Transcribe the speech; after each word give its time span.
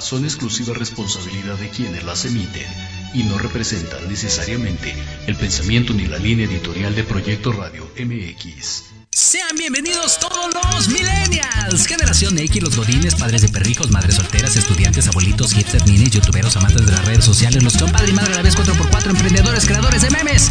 son 0.00 0.24
exclusiva 0.24 0.74
responsabilidad 0.74 1.56
de 1.56 1.68
quienes 1.68 2.02
las 2.04 2.24
emiten 2.24 2.66
y 3.12 3.22
no 3.24 3.38
representan 3.38 4.08
necesariamente 4.08 4.94
el 5.26 5.36
pensamiento 5.36 5.92
ni 5.92 6.06
la 6.06 6.18
línea 6.18 6.46
editorial 6.46 6.94
de 6.94 7.04
Proyecto 7.04 7.52
Radio 7.52 7.90
MX. 7.98 8.84
Sean 9.12 9.56
bienvenidos 9.56 10.18
todos 10.18 10.54
los 10.54 10.88
millennials, 10.88 11.86
generación 11.86 12.38
X, 12.38 12.62
los 12.62 12.76
godines, 12.76 13.14
padres 13.16 13.42
de 13.42 13.48
perrijos, 13.48 13.90
madres 13.90 14.14
solteras, 14.14 14.56
estudiantes, 14.56 15.08
abuelitos, 15.08 15.52
hipsters, 15.52 15.86
minis, 15.86 16.10
youtuberos, 16.10 16.56
amantes 16.56 16.86
de 16.86 16.92
las 16.92 17.04
redes 17.04 17.24
sociales, 17.24 17.62
los 17.62 17.76
compadres 17.76 18.10
y 18.10 18.14
madre 18.14 18.34
a 18.34 18.36
la 18.36 18.42
vez 18.42 18.56
4x4, 18.56 19.10
emprendedores, 19.10 19.66
creadores 19.66 20.02
de 20.02 20.10
memes. 20.10 20.50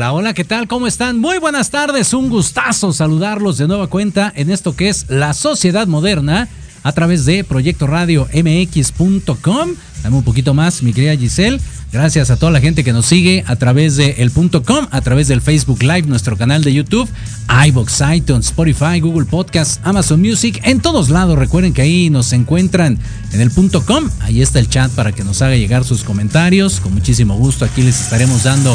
Hola, 0.00 0.12
hola, 0.14 0.32
¿qué 0.32 0.44
tal? 0.44 0.66
¿Cómo 0.66 0.86
están? 0.86 1.18
Muy 1.18 1.36
buenas 1.36 1.68
tardes, 1.68 2.14
un 2.14 2.30
gustazo 2.30 2.90
saludarlos 2.90 3.58
de 3.58 3.68
nueva 3.68 3.88
cuenta 3.88 4.32
en 4.34 4.50
esto 4.50 4.74
que 4.74 4.88
es 4.88 5.10
la 5.10 5.34
sociedad 5.34 5.86
moderna 5.86 6.48
a 6.82 6.92
través 6.92 7.24
de 7.24 7.44
Proyecto 7.44 7.86
Radio 7.86 8.28
MX.com. 8.32 9.70
Dame 10.02 10.16
un 10.16 10.24
poquito 10.24 10.54
más, 10.54 10.82
mi 10.82 10.92
querida 10.92 11.16
Giselle. 11.16 11.60
Gracias 11.92 12.30
a 12.30 12.36
toda 12.36 12.52
la 12.52 12.60
gente 12.60 12.84
que 12.84 12.92
nos 12.92 13.06
sigue 13.06 13.42
a 13.48 13.56
través 13.56 13.96
de 13.96 14.10
el.com, 14.18 14.86
a 14.90 15.00
través 15.00 15.26
del 15.26 15.40
Facebook 15.40 15.82
Live, 15.82 16.02
nuestro 16.02 16.36
canal 16.36 16.62
de 16.62 16.72
YouTube, 16.72 17.08
iBox, 17.66 18.02
iTunes, 18.14 18.46
Spotify, 18.46 19.00
Google 19.00 19.26
Podcast, 19.26 19.84
Amazon 19.84 20.20
Music, 20.20 20.60
en 20.62 20.80
todos 20.80 21.10
lados. 21.10 21.36
Recuerden 21.36 21.72
que 21.72 21.82
ahí 21.82 22.08
nos 22.08 22.32
encuentran 22.32 22.98
en 23.32 23.40
el.com. 23.40 24.08
Ahí 24.20 24.40
está 24.40 24.60
el 24.60 24.68
chat 24.68 24.92
para 24.92 25.10
que 25.10 25.24
nos 25.24 25.42
haga 25.42 25.56
llegar 25.56 25.84
sus 25.84 26.04
comentarios. 26.04 26.78
Con 26.78 26.94
muchísimo 26.94 27.36
gusto 27.36 27.64
aquí 27.64 27.82
les 27.82 28.00
estaremos 28.00 28.44
dando 28.44 28.72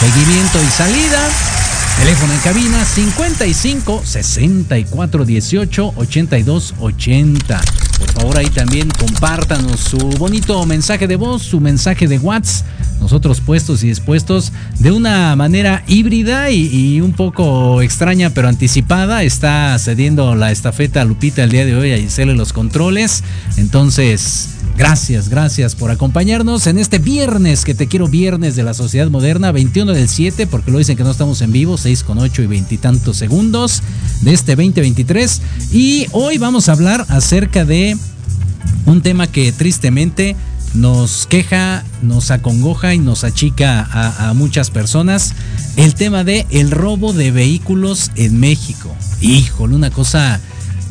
seguimiento 0.00 0.58
y 0.62 0.70
salida. 0.70 1.75
Teléfono 1.98 2.32
en 2.34 2.40
cabina 2.40 2.84
55 2.84 4.02
64 4.04 5.24
18 5.24 5.92
82 5.96 6.74
80. 6.78 7.60
Por 7.98 8.10
favor, 8.12 8.38
ahí 8.38 8.50
también 8.50 8.90
compártanos 8.90 9.80
su 9.80 9.96
bonito 9.96 10.64
mensaje 10.66 11.06
de 11.06 11.16
voz, 11.16 11.42
su 11.42 11.58
mensaje 11.60 12.06
de 12.06 12.18
WhatsApp. 12.18 12.66
Nosotros 13.00 13.40
puestos 13.40 13.82
y 13.82 13.88
dispuestos 13.88 14.52
de 14.78 14.90
una 14.90 15.36
manera 15.36 15.84
híbrida 15.86 16.50
y, 16.50 17.00
un 17.00 17.12
poco 17.12 17.80
extraña, 17.82 18.30
pero 18.30 18.48
anticipada. 18.48 19.22
Está 19.22 19.78
cediendo 19.78 20.34
la 20.34 20.50
estafeta 20.50 21.02
a 21.02 21.04
Lupita 21.04 21.44
el 21.44 21.50
día 21.50 21.64
de 21.64 21.76
hoy 21.76 21.92
a 21.92 21.98
Giselle 21.98 22.34
los 22.34 22.52
controles. 22.52 23.22
Entonces, 23.56 24.55
Gracias, 24.76 25.30
gracias 25.30 25.74
por 25.74 25.90
acompañarnos 25.90 26.66
en 26.66 26.78
este 26.78 26.98
viernes, 26.98 27.64
que 27.64 27.74
te 27.74 27.86
quiero 27.86 28.08
viernes 28.08 28.56
de 28.56 28.62
la 28.62 28.74
sociedad 28.74 29.08
moderna, 29.08 29.50
21 29.50 29.92
del 29.92 30.06
7, 30.06 30.46
porque 30.46 30.70
lo 30.70 30.76
dicen 30.76 30.98
que 30.98 31.02
no 31.02 31.10
estamos 31.10 31.40
en 31.40 31.50
vivo, 31.50 31.78
6 31.78 32.04
con 32.04 32.18
8 32.18 32.42
y 32.42 32.46
veintitantos 32.46 33.16
segundos 33.16 33.82
de 34.20 34.34
este 34.34 34.54
2023. 34.54 35.40
Y 35.72 36.06
hoy 36.12 36.36
vamos 36.36 36.68
a 36.68 36.72
hablar 36.72 37.06
acerca 37.08 37.64
de 37.64 37.96
un 38.84 39.00
tema 39.00 39.26
que 39.26 39.50
tristemente 39.50 40.36
nos 40.74 41.26
queja, 41.26 41.82
nos 42.02 42.30
acongoja 42.30 42.92
y 42.92 42.98
nos 42.98 43.24
achica 43.24 43.80
a, 43.80 44.28
a, 44.28 44.34
muchas 44.34 44.70
personas. 44.70 45.32
El 45.76 45.94
tema 45.94 46.22
de 46.22 46.44
el 46.50 46.70
robo 46.70 47.14
de 47.14 47.30
vehículos 47.30 48.10
en 48.14 48.38
México. 48.38 48.94
Híjole, 49.22 49.74
una 49.74 49.90
cosa 49.90 50.38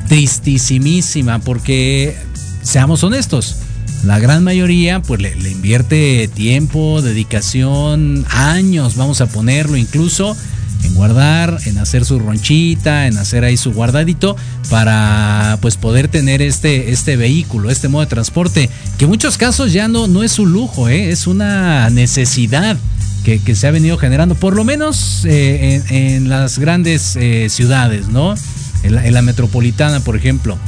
tristísimísima 0.07 1.37
porque 1.37 2.17
seamos 2.63 3.03
honestos 3.03 3.57
la 4.03 4.19
gran 4.19 4.43
mayoría 4.43 5.01
pues 5.01 5.21
le, 5.21 5.31
invierte 5.49 6.29
tiempo, 6.33 7.01
dedicación, 7.01 8.25
años, 8.29 8.95
vamos 8.95 9.21
a 9.21 9.27
ponerlo 9.27 9.77
incluso 9.77 10.35
en 10.83 10.93
guardar, 10.93 11.57
en 11.65 11.77
hacer 11.77 12.05
su 12.05 12.19
ronchita, 12.19 13.07
en 13.07 13.17
hacer 13.17 13.43
ahí 13.43 13.57
su 13.57 13.73
guardadito 13.73 14.35
para 14.69 15.57
pues 15.61 15.77
poder 15.77 16.07
tener 16.07 16.41
este, 16.41 16.91
este 16.91 17.17
vehículo, 17.17 17.71
este 17.71 17.87
modo 17.87 18.01
de 18.01 18.07
transporte, 18.07 18.69
que 18.97 19.05
en 19.05 19.09
muchos 19.09 19.37
casos 19.37 19.73
ya 19.73 19.87
no, 19.87 20.07
no 20.07 20.23
es 20.23 20.37
un 20.37 20.51
lujo, 20.51 20.87
¿eh? 20.89 21.09
es 21.09 21.27
una 21.27 21.89
necesidad. 21.89 22.77
Que, 23.23 23.55
se 23.55 23.65
ha 23.65 23.71
venido 23.71 23.97
generando, 23.97 24.35
por 24.35 24.55
lo 24.55 24.63
menos 24.63 25.25
eh, 25.25 25.81
en, 25.89 26.29
las 26.29 26.59
grandes 26.59 27.15
eh, 27.15 27.47
ciudades, 27.49 28.07
¿no? 28.09 28.35
en 28.83 29.13
la 29.15 29.21
metropolitana, 29.23 29.99
por 30.01 30.15
ejemplo. 30.15 30.59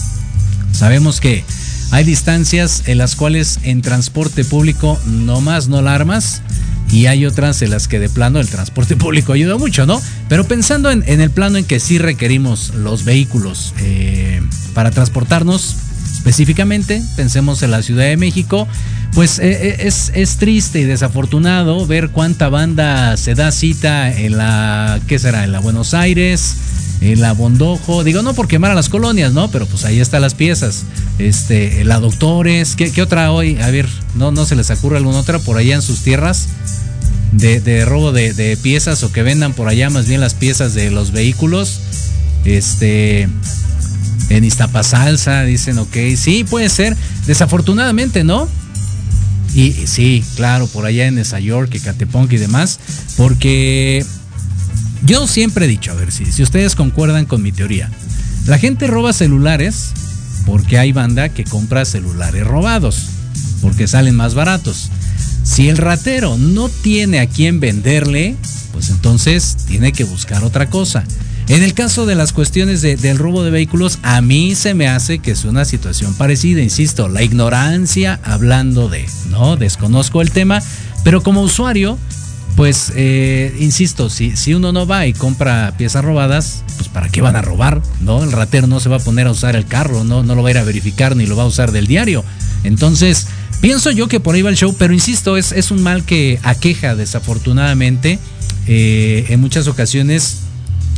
Sabemos 0.72 1.20
que 1.20 1.44
hay 1.92 2.04
distancias 2.04 2.84
en 2.88 2.98
las 2.98 3.16
cuales 3.16 3.60
en 3.64 3.82
transporte 3.82 4.44
público 4.44 5.00
nomás 5.06 5.68
no 5.68 5.82
la 5.82 5.96
armas 5.96 6.42
y 6.90 7.08
hay 7.08 7.26
otras 7.26 7.62
en 7.62 7.72
las 7.72 7.88
que 7.88 8.00
de 8.00 8.10
plano 8.10 8.40
el 8.40 8.48
transporte 8.48 8.96
público 8.98 9.34
ayuda 9.34 9.58
mucho, 9.58 9.86
¿no? 9.86 10.02
Pero 10.30 10.46
pensando 10.46 10.92
en, 10.92 11.04
el 11.08 11.32
plano 11.32 11.58
en 11.58 11.66
que 11.66 11.80
sí 11.80 11.98
requerimos 11.98 12.74
los 12.76 13.06
vehículos 13.06 13.74
eh, 13.80 14.42
para 14.74 14.92
transportarnos, 14.92 15.76
específicamente, 16.14 17.02
pensemos 17.16 17.64
en 17.64 17.72
la 17.72 17.82
Ciudad 17.82 18.06
de 18.06 18.18
México, 18.18 18.68
pues 19.14 19.40
eh, 19.40 19.70
eh, 19.70 19.78
es, 19.80 20.12
es, 20.14 20.38
triste 20.38 20.80
y 20.80 20.84
desafortunado 20.84 21.86
ver 21.88 22.10
cuánta 22.10 22.50
banda 22.50 23.16
se 23.18 23.34
da 23.34 23.52
cita 23.52 24.12
en 24.12 24.38
la, 24.38 25.00
¿qué 25.08 25.20
será? 25.20 25.44
En 25.44 25.52
la 25.52 25.60
Buenos 25.60 25.94
Aires, 25.94 26.58
en 27.02 27.22
la 27.22 27.34
Bondojo, 27.34 28.04
digo 28.04 28.22
no 28.22 28.34
por 28.34 28.48
quemar 28.48 28.72
a 28.72 28.76
las 28.76 28.90
colonias, 28.90 29.34
¿no? 29.34 29.52
Pero 29.52 29.66
pues 29.66 29.86
ahí 29.86 30.00
están 30.00 30.22
las 30.22 30.34
piezas. 30.34 30.84
Este, 31.20 31.84
la 31.84 32.00
Doctores, 32.00 32.76
¿qué, 32.76 33.02
otra 33.02 33.32
hoy? 33.32 33.58
A 33.62 33.70
ver, 33.70 33.88
¿no, 34.16 34.32
¿no 34.32 34.46
se 34.46 34.56
les 34.56 34.70
ocurre 34.72 34.98
alguna 34.98 35.20
otra 35.20 35.40
por 35.40 35.58
allá 35.58 35.76
en 35.76 35.82
sus 35.82 36.02
tierras? 36.02 36.48
De, 37.32 37.86
robo 37.86 38.14
de, 38.14 38.58
piezas 38.62 39.04
o 39.04 39.12
que 39.12 39.22
vendan 39.22 39.54
por 39.54 39.68
allá 39.68 39.90
más 39.90 40.08
bien 40.08 40.22
las 40.22 40.34
piezas 40.34 40.74
de 40.74 40.90
los 40.90 41.12
vehículos. 41.12 41.82
Este, 42.46 43.28
en 44.30 44.44
Iztapasalsa 44.44 45.44
dicen, 45.44 45.78
ok, 45.78 45.96
sí, 46.16 46.44
puede 46.44 46.70
ser. 46.70 46.96
Desafortunadamente, 47.28 48.24
¿no? 48.24 48.48
Y, 49.54 49.72
sí, 49.72 50.24
claro, 50.36 50.68
por 50.68 50.86
allá 50.86 51.08
en 51.08 51.16
Nueva 51.16 51.40
York, 51.40 51.80
Catepunk 51.84 52.32
y 52.34 52.38
demás, 52.38 52.80
porque 53.18 54.06
yo 55.08 55.26
siempre 55.26 55.66
he 55.66 55.70
dicho, 55.70 55.92
a 55.92 55.96
ver 55.96 56.12
si, 56.12 56.26
si 56.26 56.44
ustedes 56.44 56.76
concuerdan 56.76 57.26
con 57.26 57.42
mi 57.42 57.54
teoría, 57.54 57.90
la 58.46 58.60
gente 58.60 58.88
roba 58.88 59.14
celulares 59.14 59.94
porque 60.46 60.78
hay 60.78 60.92
banda 60.92 61.30
que 61.30 61.46
compra 61.46 61.86
celulares 61.86 62.46
robados, 62.46 63.04
porque 63.62 63.88
salen 63.88 64.16
más 64.16 64.36
baratos. 64.36 64.90
Si 65.44 65.70
el 65.70 65.78
ratero 65.78 66.38
no 66.38 66.68
tiene 66.68 67.20
a 67.20 67.28
quién 67.28 67.60
venderle, 67.62 68.36
pues 68.74 68.90
entonces 68.90 69.58
tiene 69.66 69.94
que 69.94 70.04
buscar 70.04 70.44
otra 70.44 70.70
cosa. 70.70 71.04
En 71.48 71.64
el 71.64 71.74
caso 71.74 72.06
de 72.06 72.16
las 72.16 72.34
cuestiones 72.34 72.82
del 72.82 73.18
robo 73.18 73.44
de 73.44 73.52
vehículos, 73.52 74.00
a 74.04 74.20
mí 74.20 74.56
se 74.56 74.74
me 74.74 74.90
hace 74.90 75.20
que 75.20 75.32
es 75.32 75.46
una 75.46 75.64
situación 75.64 76.14
parecida, 76.14 76.62
insisto, 76.62 77.08
la 77.08 77.24
ignorancia 77.24 78.20
hablando 78.26 78.90
de, 78.90 79.06
¿no? 79.30 79.56
Desconozco 79.56 80.22
el 80.22 80.32
tema, 80.32 80.62
pero 81.06 81.24
como 81.24 81.42
usuario, 81.42 81.98
pues, 82.58 82.92
eh, 82.96 83.56
insisto, 83.60 84.10
si, 84.10 84.36
si 84.36 84.56
uno 84.56 84.72
no 84.72 84.88
va 84.88 85.06
y 85.06 85.14
compra 85.14 85.76
piezas 85.78 86.04
robadas, 86.04 86.64
pues 86.76 86.90
¿para 86.90 87.08
qué 87.08 87.22
van 87.22 87.36
a 87.36 87.44
robar? 87.44 87.84
¿No? 88.02 88.24
El 88.24 88.32
ratero 88.32 88.66
no 88.66 88.80
se 88.80 88.90
va 88.90 88.96
a 88.96 89.00
poner 89.00 89.28
a 89.28 89.32
usar 89.32 89.56
el 89.56 89.68
carro, 89.68 90.04
no, 90.04 90.24
no 90.24 90.34
lo 90.34 90.42
va 90.42 90.50
a 90.50 90.52
ir 90.54 90.58
a 90.58 90.64
verificar 90.64 91.16
ni 91.16 91.28
lo 91.28 91.36
va 91.36 91.44
a 91.44 91.46
usar 91.46 91.72
del 91.72 91.86
diario. 91.86 92.26
Entonces, 92.64 93.28
pienso 93.62 93.92
yo 93.92 94.08
que 94.08 94.20
por 94.20 94.34
ahí 94.34 94.42
va 94.42 94.50
el 94.50 94.58
show, 94.58 94.76
pero 94.76 94.92
insisto, 94.92 95.38
es, 95.38 95.52
es 95.52 95.70
un 95.70 95.84
mal 95.84 96.04
que 96.04 96.40
aqueja 96.42 96.96
desafortunadamente 96.96 98.18
eh, 98.66 99.28
en 99.30 99.40
muchas 99.40 99.68
ocasiones 99.68 100.40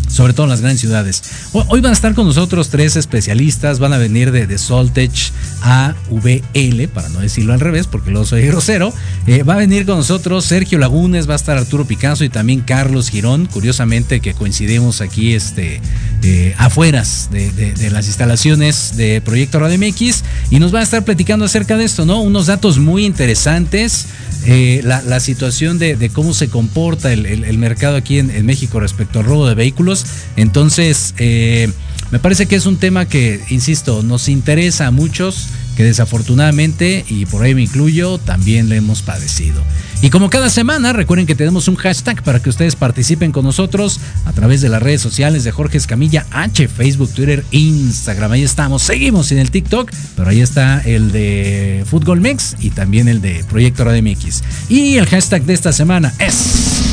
sobre 0.10 0.34
todo 0.34 0.48
en 0.48 0.50
las 0.50 0.62
grandes 0.62 0.82
ciudades. 0.82 1.24
Hoy 1.54 1.80
van 1.80 1.92
a 1.92 1.94
estar 1.94 2.13
con 2.13 2.28
nosotros 2.28 2.70
tres 2.70 2.98
especialistas, 2.98 3.80
van 3.80 3.94
a 3.94 3.98
venir 3.98 4.32
de, 4.32 4.48
de 4.48 4.58
Soltech 4.58 5.32
AVL, 5.62 6.88
para 6.94 7.10
no 7.10 7.20
decirlo 7.20 7.54
al 7.54 7.60
revés, 7.60 7.88
porque 7.88 8.12
luego 8.12 8.25
soy 8.25 8.42
grosero. 8.48 8.94
Eh, 9.28 9.44
va 9.44 9.54
a 9.54 9.58
venir 9.58 9.86
con 9.86 9.98
nosotros 9.98 10.46
Sergio 10.46 10.80
Lagunes, 10.80 11.30
va 11.30 11.34
a 11.34 11.36
estar 11.36 11.58
Arturo 11.58 11.86
Picasso 11.86 12.24
y 12.24 12.30
también 12.30 12.62
Carlos 12.62 13.10
Girón, 13.10 13.46
curiosamente 13.46 14.20
que 14.20 14.34
coincidimos 14.34 15.01
aquí 15.01 15.34
este, 15.34 15.82
eh, 16.24 16.54
afueras 16.58 17.30
de, 17.32 17.89
las 17.92 18.08
instalaciones 18.08 18.98
de 18.98 19.22
Proyecto 19.22 19.60
Radio 19.60 19.78
MX 19.78 20.24
y 20.50 20.60
nos 20.60 20.72
van 20.72 20.82
a 20.82 20.84
estar 20.84 21.04
platicando 21.04 21.46
acerca 21.46 21.78
de 21.78 21.86
esto, 21.86 22.06
¿no? 22.06 22.22
Unos 22.22 22.48
datos 22.48 22.78
muy 22.78 23.06
interesantes. 23.06 24.08
Eh, 24.46 24.82
la, 24.84 25.20
situación 25.20 25.80
de, 25.80 26.10
cómo 26.13 26.34
se 26.34 26.48
comporta 26.48 27.12
el, 27.12 27.58
mercado 27.58 27.98
aquí 27.98 28.20
en, 28.20 28.46
México 28.46 28.80
respecto 28.80 29.20
al 29.20 29.25
robo 29.25 29.48
de 29.48 29.56
vehículos. 29.56 29.99
Entonces, 30.36 31.13
eh, 31.18 31.70
Me 32.12 32.18
parece 32.18 32.48
que 32.48 32.56
es 32.56 32.65
un 32.65 32.77
tema 32.77 33.06
que, 33.06 33.39
insisto, 33.50 34.01
nos 34.01 34.29
interesa 34.29 34.88
a 34.88 34.91
muchos, 34.91 35.50
que 35.77 35.84
desafortunadamente, 35.84 37.06
y 37.08 37.27
por 37.27 37.44
ahí 37.44 37.53
me 37.53 37.62
incluyo, 37.62 38.18
también 38.18 38.68
le 38.68 38.77
hemos 38.77 39.03
padecido. 39.03 39.62
Y 40.01 40.10
como 40.10 40.32
cada 40.32 40.50
semana, 40.50 40.91
recuerden 40.91 41.27
que 41.27 41.36
tenemos 41.36 41.68
un 41.68 41.75
hashtag 41.75 42.24
para 42.24 42.41
que 42.41 42.50
ustedes 42.50 42.75
participen 42.75 43.32
con 43.32 43.46
nosotros 43.46 44.00
a 44.25 44.34
través 44.34 44.62
de 44.62 44.70
las 44.70 44.82
redes 44.82 45.01
sociales 45.01 45.44
de 45.44 45.51
Jorge 45.51 45.77
Escamilla 45.77 46.25
H, 46.32 46.68
Facebook, 46.68 47.13
Twitter, 47.13 47.46
Instagram. 47.51 48.32
Ahí 48.32 48.44
estamos. 48.44 48.82
Seguimos 48.82 49.32
en 49.32 49.38
el 49.38 49.51
TikTok, 49.51 49.91
pero 50.15 50.29
ahí 50.29 50.41
está 50.41 50.79
el 50.79 51.12
de 51.12 51.86
Fútbol 51.88 52.22
Mix 52.22 52.56
y 52.60 52.72
también 52.72 53.08
el 53.08 53.22
de 53.22 53.44
Proyecto 53.44 53.84
Radio 53.84 54.01
MX. 54.01 54.41
Y 54.68 54.98
el 54.98 55.06
hashtag 55.06 55.44
de 55.44 55.53
esta 55.53 55.72
semana 55.74 56.12
es 56.18 56.88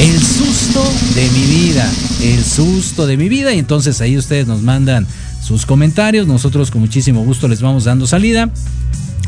el 0.00 0.22
susto 0.22 0.82
de 1.14 1.28
mi 1.30 1.44
vida. 1.46 1.90
El 2.22 2.44
susto 2.44 3.06
de 3.06 3.16
mi 3.16 3.28
vida. 3.28 3.52
Y 3.52 3.58
entonces 3.58 4.00
ahí 4.00 4.16
ustedes 4.16 4.46
nos 4.46 4.62
mandan 4.62 5.06
sus 5.42 5.66
comentarios. 5.66 6.26
Nosotros 6.26 6.70
con 6.70 6.80
muchísimo 6.80 7.24
gusto 7.24 7.48
les 7.48 7.60
vamos 7.60 7.84
dando 7.84 8.06
salida 8.06 8.50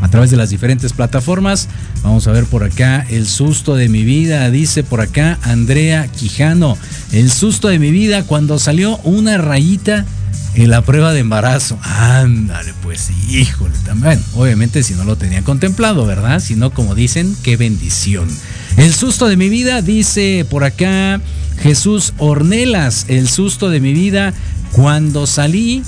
a 0.00 0.08
través 0.08 0.30
de 0.30 0.36
las 0.36 0.50
diferentes 0.50 0.92
plataformas. 0.92 1.68
Vamos 2.02 2.26
a 2.26 2.32
ver 2.32 2.44
por 2.44 2.64
acá 2.64 3.04
el 3.10 3.26
susto 3.26 3.74
de 3.74 3.88
mi 3.88 4.04
vida, 4.04 4.50
dice 4.50 4.82
por 4.82 5.00
acá 5.00 5.38
Andrea 5.42 6.08
Quijano. 6.08 6.78
El 7.12 7.30
susto 7.30 7.68
de 7.68 7.78
mi 7.78 7.90
vida 7.90 8.24
cuando 8.24 8.58
salió 8.58 8.98
una 8.98 9.38
rayita 9.38 10.06
en 10.54 10.70
la 10.70 10.82
prueba 10.82 11.12
de 11.12 11.20
embarazo. 11.20 11.78
Ándale, 11.82 12.72
pues 12.82 13.10
híjole, 13.28 13.74
también. 13.84 14.22
Obviamente 14.34 14.82
si 14.82 14.94
no 14.94 15.04
lo 15.04 15.16
tenía 15.16 15.42
contemplado, 15.42 16.06
¿verdad? 16.06 16.40
Si 16.40 16.54
no, 16.54 16.70
como 16.70 16.94
dicen, 16.94 17.36
qué 17.42 17.56
bendición. 17.56 18.28
El 18.80 18.94
susto 18.94 19.28
de 19.28 19.36
mi 19.36 19.50
vida, 19.50 19.82
dice 19.82 20.46
por 20.48 20.64
acá 20.64 21.20
Jesús 21.60 22.14
Ornelas. 22.16 23.04
El 23.08 23.28
susto 23.28 23.68
de 23.68 23.78
mi 23.78 23.92
vida 23.92 24.32
cuando 24.72 25.26
salí 25.26 25.82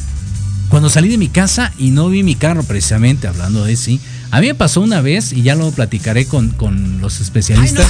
cuando 0.69 0.91
salí 0.91 1.09
de 1.09 1.17
mi 1.17 1.29
casa 1.29 1.73
y 1.79 1.91
no 1.91 2.11
vi 2.11 2.23
mi 2.23 2.35
carro, 2.35 2.65
precisamente 2.65 3.27
hablando 3.27 3.65
de 3.65 3.77
sí, 3.77 3.99
a 4.31 4.43
mí 4.43 4.49
me 4.49 4.55
pasó 4.55 4.83
una 4.83 5.01
vez, 5.01 5.33
y 5.33 5.43
ya 5.43 5.55
lo 5.55 5.71
platicaré 5.71 6.27
con, 6.27 6.51
con 6.51 7.01
los 7.01 7.21
especialistas. 7.21 7.87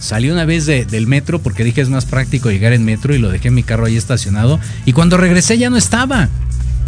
Salí 0.00 0.30
una 0.30 0.44
vez 0.44 0.66
del 0.66 1.06
metro 1.06 1.40
porque 1.40 1.62
dije 1.62 1.80
es 1.80 1.90
más 1.90 2.06
práctico 2.06 2.50
llegar 2.50 2.72
en 2.72 2.84
metro 2.84 3.14
y 3.14 3.18
lo 3.18 3.30
dejé 3.30 3.52
mi 3.52 3.62
carro 3.62 3.86
ahí 3.86 3.96
estacionado. 3.96 4.58
Y 4.84 4.94
cuando 4.94 5.16
regresé 5.16 5.58
ya 5.58 5.70
no 5.70 5.76
estaba. 5.76 6.28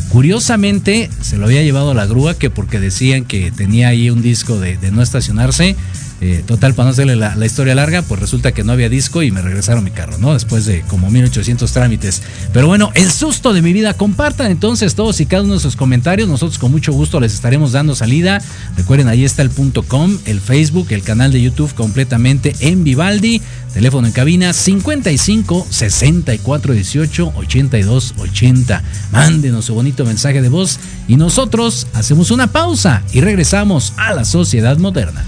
Curiosamente 0.09 1.09
se 1.21 1.39
lo 1.39 1.47
había 1.47 1.63
llevado 1.63 1.93
a 1.93 1.95
la 1.95 2.07
grúa 2.07 2.35
que 2.35 2.51
porque 2.51 2.81
decían 2.81 3.25
que 3.25 3.53
tenía 3.53 3.89
ahí 3.89 4.11
un 4.11 4.21
disco 4.21 4.59
de, 4.59 4.77
de 4.77 4.91
no 4.91 5.01
estacionarse 5.01 5.77
eh, 6.25 6.45
total, 6.47 6.73
para 6.75 6.85
no 6.85 6.91
hacerle 6.93 7.17
la, 7.17 7.45
historia 7.45 7.75
larga, 7.75 8.03
pues 8.03 8.21
resulta 8.21 8.53
que 8.53 8.63
no 8.63 8.71
había 8.71 8.89
disco 8.89 9.25
y 9.25 9.33
me 9.33 9.43
regresaron 9.43 9.83
mi 9.83 9.91
carro, 9.91 10.19
¿no? 10.19 10.35
Después 10.35 10.67
de 10.67 10.83
como 10.83 11.11
1800 11.11 11.73
trámites. 11.73 12.23
Pero 12.53 12.69
bueno, 12.69 12.93
el 12.95 13.11
susto 13.11 13.53
de 13.53 13.61
mi 13.61 13.73
vida. 13.73 13.95
Compartan 13.95 14.53
entonces 14.53 14.95
todos 14.95 15.21
y 15.21 15.27
cada 15.27 15.43
uno 15.43 15.55
de 15.55 15.59
sus 15.61 15.75
comentarios. 15.75 16.29
Nosotros 16.29 16.61
con 16.61 16.71
mucho 16.71 16.93
gusto 16.93 17.19
les 17.19 17.35
estaremos 17.35 17.73
dando 17.73 17.97
salida. 17.97 18.41
Recuerden, 18.77 19.09
ahí 19.09 19.25
está 19.25 19.43
el 19.43 19.51
punto 19.51 19.83
com, 19.83 20.17
el 20.25 20.41
Facebook, 20.41 20.87
el 20.91 21.03
canal 21.03 21.33
de 21.33 21.43
YouTube 21.43 21.75
completamente 21.75 22.55
en 22.61 22.85
Vivaldi. 22.85 23.43
Teléfono 23.75 24.07
en 24.07 24.13
cabina 24.13 24.53
55 24.53 25.67
64 25.71 26.73
18 26.73 27.33
82 27.35 28.15
80. 28.17 28.83
Mándenos 29.11 29.65
su 29.65 29.75
bonito 29.75 30.05
mensaje 30.05 30.41
de 30.41 30.49
voz 30.49 30.79
y 31.09 31.17
nosotros 31.17 31.89
hacemos 31.95 32.31
una 32.31 32.47
pausa 32.47 33.03
y 33.13 33.23
regresamos 33.23 33.93
a 33.97 34.15
la 34.15 34.25
sociedad 34.25 34.79
moderna. 34.79 35.25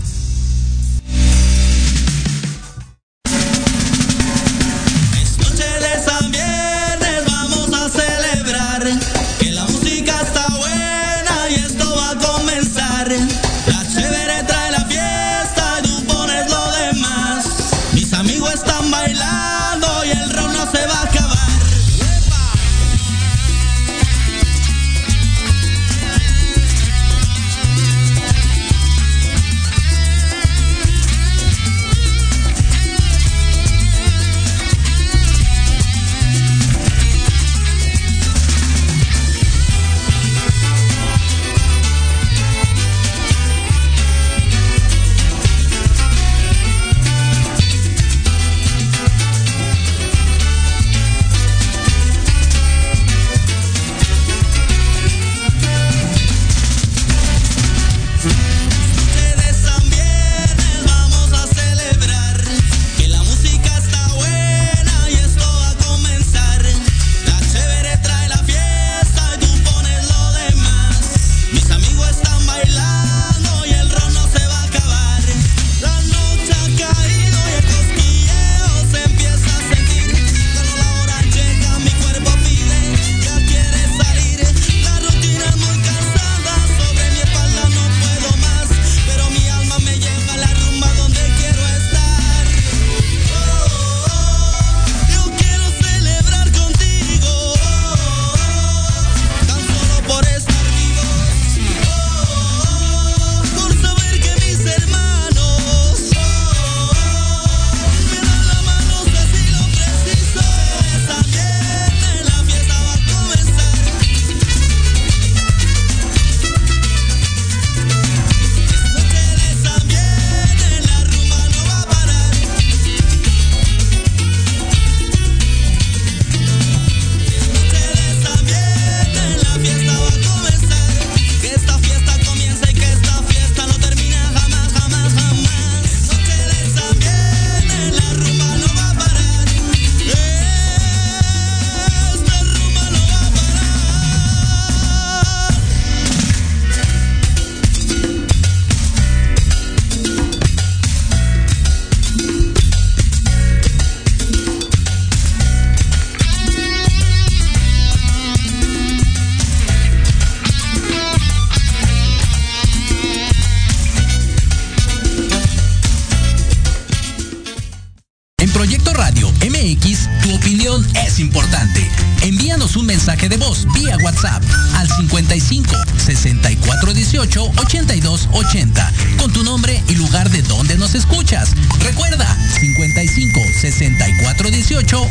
55 175.44 175.76
64 175.98 176.94
18 176.94 177.52
82 177.58 178.28
80 178.32 178.92
con 179.18 179.32
tu 179.32 179.44
nombre 179.44 179.82
y 179.88 179.94
lugar 179.94 180.30
de 180.30 180.42
donde 180.42 180.76
nos 180.76 180.94
escuchas. 180.94 181.54
Recuerda 181.80 182.26
55 182.60 183.40
64 183.60 184.50
18 184.50 185.10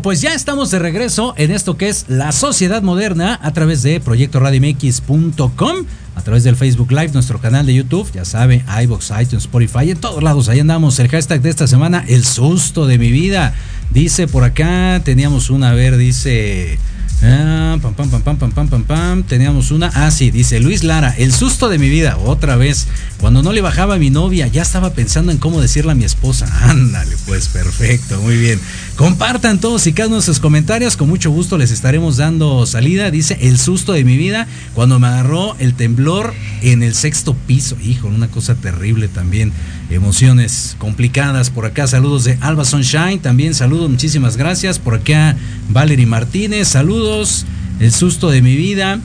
Pues 0.00 0.22
ya 0.22 0.32
estamos 0.32 0.70
de 0.70 0.78
regreso 0.78 1.34
en 1.36 1.50
esto 1.50 1.76
que 1.76 1.88
es 1.88 2.06
la 2.08 2.32
sociedad 2.32 2.82
moderna 2.82 3.38
a 3.42 3.52
través 3.52 3.82
de 3.82 4.00
proyectoradiomx.com, 4.00 5.76
a 6.14 6.22
través 6.22 6.44
del 6.44 6.56
Facebook 6.56 6.90
Live, 6.92 7.10
nuestro 7.12 7.38
canal 7.40 7.66
de 7.66 7.74
YouTube, 7.74 8.10
ya 8.12 8.24
sabe, 8.24 8.64
iBox, 8.84 9.10
iTunes, 9.20 9.44
Spotify, 9.44 9.90
en 9.90 9.98
todos 9.98 10.22
lados, 10.22 10.48
ahí 10.48 10.60
andamos. 10.60 10.98
El 10.98 11.08
hashtag 11.08 11.42
de 11.42 11.50
esta 11.50 11.66
semana, 11.66 12.04
el 12.08 12.24
susto 12.24 12.86
de 12.86 12.96
mi 12.96 13.10
vida. 13.10 13.54
Dice 13.90 14.28
por 14.28 14.44
acá, 14.44 15.02
teníamos 15.04 15.50
una, 15.50 15.70
a 15.70 15.74
ver, 15.74 15.96
dice... 15.98 16.78
Ah. 17.22 17.78
Teníamos 19.28 19.70
una. 19.70 19.90
Ah, 19.94 20.10
sí, 20.10 20.30
dice 20.30 20.58
Luis 20.58 20.82
Lara, 20.82 21.14
el 21.16 21.32
susto 21.32 21.68
de 21.68 21.78
mi 21.78 21.88
vida, 21.88 22.18
otra 22.18 22.56
vez. 22.56 22.88
Cuando 23.20 23.42
no 23.42 23.52
le 23.52 23.60
bajaba 23.60 23.94
a 23.94 23.98
mi 23.98 24.10
novia, 24.10 24.48
ya 24.48 24.62
estaba 24.62 24.92
pensando 24.92 25.30
en 25.30 25.38
cómo 25.38 25.60
decirle 25.60 25.92
a 25.92 25.94
mi 25.94 26.04
esposa. 26.04 26.48
Ándale, 26.68 27.16
pues 27.26 27.48
perfecto, 27.48 28.20
muy 28.20 28.36
bien. 28.36 28.60
Compartan 28.96 29.58
todos 29.58 29.86
y 29.86 29.94
cada 29.94 30.08
uno 30.08 30.16
de 30.16 30.22
sus 30.22 30.38
comentarios, 30.38 30.98
con 30.98 31.08
mucho 31.08 31.30
gusto 31.30 31.56
les 31.56 31.70
estaremos 31.70 32.18
dando 32.18 32.66
salida. 32.66 33.10
Dice 33.10 33.38
el 33.40 33.58
susto 33.58 33.94
de 33.94 34.04
mi 34.04 34.18
vida 34.18 34.46
cuando 34.74 34.98
me 34.98 35.06
agarró 35.06 35.56
el 35.58 35.72
temblor 35.72 36.34
en 36.60 36.82
el 36.82 36.94
sexto 36.94 37.34
piso. 37.34 37.76
Hijo, 37.82 38.08
una 38.08 38.28
cosa 38.28 38.54
terrible 38.54 39.08
también. 39.08 39.50
Emociones 39.88 40.76
complicadas. 40.78 41.48
Por 41.48 41.64
acá, 41.64 41.86
saludos 41.86 42.24
de 42.24 42.36
Alba 42.42 42.66
Sunshine. 42.66 43.18
También 43.18 43.54
saludos, 43.54 43.90
muchísimas 43.90 44.36
gracias. 44.36 44.78
Por 44.78 44.94
acá, 44.96 45.36
Valerie 45.70 46.06
Martínez, 46.06 46.68
saludos. 46.68 47.46
El 47.80 47.92
susto 47.92 48.28
de 48.28 48.42
mi 48.42 48.56
vida. 48.56 49.00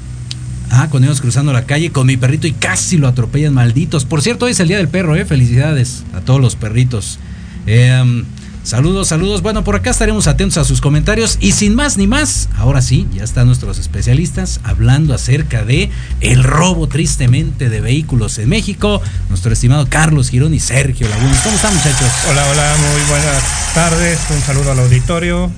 Ah, 0.69 0.89
cuando 0.91 1.05
íbamos 1.05 1.21
cruzando 1.21 1.53
la 1.53 1.65
calle 1.65 1.91
con 1.91 2.07
mi 2.07 2.17
perrito 2.17 2.45
y 2.45 2.51
casi 2.51 2.97
lo 2.97 3.07
atropellan, 3.07 3.53
malditos. 3.53 4.03
Por 4.03 4.21
cierto, 4.21 4.45
hoy 4.45 4.51
es 4.51 4.59
el 4.59 4.67
día 4.67 4.77
del 4.77 4.89
perro, 4.89 5.15
¿eh? 5.15 5.23
Felicidades 5.23 6.03
a 6.13 6.19
todos 6.19 6.41
los 6.41 6.57
perritos. 6.57 7.19
Eh, 7.65 8.23
Saludos, 8.67 9.07
saludos. 9.07 9.41
Bueno, 9.41 9.63
por 9.63 9.77
acá 9.77 9.91
estaremos 9.91 10.27
atentos 10.27 10.57
a 10.57 10.65
sus 10.65 10.81
comentarios 10.81 11.37
y 11.39 11.53
sin 11.53 11.73
más 11.73 11.95
ni 11.95 12.05
más, 12.05 12.49
ahora 12.57 12.81
sí, 12.81 13.07
ya 13.13 13.23
están 13.23 13.47
nuestros 13.47 13.79
especialistas 13.79 14.59
hablando 14.65 15.13
acerca 15.13 15.63
de 15.63 15.89
el 16.19 16.43
robo 16.43 16.89
tristemente 16.89 17.69
de 17.69 17.79
vehículos 17.79 18.37
en 18.39 18.49
México. 18.49 19.01
Nuestro 19.29 19.53
estimado 19.53 19.87
Carlos 19.89 20.27
Girón 20.27 20.53
y 20.53 20.59
Sergio 20.59 21.07
Lagunes. 21.07 21.39
¿Cómo 21.45 21.55
están, 21.55 21.73
muchachos? 21.73 22.09
Hola, 22.29 22.45
hola, 22.51 22.75
muy 22.91 23.09
buenas 23.09 23.73
tardes. 23.73 24.19
Un 24.31 24.41
saludo 24.41 24.73
al 24.73 24.79
auditorio. 24.79 25.49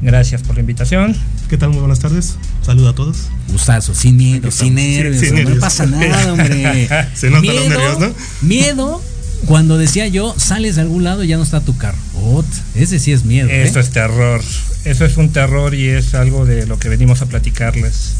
Gracias 0.00 0.44
por 0.44 0.54
la 0.54 0.60
invitación. 0.60 1.16
¿Qué 1.48 1.58
tal? 1.58 1.70
Muy 1.70 1.80
buenas 1.80 1.98
tardes. 1.98 2.36
Saludo 2.62 2.90
a 2.90 2.94
todos. 2.94 3.26
Gustazo, 3.48 3.92
sin 3.92 4.18
miedo, 4.18 4.52
sin 4.52 4.76
nervios, 4.76 5.18
sin 5.18 5.34
nervios. 5.34 5.56
no 5.56 5.60
pasa 5.60 5.84
nada, 5.84 6.32
hombre. 6.32 6.88
Se 7.14 7.28
notan 7.28 7.42
miedo, 7.42 7.58
los 7.58 7.68
nervios, 7.70 7.98
¿no? 7.98 8.14
Miedo 8.42 9.02
cuando 9.46 9.78
decía 9.78 10.06
yo, 10.06 10.34
sales 10.38 10.76
de 10.76 10.82
algún 10.82 11.04
lado 11.04 11.22
y 11.22 11.28
ya 11.28 11.36
no 11.36 11.42
está 11.42 11.60
tu 11.60 11.76
carro. 11.76 11.98
Ot, 12.14 12.46
ese 12.74 12.98
sí 12.98 13.12
es 13.12 13.24
miedo. 13.24 13.48
¿eh? 13.48 13.62
Eso 13.64 13.80
es 13.80 13.90
terror. 13.90 14.42
Eso 14.84 15.04
es 15.04 15.16
un 15.16 15.30
terror 15.30 15.74
y 15.74 15.88
es 15.88 16.14
algo 16.14 16.46
de 16.46 16.66
lo 16.66 16.78
que 16.78 16.88
venimos 16.88 17.22
a 17.22 17.26
platicarles. 17.26 18.14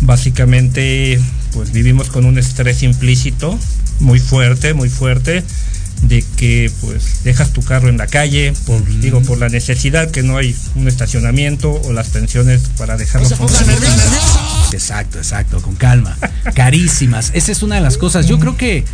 Básicamente, 0.00 1.20
pues 1.52 1.72
vivimos 1.72 2.08
con 2.08 2.24
un 2.24 2.38
estrés 2.38 2.82
implícito 2.82 3.58
muy 4.00 4.18
fuerte, 4.18 4.74
muy 4.74 4.88
fuerte 4.88 5.42
de 6.02 6.24
que 6.36 6.70
pues 6.80 7.22
dejas 7.22 7.52
tu 7.52 7.62
carro 7.62 7.88
en 7.88 7.96
la 7.96 8.08
calle 8.08 8.52
por 8.66 8.84
digo 9.00 9.22
por 9.22 9.38
la 9.38 9.48
necesidad 9.48 10.10
que 10.10 10.24
no 10.24 10.36
hay 10.36 10.56
un 10.74 10.88
estacionamiento 10.88 11.70
o 11.70 11.92
las 11.92 12.08
pensiones 12.08 12.62
para 12.76 12.96
dejarlo 12.96 13.28
Exacto, 14.72 15.18
exacto, 15.18 15.60
con 15.60 15.76
calma. 15.76 16.16
Carísimas. 16.54 17.30
Esa 17.34 17.52
es 17.52 17.62
una 17.62 17.76
de 17.76 17.82
las 17.82 17.98
cosas. 17.98 18.26
Yo 18.26 18.38
creo 18.38 18.56
que 18.56 18.84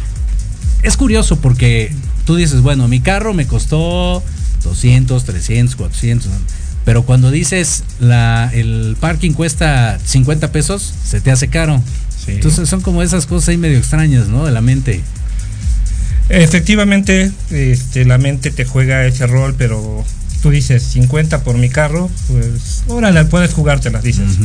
es 0.82 0.96
curioso 0.96 1.36
porque 1.40 1.92
tú 2.24 2.36
dices, 2.36 2.60
bueno, 2.60 2.88
mi 2.88 3.00
carro 3.00 3.34
me 3.34 3.46
costó 3.46 4.22
200, 4.62 5.24
300, 5.24 5.76
400. 5.76 6.26
¿no? 6.28 6.38
Pero 6.84 7.02
cuando 7.02 7.30
dices 7.30 7.84
la, 8.00 8.50
el 8.54 8.96
parking 8.98 9.32
cuesta 9.32 9.98
50 10.04 10.52
pesos, 10.52 10.94
se 11.04 11.20
te 11.20 11.30
hace 11.30 11.48
caro. 11.48 11.82
Sí. 12.24 12.32
Entonces 12.32 12.68
son 12.68 12.80
como 12.80 13.02
esas 13.02 13.26
cosas 13.26 13.50
ahí 13.50 13.56
medio 13.56 13.78
extrañas, 13.78 14.28
¿no? 14.28 14.44
De 14.46 14.52
la 14.52 14.60
mente. 14.60 15.02
Efectivamente, 16.30 17.30
este, 17.50 18.04
la 18.04 18.18
mente 18.18 18.50
te 18.50 18.64
juega 18.64 19.06
ese 19.06 19.26
rol, 19.26 19.54
pero 19.56 20.04
tú 20.42 20.50
dices 20.50 20.82
50 20.82 21.42
por 21.42 21.56
mi 21.56 21.68
carro, 21.68 22.10
pues 22.28 22.84
órale, 22.86 23.24
puedes 23.24 23.52
jugártelas, 23.54 24.02
dices. 24.02 24.38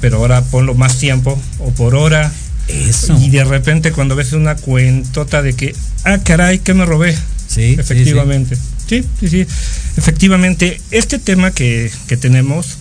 Pero 0.00 0.18
ahora 0.18 0.42
ponlo 0.42 0.74
más 0.74 0.98
tiempo 0.98 1.40
o 1.58 1.70
por 1.70 1.94
hora. 1.94 2.30
Eso. 2.68 3.18
Y 3.20 3.30
de 3.30 3.44
repente 3.44 3.92
cuando 3.92 4.16
ves 4.16 4.32
una 4.32 4.54
cuentota 4.56 5.42
de 5.42 5.54
que, 5.54 5.74
ah, 6.04 6.18
caray, 6.18 6.60
que 6.60 6.74
me 6.74 6.86
robé. 6.86 7.16
Sí, 7.48 7.76
Efectivamente. 7.78 8.56
Sí, 8.86 9.04
sí, 9.18 9.28
sí. 9.28 9.46
Efectivamente, 9.96 10.80
este 10.90 11.18
tema 11.18 11.50
que, 11.52 11.90
que 12.06 12.16
tenemos 12.16 12.76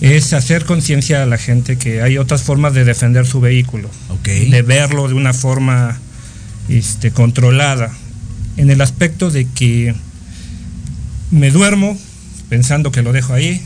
es 0.00 0.32
hacer 0.32 0.64
conciencia 0.64 1.22
a 1.22 1.26
la 1.26 1.38
gente 1.38 1.76
que 1.78 2.02
hay 2.02 2.18
otras 2.18 2.42
formas 2.42 2.74
de 2.74 2.84
defender 2.84 3.26
su 3.26 3.40
vehículo 3.40 3.88
Ok. 4.10 4.28
de 4.28 4.62
verlo 4.62 5.08
de 5.08 5.14
una 5.14 5.32
forma 5.32 5.98
este, 6.68 7.10
controlada, 7.10 7.92
en 8.56 8.70
el 8.70 8.80
aspecto 8.80 9.30
de 9.30 9.46
que 9.46 9.94
me 11.30 11.50
duermo 11.50 11.98
pensando 12.48 12.92
que 12.92 13.02
lo 13.02 13.12
dejo 13.12 13.32
ahí, 13.32 13.60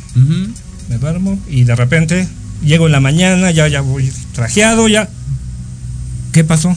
me 0.88 0.98
duermo 0.98 1.38
y 1.48 1.64
de 1.64 1.74
repente 1.74 2.26
llego 2.62 2.86
en 2.86 2.92
la 2.92 3.00
mañana, 3.00 3.50
ya, 3.50 3.68
ya 3.68 3.80
voy 3.80 4.12
trajeado, 4.32 4.88
ya. 4.88 5.08
¿Qué 6.32 6.44
pasó? 6.44 6.76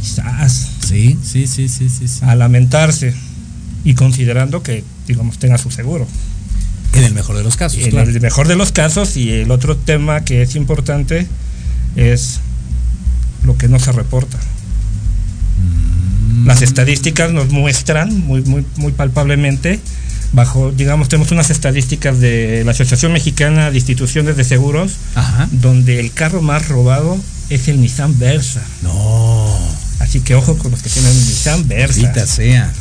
Quizás 0.00 0.70
Sí, 0.90 1.16
sí, 1.22 1.46
sí, 1.46 1.68
sí, 1.68 1.88
sí, 1.88 2.08
sí. 2.08 2.18
a 2.22 2.34
lamentarse 2.34 3.14
y 3.84 3.94
considerando 3.94 4.62
que, 4.62 4.82
digamos, 5.06 5.38
tenga 5.38 5.56
su 5.56 5.70
seguro. 5.70 6.08
En 6.94 7.04
el 7.04 7.14
mejor 7.14 7.36
de 7.36 7.44
los 7.44 7.56
casos, 7.56 7.78
En 7.78 7.90
claro. 7.90 8.10
el 8.10 8.20
mejor 8.20 8.48
de 8.48 8.56
los 8.56 8.72
casos 8.72 9.16
y 9.16 9.30
el 9.30 9.52
otro 9.52 9.76
tema 9.76 10.24
que 10.24 10.42
es 10.42 10.56
importante 10.56 11.28
es 11.94 12.40
lo 13.44 13.56
que 13.56 13.68
no 13.68 13.78
se 13.78 13.92
reporta. 13.92 14.36
Mm. 16.32 16.46
Las 16.48 16.62
estadísticas 16.62 17.30
nos 17.32 17.50
muestran 17.50 18.26
muy, 18.26 18.42
muy, 18.42 18.66
muy 18.76 18.90
palpablemente, 18.90 19.78
bajo, 20.32 20.70
digamos, 20.72 21.08
tenemos 21.08 21.30
unas 21.32 21.50
estadísticas 21.50 22.20
de 22.20 22.62
la 22.64 22.72
Asociación 22.72 23.12
Mexicana 23.12 23.70
de 23.70 23.76
Instituciones 23.76 24.36
de 24.36 24.44
Seguros, 24.44 24.92
Ajá. 25.14 25.48
donde 25.52 26.00
el 26.00 26.12
carro 26.12 26.42
más 26.42 26.68
robado 26.68 27.18
es 27.48 27.68
el 27.68 27.80
Nissan 27.80 28.18
Versa. 28.18 28.62
No. 28.82 29.58
Así 29.98 30.20
que 30.20 30.34
ojo 30.34 30.56
con 30.56 30.70
los 30.70 30.82
que 30.82 30.88
tienen 30.90 31.12
Nissan 31.12 31.66
Versa. 31.68 32.00
Maldita 32.02 32.26
sea. 32.26 32.72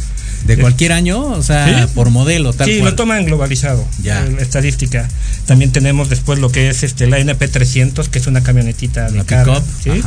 ¿De 0.46 0.58
cualquier 0.58 0.94
año? 0.94 1.20
O 1.22 1.44
sea, 1.44 1.68
Sí. 1.86 1.92
por 1.94 2.12
modelo, 2.12 2.54
tal 2.54 2.70
sí, 2.70 2.78
cual. 2.80 2.92
lo 2.92 2.96
toman 2.96 3.26
globalizado. 3.26 3.86
Ya. 4.02 4.24
eh, 4.26 4.32
La 4.38 4.42
estadística. 4.42 5.06
También 5.46 5.72
tenemos 5.74 6.08
después 6.10 6.40
lo 6.40 6.50
que 6.50 6.70
es 6.70 6.84
este 6.84 7.08
la 7.08 7.20
NP300, 7.20 8.08
que 8.08 8.20
es 8.20 8.28
una 8.28 8.42
camionetita 8.42 9.10
de 9.12 9.20
pick-up. 9.24 9.64
¿sí? 9.84 10.02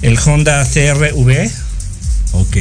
El 0.00 0.18
Honda 0.24 0.64
CRV. 0.64 1.50
Ok. 2.32 2.56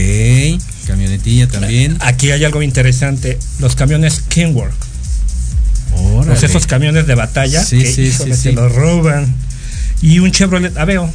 Camionetilla 0.86 1.48
también. 1.48 1.98
Aquí 2.00 2.32
hay 2.32 2.44
algo 2.44 2.62
interesante. 2.62 3.38
Los 3.60 3.76
camiones 3.76 4.22
Kenworth. 4.30 4.74
Pues 6.26 6.44
esos 6.44 6.68
camiones 6.68 7.08
de 7.08 7.16
batalla 7.16 7.64
Sí, 7.64 7.80
que 7.80 7.86
sí, 7.86 8.12
se 8.12 8.52
los 8.52 8.74
roban. 8.74 9.34
Y 10.02 10.20
un 10.20 10.32
Chevrolet 10.32 10.78
Aveo. 10.78 11.12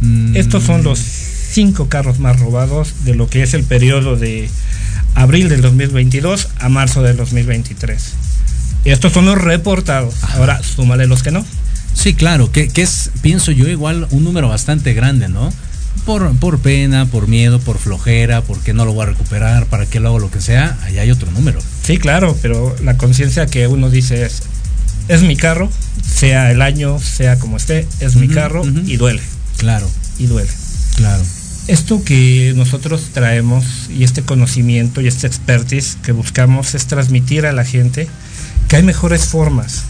Mm, 0.00 0.36
Estos 0.36 0.64
son 0.64 0.82
los 0.82 0.98
cinco 0.98 1.88
carros 1.88 2.18
más 2.18 2.38
robados 2.40 3.04
de 3.04 3.14
lo 3.14 3.28
que 3.28 3.42
es 3.42 3.54
el 3.54 3.64
periodo 3.64 4.16
de 4.16 4.48
abril 5.14 5.48
del 5.48 5.62
2022 5.62 6.48
a 6.58 6.68
marzo 6.68 7.02
del 7.02 7.16
2023. 7.16 8.02
Estos 8.84 9.12
son 9.12 9.26
los 9.26 9.40
reportados. 9.40 10.14
Ajá. 10.22 10.38
Ahora, 10.38 10.62
súmale 10.62 11.06
los 11.06 11.22
que 11.22 11.30
no. 11.30 11.44
Sí, 11.94 12.14
claro, 12.14 12.50
que, 12.50 12.68
que 12.68 12.82
es, 12.82 13.10
pienso 13.22 13.52
yo, 13.52 13.68
igual 13.68 14.06
un 14.10 14.24
número 14.24 14.48
bastante 14.48 14.94
grande, 14.94 15.28
¿no? 15.28 15.52
Por, 16.04 16.36
por 16.36 16.58
pena, 16.58 17.06
por 17.06 17.28
miedo, 17.28 17.58
por 17.60 17.78
flojera, 17.78 18.42
porque 18.42 18.74
no 18.74 18.84
lo 18.84 18.92
voy 18.92 19.04
a 19.04 19.06
recuperar, 19.10 19.66
para 19.66 19.86
qué 19.86 20.00
lo 20.00 20.08
hago 20.08 20.18
lo 20.18 20.30
que 20.30 20.40
sea, 20.42 20.78
ahí 20.82 20.98
hay 20.98 21.10
otro 21.10 21.30
número. 21.30 21.60
Sí, 21.82 21.96
claro, 21.96 22.36
pero 22.42 22.76
la 22.82 22.96
conciencia 22.98 23.46
que 23.46 23.66
uno 23.68 23.88
dice 23.88 24.24
es, 24.24 24.42
es 25.08 25.22
mi 25.22 25.34
carro, 25.36 25.70
sea 26.06 26.50
el 26.50 26.60
año, 26.60 26.98
sea 26.98 27.38
como 27.38 27.56
esté, 27.56 27.86
es 28.00 28.16
mi 28.16 28.28
carro 28.28 28.62
y 28.86 28.96
duele, 28.96 29.22
Claro, 29.56 29.88
y 30.18 30.26
duele. 30.26 30.50
claro. 30.96 31.22
Esto 31.68 32.04
que 32.04 32.52
nosotros 32.54 33.08
traemos 33.14 33.64
y 33.88 34.04
este 34.04 34.20
conocimiento 34.20 35.00
y 35.00 35.06
este 35.06 35.26
expertise 35.26 35.96
que 36.02 36.12
buscamos 36.12 36.74
es 36.74 36.84
transmitir 36.86 37.46
a 37.46 37.52
la 37.54 37.64
gente 37.64 38.06
que 38.68 38.76
hay 38.76 38.82
mejores 38.82 39.24
formas. 39.24 39.84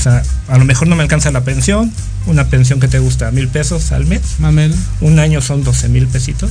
O 0.00 0.02
sea, 0.02 0.22
a 0.48 0.56
lo 0.56 0.64
mejor 0.64 0.88
no 0.88 0.96
me 0.96 1.02
alcanza 1.02 1.30
la 1.30 1.44
pensión, 1.44 1.92
una 2.24 2.46
pensión 2.46 2.80
que 2.80 2.88
te 2.88 2.98
gusta, 2.98 3.30
mil 3.32 3.48
pesos 3.48 3.92
al 3.92 4.06
mes. 4.06 4.22
Mamel. 4.38 4.74
Un 5.02 5.18
año 5.18 5.42
son 5.42 5.62
12 5.62 5.90
mil 5.90 6.06
pesitos. 6.06 6.50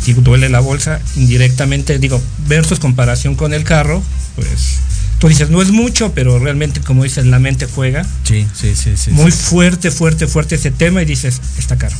Si 0.00 0.12
duele 0.12 0.48
la 0.48 0.60
bolsa, 0.60 1.00
indirectamente, 1.16 1.98
digo, 1.98 2.22
versus 2.46 2.78
comparación 2.78 3.34
con 3.34 3.52
el 3.52 3.64
carro, 3.64 4.00
pues 4.36 4.78
tú 5.18 5.26
dices, 5.26 5.50
no 5.50 5.60
es 5.60 5.72
mucho, 5.72 6.12
pero 6.12 6.38
realmente, 6.38 6.80
como 6.80 7.02
dices, 7.02 7.26
la 7.26 7.40
mente 7.40 7.66
juega. 7.66 8.06
Sí, 8.22 8.46
sí, 8.54 8.76
sí. 8.76 8.96
sí 8.96 9.10
Muy 9.10 9.32
fuerte, 9.32 9.90
fuerte, 9.90 10.28
fuerte 10.28 10.54
ese 10.54 10.70
tema 10.70 11.02
y 11.02 11.04
dices, 11.04 11.40
está 11.58 11.78
caro. 11.78 11.96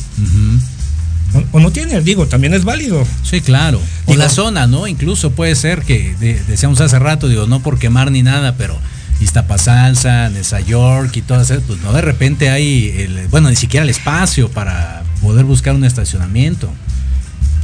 o, 1.51 1.59
no 1.59 1.71
tiene, 1.73 1.99
digo, 1.99 2.25
también 2.27 2.53
es 2.53 2.63
válido. 2.63 3.05
Sí, 3.23 3.41
claro. 3.41 3.81
o 4.05 4.15
la 4.15 4.29
zona, 4.29 4.65
¿no? 4.65 4.87
Incluso 4.87 5.31
puede 5.31 5.55
ser 5.55 5.81
que, 5.81 6.15
decíamos 6.47 6.79
hace 6.79 6.99
rato, 6.99 7.27
digo, 7.27 7.47
no 7.47 7.61
por 7.61 7.79
quemar 7.79 8.11
ni 8.11 8.23
nada, 8.23 8.55
pero 8.55 8.79
Iztapasalsa, 9.23 10.29
Nesa 10.29 10.59
York 10.59 11.15
y 11.15 11.21
todas 11.21 11.49
esas, 11.49 11.63
pues 11.65 11.81
no 11.81 11.93
de 11.93 12.01
repente 12.01 12.49
hay, 12.49 12.89
el, 12.97 13.27
bueno, 13.29 13.49
ni 13.49 13.55
siquiera 13.55 13.83
el 13.83 13.89
espacio 13.89 14.49
para 14.49 15.03
poder 15.21 15.45
buscar 15.45 15.75
un 15.75 15.85
estacionamiento. 15.85 16.71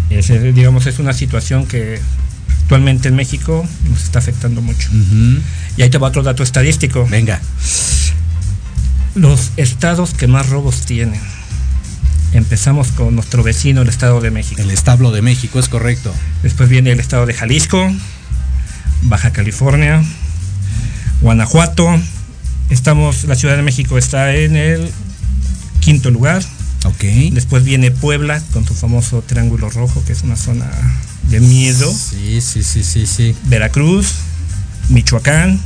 Ese, 0.10 0.52
digamos, 0.54 0.88
es 0.88 1.00
una 1.00 1.14
situación 1.14 1.68
que 1.68 2.00
actualmente 2.62 3.10
en 3.10 3.16
México 3.16 3.66
nos 3.90 4.04
está 4.04 4.20
afectando 4.20 4.62
mucho. 4.62 4.90
Y 5.78 5.82
ahí 5.82 5.90
te 5.90 5.98
va 5.98 6.08
otro 6.08 6.24
dato 6.24 6.44
estadístico. 6.44 7.08
Venga. 7.10 7.40
Los 9.16 9.52
estados 9.58 10.14
que 10.14 10.28
más 10.28 10.50
robos 10.50 10.86
tienen. 10.86 11.20
Empezamos 12.32 12.90
con 12.90 13.16
nuestro 13.16 13.44
vecino, 13.44 13.82
el 13.82 13.90
Estado 13.90 14.22
de 14.22 14.32
México. 14.32 14.62
El 14.62 14.72
establo 14.72 15.12
de 15.12 15.22
México, 15.22 15.60
es 15.60 15.68
correcto. 15.68 16.14
Después 16.44 16.70
viene 16.70 16.92
el 16.92 17.00
Estado 17.00 17.26
de 17.26 17.34
Jalisco, 17.34 17.92
Baja 19.04 19.32
California, 19.32 20.04
Guanajuato. 21.22 21.88
Estamos, 22.70 23.26
la 23.26 23.36
Ciudad 23.36 23.56
de 23.58 23.64
México 23.64 23.98
está 23.98 24.36
en 24.36 24.56
el 24.56 24.90
quinto 25.80 26.12
lugar. 26.12 26.44
Ok. 26.86 27.04
Después 27.34 27.64
viene 27.64 27.92
Puebla 27.92 28.42
con 28.54 28.66
su 28.66 28.74
famoso 28.74 29.22
Triángulo 29.26 29.70
Rojo, 29.70 30.04
que 30.06 30.14
es 30.14 30.24
una 30.24 30.36
zona 30.36 30.70
de 31.30 31.40
miedo. 31.40 31.92
Sí, 31.92 32.42
sí, 32.42 32.64
sí, 32.64 32.84
sí, 32.84 33.06
sí. 33.06 33.36
Veracruz, 33.46 34.08
Michoacán, 34.90 35.60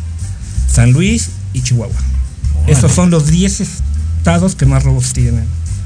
San 0.72 0.92
Luis 0.92 1.30
y 1.54 1.62
Chihuahua. 1.62 1.96
Esos 2.68 2.92
son 2.94 3.10
los 3.12 3.28
10 3.28 3.62
estados 3.62 4.56
que 4.56 4.66
más 4.66 4.84
robos 4.84 5.14
tienen. 5.14 5.46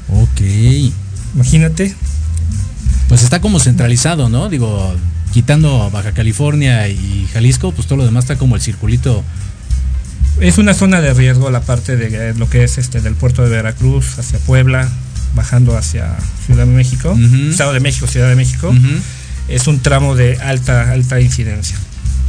Ok. 0.10 0.42
Imagínate. 1.36 1.94
Pues 3.10 3.24
está 3.24 3.42
como 3.42 3.60
centralizado, 3.60 4.30
¿no? 4.30 4.50
Digo, 4.50 4.96
quitando 5.34 5.90
Baja 5.92 6.12
California 6.14 6.88
y 6.88 7.28
Jalisco, 7.34 7.72
pues 7.72 7.88
todo 7.88 7.98
lo 7.98 8.06
demás 8.06 8.26
está 8.26 8.38
como 8.38 8.56
el 8.56 8.62
circulito. 8.62 9.24
Es 10.40 10.60
una 10.60 10.74
zona 10.74 11.02
de 11.02 11.14
riesgo 11.14 11.50
la 11.50 11.62
parte 11.62 11.98
de 11.98 12.34
lo 12.36 12.48
que 12.50 12.64
es 12.64 12.78
este 12.78 13.02
del 13.02 13.16
puerto 13.16 13.44
de 13.44 13.50
Veracruz 13.50 14.20
hacia 14.20 14.38
Puebla, 14.40 14.88
bajando 15.34 15.76
hacia 15.76 16.16
Ciudad 16.46 16.66
de 16.66 16.74
México, 16.74 17.18
Estado 17.50 17.74
de 17.74 17.80
México, 17.80 18.06
Ciudad 18.06 18.30
de 18.30 18.36
México, 18.36 18.74
es 19.48 19.68
un 19.68 19.80
tramo 19.80 20.16
de 20.16 20.38
alta, 20.38 20.92
alta 20.92 21.20
incidencia. 21.20 21.78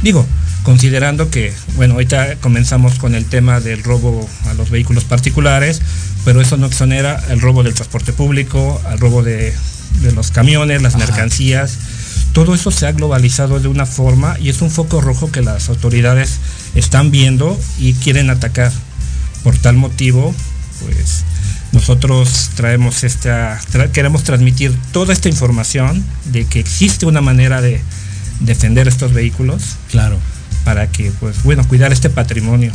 Digo, 0.01 0.25
considerando 0.63 1.29
que, 1.29 1.53
bueno, 1.75 1.95
ahorita 1.95 2.37
comenzamos 2.37 2.97
con 2.97 3.15
el 3.15 3.25
tema 3.25 3.59
del 3.59 3.83
robo 3.83 4.27
a 4.47 4.53
los 4.53 4.69
vehículos 4.69 5.03
particulares, 5.03 5.81
pero 6.25 6.41
eso 6.41 6.57
no 6.57 6.67
exonera 6.67 7.21
el 7.29 7.41
robo 7.41 7.63
del 7.63 7.73
transporte 7.73 8.13
público, 8.13 8.81
al 8.87 8.99
robo 8.99 9.23
de, 9.23 9.53
los 10.15 10.31
camiones, 10.31 10.81
las 10.81 10.95
mercancías. 10.95 11.77
Todo 12.33 12.53
eso 12.55 12.71
se 12.71 12.87
ha 12.87 12.91
globalizado 12.91 13.59
de 13.59 13.67
una 13.67 13.85
forma 13.85 14.37
y 14.39 14.49
es 14.49 14.61
un 14.61 14.71
foco 14.71 15.01
rojo 15.01 15.31
que 15.31 15.41
las 15.41 15.69
autoridades 15.69 16.39
están 16.75 17.11
viendo 17.11 17.59
y 17.79 17.93
quieren 17.93 18.29
atacar. 18.29 18.71
Por 19.43 19.57
tal 19.57 19.75
motivo, 19.75 20.35
pues 20.81 21.23
nosotros 21.71 22.51
traemos 22.55 23.03
esta, 23.03 23.59
queremos 23.93 24.23
transmitir 24.23 24.75
toda 24.91 25.13
esta 25.13 25.29
información 25.29 26.03
de 26.25 26.45
que 26.45 26.59
existe 26.59 27.05
una 27.05 27.21
manera 27.21 27.61
de 27.61 27.81
defender 28.39 28.87
estos 28.87 29.13
vehículos. 29.13 29.77
Claro. 29.91 30.17
Para 30.65 30.87
que, 30.87 31.11
pues, 31.19 31.43
bueno, 31.43 31.67
cuidar 31.67 31.93
este 31.93 32.09
patrimonio. 32.09 32.71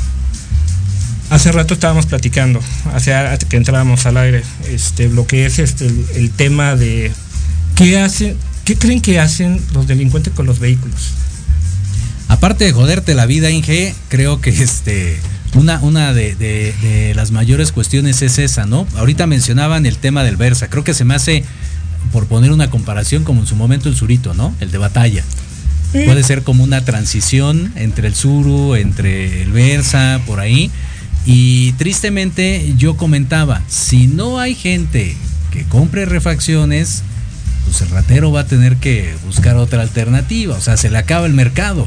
Hace 1.31 1.53
rato 1.53 1.75
estábamos 1.75 2.07
platicando, 2.07 2.61
hace 2.93 3.13
que 3.49 3.57
entrábamos 3.57 4.05
al 4.05 4.19
aire, 4.19 4.43
este, 4.69 5.09
lo 5.09 5.27
que 5.27 5.47
es 5.47 5.59
este, 5.59 5.87
el, 6.15 6.31
tema 6.31 6.77
de 6.77 7.11
qué 7.77 7.99
hace, 7.99 8.37
qué 8.65 8.77
creen 8.77 9.01
que 9.01 9.21
hacen 9.21 9.61
los 9.73 9.87
delincuentes 9.87 10.33
con 10.33 10.47
los 10.47 10.59
vehículos. 10.59 11.13
Aparte 12.29 12.65
de 12.65 12.73
joderte 12.73 13.15
la 13.15 13.27
vida, 13.27 13.51
Inge, 13.51 13.95
creo 14.09 14.41
que 14.41 14.51
este 14.51 15.19
una, 15.55 15.79
una 15.81 16.13
de, 16.13 17.13
las 17.15 17.31
mayores 17.31 17.73
cuestiones 17.73 18.23
es 18.23 18.39
esa, 18.39 18.67
¿no? 18.67 18.87
Ahorita 18.97 19.27
mencionaban 19.27 19.87
el 19.87 19.99
tema 19.99 20.25
del 20.25 20.37
Versa. 20.37 20.69
Creo 20.69 20.85
que 20.85 20.95
se 20.95 21.05
me 21.05 21.15
hace, 21.15 21.45
por 22.13 22.27
poner 22.27 22.53
una 22.53 22.71
comparación, 22.71 23.25
como 23.25 23.41
en 23.41 23.47
su 23.47 23.57
momento 23.57 23.89
el 23.89 23.95
Surito, 23.95 24.35
¿no? 24.35 24.55
El 24.61 24.71
de 24.71 24.79
batalla. 24.79 25.23
Puede 25.93 26.25
ser 26.25 26.43
como 26.43 26.65
una 26.65 26.85
transición 26.85 27.73
entre 27.77 28.09
el 28.09 28.17
Suru, 28.17 28.75
entre 28.75 29.43
el 29.43 29.53
Versa, 29.53 30.21
por 30.27 30.41
ahí. 30.41 30.73
Y 31.25 31.73
tristemente 31.75 32.75
yo 32.77 32.97
comentaba, 32.97 33.63
si 33.69 34.09
no 34.09 34.41
hay 34.41 34.57
gente 34.57 35.17
que 35.53 35.63
compre 35.65 36.05
refacciones, 36.05 37.05
pues 37.65 37.81
el 37.83 37.91
ratero 37.91 38.31
va 38.33 38.41
a 38.41 38.47
tener 38.47 38.77
que 38.77 39.15
buscar 39.25 39.57
otra 39.57 39.83
alternativa. 39.83 40.57
O 40.57 40.61
sea, 40.61 40.77
se 40.77 40.91
le 40.91 40.99
acaba 40.99 41.27
el 41.27 41.35
mercado 41.35 41.87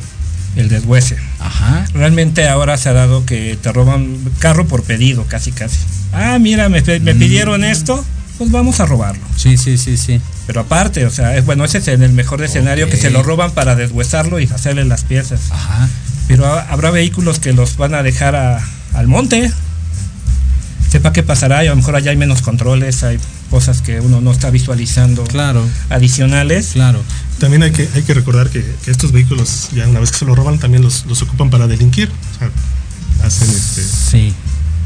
el 0.58 0.70
deshuese. 0.70 1.18
Ajá. 1.40 1.86
Realmente 1.94 2.48
ahora 2.48 2.78
se 2.78 2.90
ha 2.90 2.94
dado 2.94 3.26
que 3.26 3.58
te 3.62 3.72
roban 3.72 4.18
carro 4.40 4.68
por 4.68 4.84
pedido, 4.84 5.26
casi 5.26 5.52
casi. 5.52 5.80
Ah, 6.14 6.38
mira, 6.40 6.70
me, 6.70 6.82
mm. 6.82 7.20
pidieron 7.20 7.64
esto, 7.64 8.04
pues 8.38 8.52
vamos 8.52 8.80
a 8.80 8.86
robarlo. 8.86 9.24
Sí, 9.36 9.58
sí, 9.58 9.78
sí, 9.78 9.98
sí. 9.98 10.20
Pero 10.48 10.62
aparte, 10.62 11.06
o 11.06 11.10
sea, 11.10 11.38
es 11.38 11.46
bueno, 11.46 11.64
ese 11.64 11.78
es 11.80 11.88
en 11.90 12.02
el 12.02 12.14
mejor 12.14 12.44
escenario 12.44 12.90
que 12.90 12.98
se 12.98 13.10
lo 13.10 13.24
roban 13.24 13.52
para 13.52 13.76
deshuesarlo 13.76 14.40
y 14.40 14.46
hacerle 14.46 14.86
las 14.86 15.04
piezas. 15.04 15.52
Ajá. 15.52 15.88
Pero 16.28 16.46
habrá 16.46 16.92
vehículos 16.92 17.40
que 17.40 17.54
los 17.54 17.78
van 17.78 17.94
a 17.94 18.04
dejar 18.04 18.62
al 18.94 19.08
monte. 19.08 19.52
Sepa 20.90 21.14
qué 21.14 21.22
pasará 21.22 21.64
y 21.64 21.68
a 21.68 21.72
lo 21.72 21.76
mejor 21.76 21.96
allá 21.96 22.12
hay 22.12 22.18
menos 22.18 22.42
controles, 22.42 23.04
hay 23.04 23.20
cosas 23.50 23.82
que 23.82 24.00
uno 24.00 24.22
no 24.22 24.32
está 24.32 24.50
visualizando 24.50 25.24
claro. 25.24 25.66
adicionales. 25.90 26.72
Claro. 26.74 27.02
También 27.40 27.64
hay 27.64 27.72
que, 27.72 27.88
hay 27.94 28.04
que 28.04 28.14
recordar 28.14 28.50
que, 28.50 28.66
estos 28.88 29.12
vehículos, 29.12 29.70
ya 29.74 29.88
una 29.88 30.00
vez 30.00 30.12
que 30.12 30.18
se 30.18 30.26
los 30.26 30.36
roban, 30.36 30.60
también 30.60 30.84
los, 30.84 31.06
ocupan 31.22 31.50
para 31.50 31.68
delinquir. 31.68 32.10
O 32.10 32.40
sea, 32.40 32.52
hacen 33.26 33.50
este, 33.50 33.84
sí. 33.84 34.34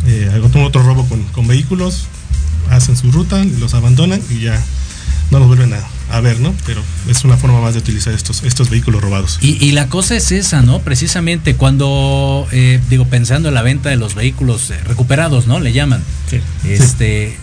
Eh, 0.08 0.42
otro, 0.44 0.66
otro 0.66 0.84
robo 0.84 1.08
con, 1.34 1.48
vehículos, 1.48 2.06
hacen 2.70 2.98
su 2.98 3.12
ruta, 3.12 3.44
los 3.60 3.74
abandonan 3.74 4.22
y 4.30 4.42
ya 4.42 4.62
no 5.30 5.40
los 5.40 5.48
vuelven 5.48 5.74
a, 6.10 6.20
ver, 6.20 6.42
¿no? 6.42 6.54
Pero 6.66 6.84
es 7.08 7.24
una 7.24 7.38
forma 7.38 7.62
más 7.62 7.74
de 7.74 7.80
utilizar 7.80 8.14
estos, 8.14 8.44
estos 8.44 8.70
vehículos 8.70 9.02
robados. 9.02 9.40
Y, 9.42 9.72
la 9.72 9.88
cosa 9.88 10.18
es 10.18 10.32
esa, 10.34 10.62
¿no? 10.62 10.80
Precisamente 10.80 11.56
cuando, 11.56 12.48
eh, 12.52 12.82
digo, 12.90 13.06
pensando 13.06 13.48
en 13.48 13.56
la 13.56 13.62
venta 13.62 13.90
de 13.90 13.96
los 13.96 14.14
vehículos 14.14 14.70
eh, 14.72 14.80
recuperados, 14.84 15.48
¿no? 15.48 15.62
Le 15.62 15.72
llaman. 15.72 16.04
Sí. 16.30 16.42
Este, 16.68 17.38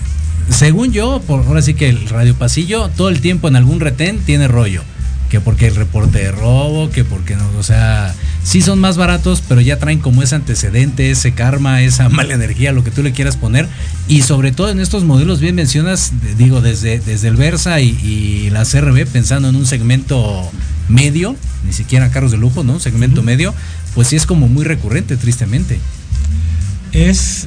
según 0.50 0.92
yo, 0.92 1.20
por 1.26 1.44
ahora 1.44 1.62
sí 1.62 1.74
que 1.74 1.88
el 1.88 2.08
radio 2.08 2.34
pasillo, 2.34 2.88
todo 2.96 3.08
el 3.08 3.20
tiempo 3.20 3.48
en 3.48 3.56
algún 3.56 3.80
retén 3.80 4.18
tiene 4.18 4.48
rollo 4.48 4.82
que 5.28 5.40
porque 5.40 5.66
el 5.66 5.76
reporte 5.76 6.18
de 6.18 6.32
robo, 6.32 6.90
que 6.90 7.04
porque 7.04 7.36
no, 7.36 7.48
o 7.58 7.62
sea, 7.62 8.14
sí 8.42 8.62
son 8.62 8.78
más 8.78 8.96
baratos, 8.96 9.42
pero 9.46 9.60
ya 9.60 9.78
traen 9.78 9.98
como 9.98 10.22
ese 10.22 10.34
antecedente, 10.34 11.10
ese 11.10 11.32
karma, 11.32 11.82
esa 11.82 12.08
mala 12.08 12.34
energía, 12.34 12.72
lo 12.72 12.84
que 12.84 12.90
tú 12.90 13.02
le 13.02 13.12
quieras 13.12 13.36
poner. 13.36 13.68
Y 14.08 14.22
sobre 14.22 14.52
todo 14.52 14.70
en 14.70 14.80
estos 14.80 15.04
modelos, 15.04 15.40
bien 15.40 15.54
mencionas, 15.54 16.12
digo, 16.36 16.60
desde, 16.60 16.98
desde 17.00 17.28
el 17.28 17.36
Versa 17.36 17.80
y, 17.80 18.48
la 18.50 18.64
CRB, 18.64 19.06
pensando 19.06 19.50
en 19.50 19.56
un 19.56 19.66
segmento 19.66 20.50
medio, 20.88 21.36
ni 21.66 21.72
siquiera 21.72 22.10
carros 22.10 22.30
de 22.30 22.38
lujo, 22.38 22.64
¿no? 22.64 22.74
Un 22.74 22.80
segmento 22.80 23.22
medio, 23.22 23.54
pues 23.94 24.08
sí 24.08 24.16
es 24.16 24.24
como 24.24 24.48
muy 24.48 24.64
recurrente, 24.64 25.16
tristemente. 25.18 25.78
Es 26.92 27.46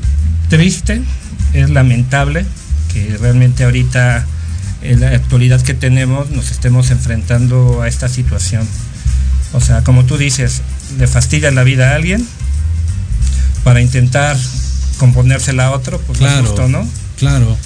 triste, 0.50 1.02
es 1.54 1.70
lamentable 1.72 2.46
que 2.93 3.17
realmente 3.17 3.63
ahorita 3.63 4.25
en 4.82 4.99
la 4.99 5.10
actualidad 5.10 5.62
que 5.62 5.73
tenemos 5.73 6.32
nos 6.32 6.51
estemos 6.51 6.91
enfrentando 6.91 7.82
a 7.82 7.88
esta 7.88 8.10
situación. 8.10 8.67
O 9.54 9.62
sea, 9.62 9.84
como 9.84 10.06
tú 10.06 10.17
dices, 10.17 10.62
le 10.97 11.08
fastidia 11.08 11.51
la 11.51 11.63
vida 11.63 11.91
a 11.91 11.95
alguien 11.95 12.25
para 13.63 13.82
intentar 13.82 14.38
componérsela 14.97 15.67
a 15.67 15.71
otro, 15.71 15.99
pues 15.99 16.19
claro, 16.19 16.45
justo, 16.45 16.67
¿no? 16.67 16.88
Claro. 17.17 17.58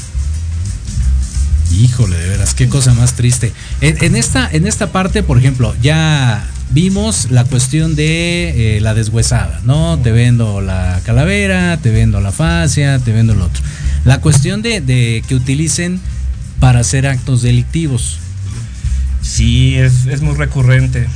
Híjole, 1.71 2.17
de 2.17 2.29
veras, 2.29 2.53
qué 2.53 2.69
cosa 2.69 2.93
más 2.93 3.13
triste. 3.13 3.51
En, 3.81 4.15
esta, 4.15 4.49
en 4.51 4.67
esta 4.67 4.91
parte, 4.91 5.23
por 5.23 5.37
ejemplo, 5.37 5.75
ya 5.81 6.47
vimos 6.71 7.31
la 7.31 7.43
cuestión 7.45 7.95
de 7.95 8.77
eh, 8.77 8.81
la 8.81 8.93
deshuesada, 8.93 9.61
¿no? 9.63 9.97
Te 9.99 10.11
vendo 10.11 10.61
la 10.61 10.99
calavera, 11.05 11.77
te 11.77 11.91
vendo 11.91 12.21
la 12.21 12.31
fascia, 12.31 12.99
te 12.99 13.11
vendo 13.11 13.33
el 13.33 13.41
otro. 13.41 13.63
La 14.03 14.21
cuestión 14.21 14.61
de, 14.61 14.81
de 14.81 15.23
que 15.27 15.35
utilicen 15.35 15.99
para 16.59 16.79
hacer 16.79 17.07
actos 17.07 17.41
delictivos. 17.41 18.19
Sí, 19.21 19.75
es, 19.75 20.21
muy 20.21 20.35
recurrente. 20.35 21.07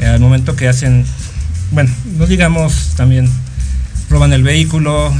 Al 0.00 0.20
momento 0.20 0.54
que 0.54 0.68
hacen, 0.68 1.04
bueno, 1.72 1.90
no 2.16 2.26
digamos 2.26 2.92
también, 2.96 3.28
roban 4.10 4.32
el 4.32 4.42
vehículo, 4.42 5.12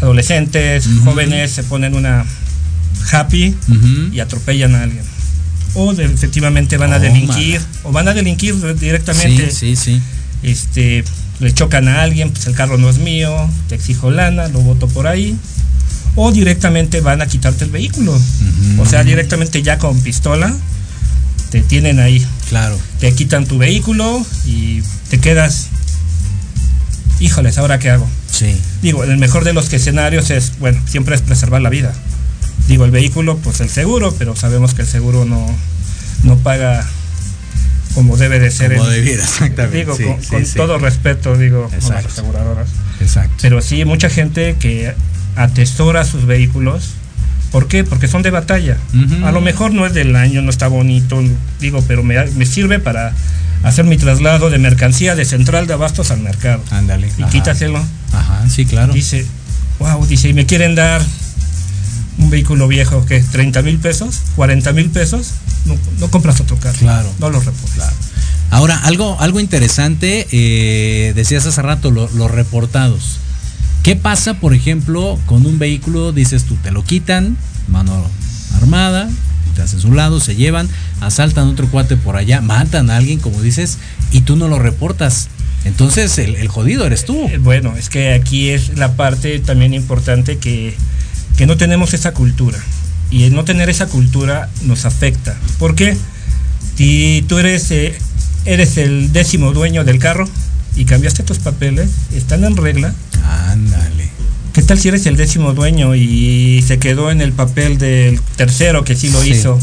adolescentes, 0.00 0.88
jóvenes 1.04 1.50
se 1.50 1.64
ponen 1.64 1.94
una 1.94 2.24
happy 3.10 3.56
y 4.12 4.20
atropellan 4.20 4.74
a 4.74 4.82
alguien. 4.82 5.04
O 5.74 5.92
efectivamente 5.92 6.76
van 6.76 6.92
a 6.92 6.98
delinquir, 6.98 7.60
o 7.82 7.92
van 7.92 8.08
a 8.08 8.14
delinquir 8.14 8.54
directamente. 8.76 9.50
Sí, 9.50 9.76
sí, 9.76 9.76
sí. 9.76 10.02
Este, 10.42 11.04
le 11.40 11.54
chocan 11.54 11.88
a 11.88 12.02
alguien, 12.02 12.30
pues 12.30 12.46
el 12.46 12.54
carro 12.54 12.78
no 12.78 12.90
es 12.90 12.98
mío, 12.98 13.48
te 13.68 13.74
exijo 13.74 14.10
lana, 14.10 14.48
lo 14.48 14.60
voto 14.60 14.88
por 14.88 15.06
ahí. 15.06 15.36
O 16.14 16.30
directamente 16.30 17.00
van 17.00 17.22
a 17.22 17.26
quitarte 17.26 17.64
el 17.64 17.70
vehículo. 17.70 18.18
O 18.78 18.86
sea, 18.86 19.02
directamente 19.02 19.62
ya 19.62 19.78
con 19.78 19.98
pistola 20.00 20.54
te 21.50 21.60
tienen 21.60 22.00
ahí. 22.00 22.26
Claro. 22.48 22.78
Te 22.98 23.12
quitan 23.14 23.46
tu 23.46 23.58
vehículo 23.58 24.24
y 24.46 24.82
te 25.10 25.20
quedas. 25.20 25.68
Híjoles, 27.20 27.58
¿ahora 27.58 27.78
qué 27.78 27.90
hago? 27.90 28.08
Sí. 28.30 28.56
Digo, 28.82 29.04
el 29.04 29.18
mejor 29.18 29.44
de 29.44 29.52
los 29.52 29.72
escenarios 29.72 30.30
es, 30.30 30.58
bueno, 30.58 30.80
siempre 30.86 31.14
es 31.14 31.20
preservar 31.20 31.60
la 31.60 31.68
vida. 31.70 31.94
Digo, 32.68 32.84
el 32.84 32.90
vehículo, 32.90 33.38
pues 33.38 33.60
el 33.60 33.68
seguro, 33.68 34.14
pero 34.18 34.36
sabemos 34.36 34.74
que 34.74 34.82
el 34.82 34.88
seguro 34.88 35.24
no, 35.24 35.46
no 36.22 36.36
paga 36.36 36.86
como 37.94 38.16
debe 38.16 38.38
de 38.38 38.50
ser. 38.50 38.76
Como 38.76 38.88
debiera, 38.88 39.22
exactamente. 39.22 39.78
Digo, 39.78 39.96
con, 40.30 40.44
todo 40.56 40.78
respeto, 40.78 41.36
digo, 41.36 41.70
a 41.70 41.74
las 41.74 42.06
aseguradoras. 42.06 42.68
Exacto. 43.00 43.36
Pero 43.42 43.60
sí, 43.60 43.84
mucha 43.84 44.08
gente 44.08 44.56
que 44.58 44.94
atesora 45.36 46.04
sus 46.04 46.26
vehículos. 46.26 46.90
¿Por 47.50 47.68
qué? 47.68 47.84
Porque 47.84 48.08
son 48.08 48.22
de 48.22 48.30
batalla. 48.30 48.78
A 49.24 49.30
lo 49.30 49.42
mejor 49.42 49.74
no 49.74 49.86
es 49.86 49.92
del 49.92 50.16
año, 50.16 50.40
no 50.40 50.48
está 50.48 50.68
bonito, 50.68 51.22
digo, 51.60 51.84
pero 51.86 52.02
me, 52.02 52.24
me, 52.30 52.46
sirve 52.46 52.78
para 52.78 53.14
hacer 53.62 53.84
mi 53.84 53.98
traslado 53.98 54.48
de 54.48 54.58
mercancía 54.58 55.14
de 55.14 55.26
central 55.26 55.66
de 55.66 55.74
abastos 55.74 56.10
al 56.10 56.20
mercado. 56.20 56.62
Ándale. 56.70 57.10
Y 57.18 57.24
quítaselo. 57.24 57.84
Ajá, 58.12 58.48
sí, 58.48 58.64
claro. 58.64 58.94
Dice, 58.94 59.26
wow, 59.78 60.06
dice, 60.06 60.30
y 60.30 60.32
me 60.32 60.46
quieren 60.46 60.74
dar 60.74 61.02
un 62.18 62.30
vehículo 62.30 62.68
viejo 62.68 63.04
que 63.06 63.20
30 63.20 63.62
mil 63.62 63.78
pesos, 63.78 64.20
40 64.36 64.72
mil 64.72 64.90
pesos, 64.90 65.32
no, 65.98 66.08
compras 66.10 66.40
otro 66.40 66.56
carro. 66.56 66.78
Claro. 66.78 67.12
No 67.18 67.30
lo 67.30 67.40
reportas. 67.40 67.94
Ahora, 68.50 68.78
algo, 68.78 69.18
algo 69.20 69.40
interesante, 69.40 70.26
eh, 70.30 71.12
decías 71.14 71.46
hace 71.46 71.62
rato, 71.62 71.90
los 71.90 72.30
reportados. 72.30 73.18
¿Qué 73.82 73.96
pasa, 73.96 74.34
por 74.34 74.54
ejemplo, 74.54 75.18
con 75.26 75.44
un 75.46 75.58
vehículo, 75.58 76.12
dices 76.12 76.44
tú, 76.44 76.54
te 76.56 76.70
lo 76.70 76.84
quitan, 76.84 77.36
mano 77.68 78.06
armada, 78.56 79.08
te 79.56 79.62
hacen 79.62 79.80
su 79.80 79.92
lado, 79.92 80.20
se 80.20 80.36
llevan, 80.36 80.68
asaltan 81.00 81.48
otro 81.48 81.68
cuate 81.68 81.96
por 81.96 82.16
allá, 82.16 82.40
matan 82.40 82.90
a 82.90 82.96
alguien, 82.96 83.18
como 83.18 83.42
dices, 83.42 83.78
y 84.12 84.20
tú 84.20 84.36
no 84.36 84.46
lo 84.46 84.58
reportas? 84.58 85.28
Entonces, 85.64 86.16
el, 86.18 86.36
el 86.36 86.48
jodido 86.48 86.86
eres 86.86 87.04
tú. 87.04 87.26
Eh, 87.28 87.38
bueno, 87.38 87.76
es 87.76 87.88
que 87.88 88.12
aquí 88.12 88.50
es 88.50 88.76
la 88.76 88.96
parte 88.96 89.38
también 89.40 89.74
importante 89.74 90.38
que 90.38 90.76
que 91.36 91.46
no 91.46 91.56
tenemos 91.56 91.94
esa 91.94 92.12
cultura. 92.12 92.58
Y 93.10 93.24
el 93.24 93.34
no 93.34 93.44
tener 93.44 93.68
esa 93.68 93.86
cultura 93.86 94.48
nos 94.62 94.84
afecta. 94.84 95.36
¿Por 95.58 95.74
qué? 95.74 95.96
Si 96.76 97.24
tú 97.28 97.38
eres, 97.38 97.70
eh, 97.70 97.94
eres 98.44 98.78
el 98.78 99.12
décimo 99.12 99.52
dueño 99.52 99.84
del 99.84 99.98
carro 99.98 100.28
y 100.76 100.86
cambiaste 100.86 101.22
tus 101.22 101.38
papeles, 101.38 101.90
están 102.14 102.44
en 102.44 102.56
regla. 102.56 102.94
Ándale. 103.24 104.10
¿Qué 104.52 104.62
tal 104.62 104.78
si 104.78 104.88
eres 104.88 105.06
el 105.06 105.16
décimo 105.16 105.54
dueño 105.54 105.94
y 105.94 106.62
se 106.66 106.78
quedó 106.78 107.10
en 107.10 107.20
el 107.20 107.32
papel 107.32 107.78
del 107.78 108.20
tercero 108.36 108.84
que 108.84 108.94
sí 108.96 109.10
lo 109.10 109.24
hizo? 109.24 109.58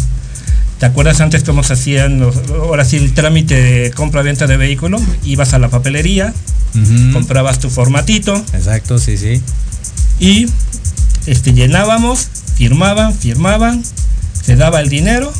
¿Te 0.79 0.85
acuerdas 0.85 1.19
antes 1.19 1.43
cómo 1.43 1.61
se 1.61 1.73
hacían, 1.73 2.23
ahora 2.51 2.85
sí, 2.85 2.97
el 2.97 3.13
trámite 3.13 3.61
de 3.61 3.91
compra-venta 3.91 4.47
de 4.47 4.57
vehículo? 4.57 4.99
Ibas 5.25 5.53
a 5.53 5.59
la 5.59 5.69
papelería, 5.69 6.33
comprabas 7.11 7.59
tu 7.59 7.69
formatito. 7.69 8.35
Exacto, 8.53 8.97
sí, 8.97 9.17
sí. 9.17 9.41
Y 10.19 10.47
este, 11.29 11.53
llenábamos, 11.53 12.27
firmaban, 12.55 13.13
firmaban, 13.13 13.83
se 14.43 14.55
daba 14.55 14.81
el 14.81 14.89
dinero, 14.89 15.31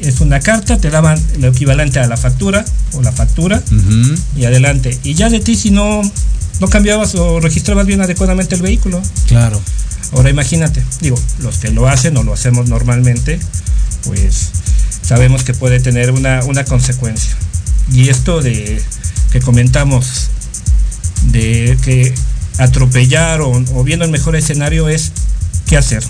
es 0.00 0.20
una 0.20 0.40
carta, 0.40 0.76
te 0.76 0.90
daban 0.90 1.18
lo 1.38 1.48
equivalente 1.48 1.98
a 2.00 2.06
la 2.06 2.18
factura 2.18 2.66
o 2.92 3.00
la 3.00 3.12
factura 3.12 3.62
y 4.36 4.44
adelante. 4.44 4.96
Y 5.04 5.14
ya 5.14 5.30
de 5.30 5.40
ti 5.40 5.56
si 5.56 5.70
no, 5.70 6.02
no 6.60 6.68
cambiabas 6.68 7.14
o 7.14 7.40
registrabas 7.40 7.86
bien 7.86 8.02
adecuadamente 8.02 8.56
el 8.56 8.62
vehículo. 8.62 9.00
Claro. 9.26 9.58
Ahora 10.12 10.28
imagínate, 10.28 10.82
digo, 11.00 11.18
los 11.40 11.56
que 11.56 11.70
lo 11.70 11.88
hacen 11.88 12.16
o 12.18 12.22
lo 12.22 12.34
hacemos 12.34 12.68
normalmente, 12.68 13.40
pues 14.04 14.50
sabemos 15.02 15.44
que 15.44 15.54
puede 15.54 15.80
tener 15.80 16.10
una, 16.10 16.44
una 16.44 16.64
consecuencia. 16.64 17.34
Y 17.90 18.10
esto 18.10 18.42
de 18.42 18.82
que 19.32 19.40
comentamos, 19.40 20.28
de 21.32 21.78
que 21.82 22.14
atropellar 22.58 23.40
o, 23.40 23.50
o 23.50 23.84
viendo 23.84 24.04
el 24.04 24.10
mejor 24.10 24.36
escenario 24.36 24.90
es 24.90 25.12
qué 25.68 25.76
hacer. 25.76 26.02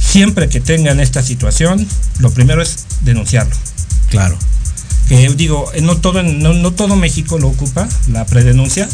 Siempre 0.00 0.48
que 0.48 0.60
tengan 0.60 1.00
esta 1.00 1.22
situación, 1.22 1.86
lo 2.18 2.30
primero 2.30 2.60
es 2.60 2.84
denunciarlo. 3.00 3.56
Claro. 4.10 4.36
Que 5.08 5.28
digo, 5.30 5.70
no 5.82 5.96
todo, 5.96 6.22
no, 6.22 6.72
todo 6.72 6.96
México 6.96 7.38
lo 7.38 7.48
ocupa, 7.48 7.88
la 8.08 8.26
predenuncia, 8.26 8.88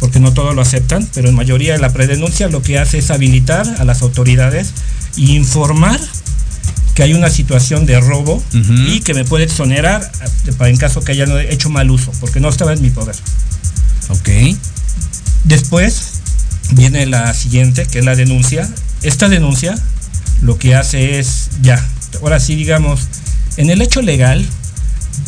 porque 0.00 0.20
no 0.20 0.32
todos 0.32 0.54
lo 0.54 0.62
aceptan, 0.62 1.06
pero 1.14 1.28
en 1.28 1.34
mayoría 1.34 1.76
la 1.78 1.92
predenuncia 1.92 2.48
lo 2.48 2.62
que 2.62 2.78
hace 2.78 2.98
es 2.98 3.10
habilitar 3.10 3.66
a 3.78 3.84
las 3.84 4.02
autoridades 4.02 4.72
e 5.16 5.22
informar 5.22 6.00
que 6.94 7.02
hay 7.02 7.14
una 7.14 7.30
situación 7.30 7.86
de 7.86 8.00
robo 8.00 8.42
y 8.52 9.00
que 9.00 9.14
me 9.14 9.24
puede 9.24 9.44
exonerar 9.44 10.10
en 10.60 10.76
caso 10.76 11.02
que 11.02 11.12
haya 11.12 11.26
hecho 11.42 11.70
mal 11.70 11.90
uso, 11.90 12.10
porque 12.20 12.40
no 12.40 12.48
estaba 12.48 12.72
en 12.72 12.82
mi 12.82 12.90
poder. 12.90 13.14
Ok. 14.08 14.28
Después, 15.44 16.07
viene 16.70 17.06
la 17.06 17.32
siguiente, 17.34 17.86
que 17.86 18.00
es 18.00 18.04
la 18.04 18.14
denuncia. 18.14 18.68
Esta 19.02 19.28
denuncia 19.28 19.74
lo 20.40 20.58
que 20.58 20.74
hace 20.74 21.18
es, 21.18 21.48
ya, 21.62 21.84
ahora 22.22 22.40
sí 22.40 22.54
digamos, 22.54 23.00
en 23.56 23.70
el 23.70 23.82
hecho 23.82 24.02
legal, 24.02 24.44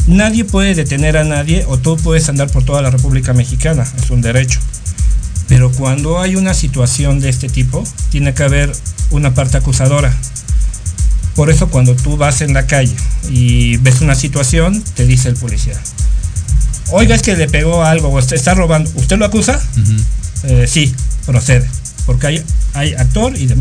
nadie 0.07 0.45
puede 0.45 0.75
detener 0.75 1.17
a 1.17 1.25
nadie 1.25 1.65
o 1.67 1.79
tú 1.79 1.97
puedes 1.97 2.29
andar 2.29 2.51
por 2.51 2.65
toda 2.65 2.83
la 2.83 2.91
República 2.91 3.33
Mexicana, 3.33 3.87
es 4.03 4.11
un 4.11 4.23
derecho. 4.23 4.61
Pero 5.49 5.73
cuando 5.73 6.21
hay 6.21 6.37
una 6.37 6.55
situación 6.55 7.21
de 7.21 7.29
este 7.29 7.49
tipo, 7.49 7.83
tiene 8.11 8.35
que 8.35 8.45
haber 8.45 8.73
una 9.11 9.35
parte 9.35 9.57
acusadora. 9.57 10.15
Por 11.35 11.51
eso 11.51 11.69
cuando 11.69 11.97
tú 11.97 12.17
vas 12.17 12.41
en 12.41 12.55
la 12.55 12.67
calle 12.67 12.95
y 13.29 13.77
ves 13.79 14.01
una 14.01 14.15
situación, 14.15 14.83
te 14.95 15.07
dice 15.07 15.29
el 15.29 15.35
policía, 15.35 15.75
oiga, 16.93 17.17
es 17.17 17.23
que 17.23 17.35
le 17.35 17.49
pegó 17.49 17.83
algo 17.83 18.09
o 18.09 18.19
está 18.19 18.55
robando, 18.55 18.91
¿usted 18.95 19.17
lo 19.19 19.25
acusa? 19.25 19.61
Eh, 20.45 20.67
sí, 20.69 20.95
procede. 21.31 21.67
Porque 22.07 22.27
hay, 22.27 22.45
hay 22.75 22.95
actor 22.95 23.37
y 23.37 23.45
el, 23.45 23.53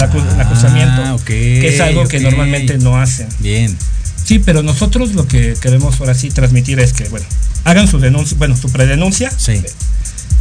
acusamiento, 0.00 1.02
ah, 1.04 1.16
que 1.24 1.68
es 1.68 1.80
algo 1.80 2.08
que 2.08 2.20
normalmente 2.20 2.78
no 2.78 2.98
hacen. 2.98 3.28
Bien. 3.40 3.76
Sí, 4.24 4.38
pero 4.38 4.62
nosotros 4.62 5.12
lo 5.12 5.26
que 5.26 5.54
queremos 5.60 6.00
ahora 6.00 6.14
sí 6.14 6.30
transmitir 6.30 6.80
es 6.80 6.94
que, 6.94 7.08
bueno, 7.08 7.26
hagan 7.64 7.86
su 7.86 7.98
denuncia, 7.98 8.38
bueno, 8.38 8.56
su 8.56 8.70
predenuncia. 8.70 9.30
Sí. 9.36 9.62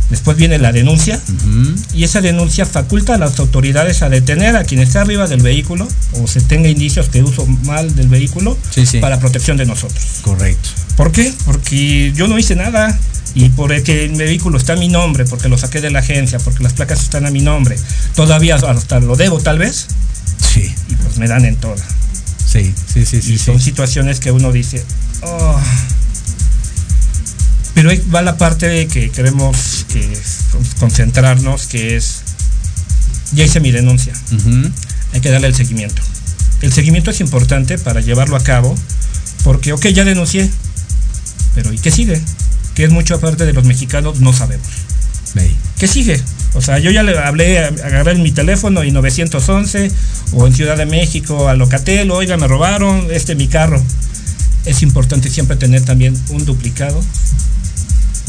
Después 0.09 0.35
viene 0.35 0.59
la 0.59 0.73
denuncia 0.73 1.21
y 1.93 2.03
esa 2.03 2.19
denuncia 2.19 2.65
faculta 2.65 3.15
a 3.15 3.17
las 3.17 3.39
autoridades 3.39 4.01
a 4.01 4.09
detener 4.09 4.57
a 4.57 4.65
quien 4.65 4.81
esté 4.81 4.99
arriba 4.99 5.25
del 5.25 5.41
vehículo 5.41 5.87
o 6.21 6.27
se 6.27 6.41
tenga 6.41 6.67
indicios 6.67 7.13
de 7.13 7.23
uso 7.23 7.45
mal 7.63 7.95
del 7.95 8.09
vehículo 8.09 8.57
para 8.99 9.21
protección 9.21 9.55
de 9.55 9.65
nosotros. 9.65 10.19
Correcto. 10.21 10.69
¿Por 10.97 11.13
qué? 11.13 11.33
Porque 11.45 12.11
yo 12.13 12.27
no 12.27 12.37
hice 12.37 12.57
nada 12.57 12.99
y 13.33 13.49
por 13.49 13.71
el 13.71 13.83
que 13.83 14.05
el 14.05 14.15
vehículo 14.15 14.57
está 14.57 14.73
a 14.73 14.75
mi 14.75 14.87
nombre, 14.87 15.25
porque 15.25 15.47
lo 15.49 15.57
saqué 15.57 15.81
de 15.81 15.91
la 15.91 15.99
agencia, 15.99 16.39
porque 16.39 16.63
las 16.63 16.73
placas 16.73 17.01
están 17.01 17.25
a 17.25 17.31
mi 17.31 17.41
nombre, 17.41 17.77
todavía 18.15 18.55
hasta 18.55 18.99
lo 18.99 19.15
debo 19.15 19.39
tal 19.39 19.57
vez. 19.57 19.87
Sí. 20.53 20.73
Y 20.89 20.95
pues 20.95 21.17
me 21.17 21.27
dan 21.27 21.45
en 21.45 21.55
toda. 21.55 21.83
Sí, 22.45 22.73
sí, 22.93 23.05
sí, 23.05 23.21
sí. 23.21 23.37
son 23.37 23.61
situaciones 23.61 24.19
que 24.19 24.31
uno 24.31 24.51
dice, 24.51 24.83
oh". 25.21 25.59
Pero 27.73 27.89
ahí 27.89 28.03
va 28.13 28.21
la 28.21 28.37
parte 28.37 28.87
que 28.87 29.09
queremos 29.09 29.85
que 29.91 30.05
concentrarnos, 30.79 31.67
que 31.67 31.95
es, 31.95 32.21
ya 33.31 33.45
hice 33.45 33.61
mi 33.61 33.71
denuncia. 33.71 34.13
Hay 35.13 35.21
que 35.21 35.29
darle 35.29 35.47
el 35.47 35.55
seguimiento. 35.55 36.01
El 36.61 36.73
seguimiento 36.73 37.11
es 37.11 37.21
importante 37.21 37.77
para 37.77 38.01
llevarlo 38.01 38.35
a 38.35 38.43
cabo, 38.43 38.75
porque, 39.43 39.71
ok, 39.73 39.87
ya 39.87 40.03
denuncié, 40.03 40.49
pero 41.55 41.71
¿y 41.71 41.77
qué 41.79 41.91
sigue? 41.91 42.21
Que 42.75 42.83
es 42.83 42.91
mucho 42.91 43.15
aparte 43.15 43.45
de 43.45 43.53
los 43.53 43.65
mexicanos, 43.65 44.19
no 44.19 44.33
sabemos. 44.33 44.67
¿Qué 45.79 45.87
sigue? 45.87 46.21
O 46.53 46.61
sea, 46.61 46.79
yo 46.79 46.91
ya 46.91 47.03
le 47.03 47.17
hablé, 47.17 47.59
agarré 47.59 48.15
mi 48.15 48.31
teléfono 48.31 48.83
y 48.83 48.91
911 48.91 49.91
o 50.33 50.47
en 50.47 50.53
Ciudad 50.53 50.77
de 50.77 50.85
México 50.85 51.47
a 51.47 51.55
Locatel, 51.55 52.11
oiga, 52.11 52.37
me 52.37 52.47
robaron 52.47 53.07
este 53.09 53.35
mi 53.35 53.47
carro. 53.47 53.81
Es 54.65 54.83
importante 54.83 55.29
siempre 55.29 55.55
tener 55.55 55.83
también 55.83 56.15
un 56.29 56.45
duplicado 56.45 57.01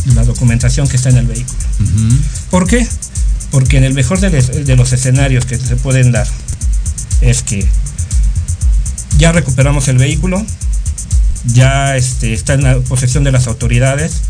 de 0.06 0.14
la 0.14 0.24
documentación 0.24 0.88
que 0.88 0.96
está 0.96 1.10
en 1.10 1.18
el 1.18 1.26
vehículo. 1.26 1.58
¿Por 2.50 2.66
qué? 2.66 2.86
Porque 3.50 3.76
en 3.76 3.84
el 3.84 3.92
mejor 3.92 4.20
de, 4.20 4.76
los 4.76 4.92
escenarios 4.92 5.44
que 5.44 5.58
se 5.58 5.76
pueden 5.76 6.12
dar 6.12 6.26
es 7.20 7.42
que 7.42 7.66
ya 9.18 9.32
recuperamos 9.32 9.88
el 9.88 9.98
vehículo, 9.98 10.44
ya 11.46 11.96
este, 11.96 12.32
está 12.32 12.54
en 12.54 12.62
la 12.62 12.78
posesión 12.80 13.24
de 13.24 13.32
las 13.32 13.46
autoridades, 13.46 14.22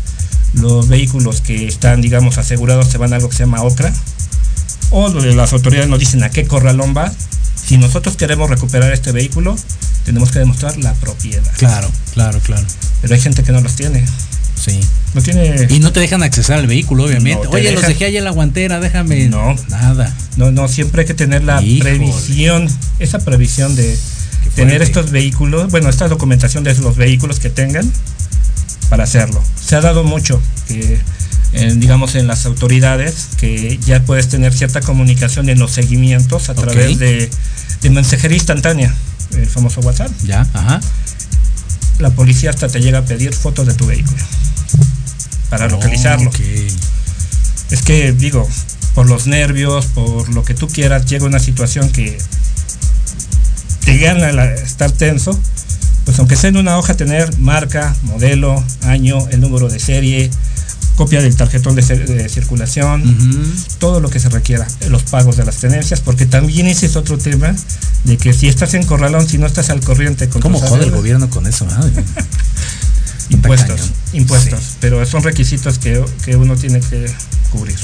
los 0.53 0.87
vehículos 0.87 1.41
que 1.41 1.67
están, 1.67 2.01
digamos, 2.01 2.37
asegurados 2.37 2.87
se 2.89 2.97
van 2.97 3.13
a 3.13 3.17
algo 3.17 3.29
que 3.29 3.35
se 3.35 3.43
llama 3.43 3.63
OCRA, 3.63 3.93
o 4.91 5.09
las 5.09 5.53
autoridades 5.53 5.89
nos 5.89 5.99
dicen 5.99 6.23
a 6.23 6.29
qué 6.29 6.45
corralón 6.45 6.93
va. 6.95 7.11
Si 7.65 7.77
nosotros 7.77 8.15
queremos 8.17 8.49
recuperar 8.49 8.91
este 8.91 9.11
vehículo, 9.11 9.55
tenemos 10.05 10.31
que 10.31 10.39
demostrar 10.39 10.77
la 10.77 10.93
propiedad. 10.93 11.51
Claro, 11.57 11.89
claro, 12.13 12.39
claro. 12.39 12.65
Pero 13.01 13.13
hay 13.13 13.21
gente 13.21 13.43
que 13.43 13.51
no 13.51 13.61
los 13.61 13.75
tiene. 13.75 14.05
Sí. 14.55 14.79
No 15.13 15.21
tiene. 15.21 15.67
Y 15.69 15.79
no 15.79 15.91
te 15.91 15.99
dejan 15.99 16.23
accesar 16.23 16.59
al 16.59 16.67
vehículo, 16.67 17.05
obviamente. 17.05 17.45
No 17.45 17.51
Oye, 17.51 17.71
los 17.71 17.85
dejé 17.85 18.05
ahí 18.05 18.17
en 18.17 18.23
la 18.23 18.31
guantera, 18.31 18.79
déjame. 18.79 19.27
No. 19.29 19.55
Nada. 19.69 20.15
No, 20.37 20.51
no, 20.51 20.67
siempre 20.67 21.01
hay 21.01 21.07
que 21.07 21.13
tener 21.13 21.43
la 21.43 21.61
Híjole. 21.61 21.97
previsión, 21.97 22.69
esa 22.99 23.19
previsión 23.19 23.75
de 23.75 23.97
tener 24.55 24.81
estos 24.81 25.11
vehículos, 25.11 25.71
bueno, 25.71 25.89
esta 25.89 26.07
documentación 26.07 26.63
de 26.63 26.75
los 26.75 26.95
vehículos 26.95 27.39
que 27.39 27.49
tengan 27.49 27.91
para 28.93 29.05
hacerlo. 29.05 29.43
Se 29.59 29.75
ha 29.75 29.81
dado 29.81 30.03
mucho 30.03 30.39
que, 30.67 30.99
eh, 31.53 31.73
digamos, 31.77 32.13
en 32.13 32.27
las 32.27 32.45
autoridades, 32.45 33.29
que 33.39 33.79
ya 33.83 34.03
puedes 34.03 34.29
tener 34.29 34.53
cierta 34.53 34.81
comunicación 34.81 35.49
en 35.49 35.57
los 35.57 35.71
seguimientos 35.71 36.49
a 36.49 36.53
través 36.53 36.99
de, 36.99 37.27
de 37.81 37.89
mensajería 37.89 38.37
instantánea, 38.37 38.93
el 39.35 39.47
famoso 39.47 39.81
WhatsApp. 39.81 40.11
Ya, 40.25 40.41
ajá. 40.53 40.79
La 41.97 42.11
policía 42.11 42.51
hasta 42.51 42.67
te 42.67 42.81
llega 42.81 42.99
a 42.99 43.01
pedir 43.05 43.33
fotos 43.33 43.65
de 43.65 43.73
tu 43.73 43.87
vehículo 43.87 44.23
para 45.49 45.67
localizarlo. 45.67 46.29
Es 47.71 47.81
que 47.81 48.11
digo, 48.13 48.47
por 48.93 49.09
los 49.09 49.25
nervios, 49.25 49.87
por 49.87 50.29
lo 50.29 50.43
que 50.45 50.53
tú 50.53 50.67
quieras, 50.67 51.07
llega 51.07 51.25
una 51.25 51.39
situación 51.39 51.89
que 51.89 52.15
te 53.85 53.97
gana 53.97 54.31
la- 54.33 54.53
estar 54.53 54.91
tenso, 54.91 55.31
pues 56.05 56.19
aunque 56.19 56.35
sea 56.35 56.49
en 56.49 56.57
una 56.57 56.77
hoja 56.77 56.95
tener 56.95 57.37
marca, 57.39 57.95
modelo, 58.03 58.61
año, 58.83 59.27
el 59.29 59.39
número 59.41 59.69
de 59.69 59.79
serie, 59.79 60.29
copia 60.95 61.21
del 61.21 61.35
tarjetón 61.35 61.75
de, 61.75 61.81
cir- 61.83 62.05
de 62.05 62.29
circulación, 62.29 63.01
todo 63.79 63.99
lo 63.99 64.09
que 64.09 64.19
se 64.19 64.29
requiera, 64.29 64.67
los 64.89 65.03
pagos 65.03 65.37
de 65.37 65.45
las 65.45 65.57
tenencias, 65.57 66.01
porque 66.01 66.25
también 66.25 66.67
ese 66.67 66.85
es 66.85 66.95
otro 66.95 67.17
tema 67.17 67.55
de 68.03 68.17
que 68.17 68.33
si 68.33 68.47
estás 68.47 68.73
en 68.75 68.85
corralón, 68.85 69.27
si 69.27 69.37
no 69.37 69.47
estás 69.47 69.69
al 69.69 69.79
corriente 69.79 70.29
con 70.29 70.41
¿Cómo 70.41 70.59
jode 70.59 70.83
el 70.85 70.91
gobierno 70.91 71.29
con 71.29 71.47
eso? 71.47 71.65
ah? 71.71 71.83
impuestos, 73.29 73.91
impuestos, 74.13 74.59
Sí. 74.59 74.75
pero 74.81 75.03
son 75.05 75.23
requisitos 75.23 75.79
que, 75.79 76.03
que 76.25 76.35
uno 76.35 76.55
tiene 76.55 76.79
que 76.81 77.05
cubrir. 77.51 77.77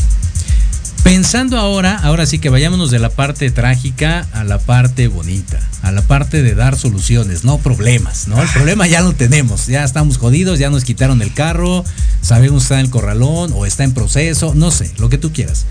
Pensando 1.04 1.58
ahora, 1.58 1.98
ahora 1.98 2.26
sí 2.26 2.40
que 2.40 2.50
vayámonos 2.50 2.92
de 2.92 3.00
la 3.00 3.10
parte 3.10 3.50
trágica 3.52 4.28
a 4.34 4.44
la 4.44 4.60
parte 4.60 5.08
bonita, 5.08 5.60
a 5.82 5.92
la 5.92 6.02
parte 6.02 6.44
de 6.44 6.56
dar 6.56 6.78
soluciones, 6.78 7.44
no 7.44 7.58
problemas, 7.58 8.28
¿no? 8.28 8.42
El 8.42 8.50
problema 8.50 8.86
ya 8.86 9.02
lo 9.02 9.14
tenemos, 9.14 9.68
ya 9.68 9.84
estamos 9.84 10.18
jodidos, 10.18 10.60
ya 10.60 10.70
nos 10.70 10.84
quitaron 10.84 11.22
el 11.22 11.34
carro, 11.34 11.84
sabemos 12.22 12.62
que 12.62 12.66
está 12.66 12.80
en 12.80 12.86
el 12.86 12.92
corralón 12.92 13.52
o 13.56 13.66
está 13.66 13.84
en 13.84 13.94
proceso, 13.94 14.54
no 14.56 14.72
sé, 14.72 14.92
lo 14.98 15.10
que 15.10 15.18
tú 15.18 15.32
quieras. 15.32 15.66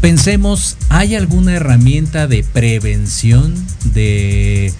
Pensemos, 0.00 0.76
¿hay 0.88 1.14
alguna 1.14 1.54
herramienta 1.54 2.26
de 2.26 2.42
prevención, 2.42 3.54
de 3.84 4.74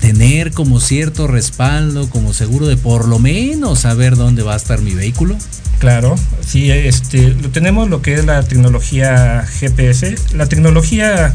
tener 0.00 0.52
como 0.52 0.80
cierto 0.80 1.26
respaldo, 1.26 2.08
como 2.10 2.32
seguro 2.34 2.66
de 2.66 2.76
por 2.76 3.08
lo 3.08 3.18
menos 3.18 3.80
saber 3.80 4.16
dónde 4.16 4.42
va 4.42 4.54
a 4.54 4.56
estar 4.56 4.80
mi 4.80 4.94
vehículo? 4.94 5.36
Claro, 5.78 6.16
sí, 6.46 6.70
este, 6.70 7.28
lo 7.34 7.50
tenemos 7.50 7.88
lo 7.90 8.00
que 8.02 8.14
es 8.14 8.24
la 8.24 8.42
tecnología 8.42 9.44
GPS. 9.60 10.14
La 10.34 10.46
tecnología 10.46 11.34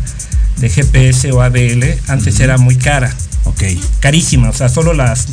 de 0.58 0.69
GPS 0.69 1.32
o 1.32 1.41
ABL 1.41 1.84
antes 2.08 2.39
era 2.39 2.58
muy 2.58 2.76
cara, 2.76 3.13
Ok, 3.45 3.63
carísima, 4.00 4.50
o 4.50 4.54
sea, 4.54 4.69
solo 4.69 4.93
las 4.93 5.26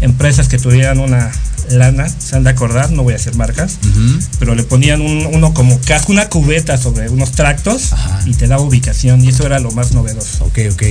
empresas 0.00 0.48
que 0.48 0.58
tuvieran 0.58 0.98
una 1.00 1.30
lana, 1.70 2.08
se 2.08 2.36
han 2.36 2.44
de 2.44 2.50
acordar, 2.50 2.90
no 2.92 3.02
voy 3.04 3.12
a 3.14 3.16
hacer 3.16 3.34
marcas, 3.36 3.78
pero 4.38 4.54
le 4.54 4.62
ponían 4.64 5.00
un- 5.00 5.26
uno 5.32 5.54
como 5.54 5.78
casco, 5.80 6.12
una 6.12 6.28
cubeta 6.28 6.76
sobre 6.78 7.08
unos 7.08 7.32
tractos 7.32 7.92
Ajá. 7.92 8.20
y 8.26 8.34
te 8.34 8.46
daba 8.48 8.62
ubicación 8.62 9.24
y 9.24 9.28
eso 9.28 9.46
era 9.46 9.58
lo 9.60 9.70
más 9.72 9.92
novedoso. 9.92 10.44
ok, 10.44 10.58
ok. 10.72 10.82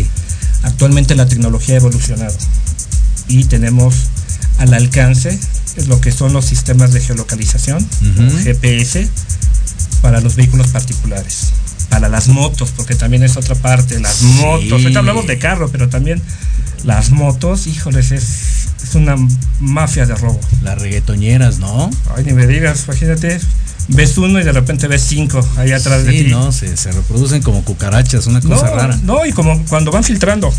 Actualmente 0.64 1.16
la 1.16 1.28
tecnología 1.28 1.76
ha 1.76 1.78
evolucionado 1.78 2.36
y 3.28 3.46
tenemos 3.46 3.96
al 4.60 4.74
alcance 4.74 5.40
lo 5.88 6.00
que 6.02 6.12
son 6.12 6.34
los 6.34 6.46
sistemas 6.46 6.92
de 6.94 7.02
geolocalización, 7.02 7.86
GPS, 8.44 9.08
para 10.02 10.20
los 10.22 10.36
vehículos 10.36 10.68
particulares. 10.68 11.50
Para 11.90 12.08
las 12.10 12.28
motos, 12.28 12.72
porque 12.76 12.96
también 12.96 13.24
es 13.24 13.38
otra 13.38 13.56
parte, 13.56 14.00
las 14.00 14.16
Sí. 14.16 14.26
motos. 14.26 14.72
Ahorita 14.72 15.00
hablamos 15.00 15.28
de 15.28 15.38
carro, 15.40 15.70
pero 15.72 15.90
también 15.90 16.22
las 16.84 17.10
motos, 17.12 17.68
híjoles, 17.68 18.12
es, 18.12 18.24
es 18.84 18.96
una 18.96 19.16
mafia 19.60 20.06
de 20.06 20.16
robo. 20.16 20.40
Las 20.62 20.80
reggaetoñeras, 20.80 21.60
¿no? 21.60 21.90
Ay, 22.16 22.24
ni 22.26 22.34
me 22.34 22.48
digas, 22.48 22.84
imagínate, 22.86 23.40
ves 23.90 24.18
uno 24.18 24.40
y 24.40 24.44
de 24.44 24.52
repente 24.52 24.88
ves 24.88 25.02
cinco 25.04 25.46
ahí 25.58 25.72
atrás 25.72 26.06
de 26.06 26.12
Sí, 26.12 26.24
ti. 26.26 26.30
no, 26.32 26.52
se, 26.52 26.76
se 26.78 26.92
reproducen 26.92 27.42
como 27.42 27.64
cucarachas, 27.64 28.28
una 28.28 28.42
cosa 28.42 28.66
no, 28.68 28.76
rara. 28.76 29.00
no, 29.04 29.26
y 29.26 29.32
como 29.34 29.64
cuando 29.66 29.92
van 29.92 30.04
filtrando, 30.04 30.52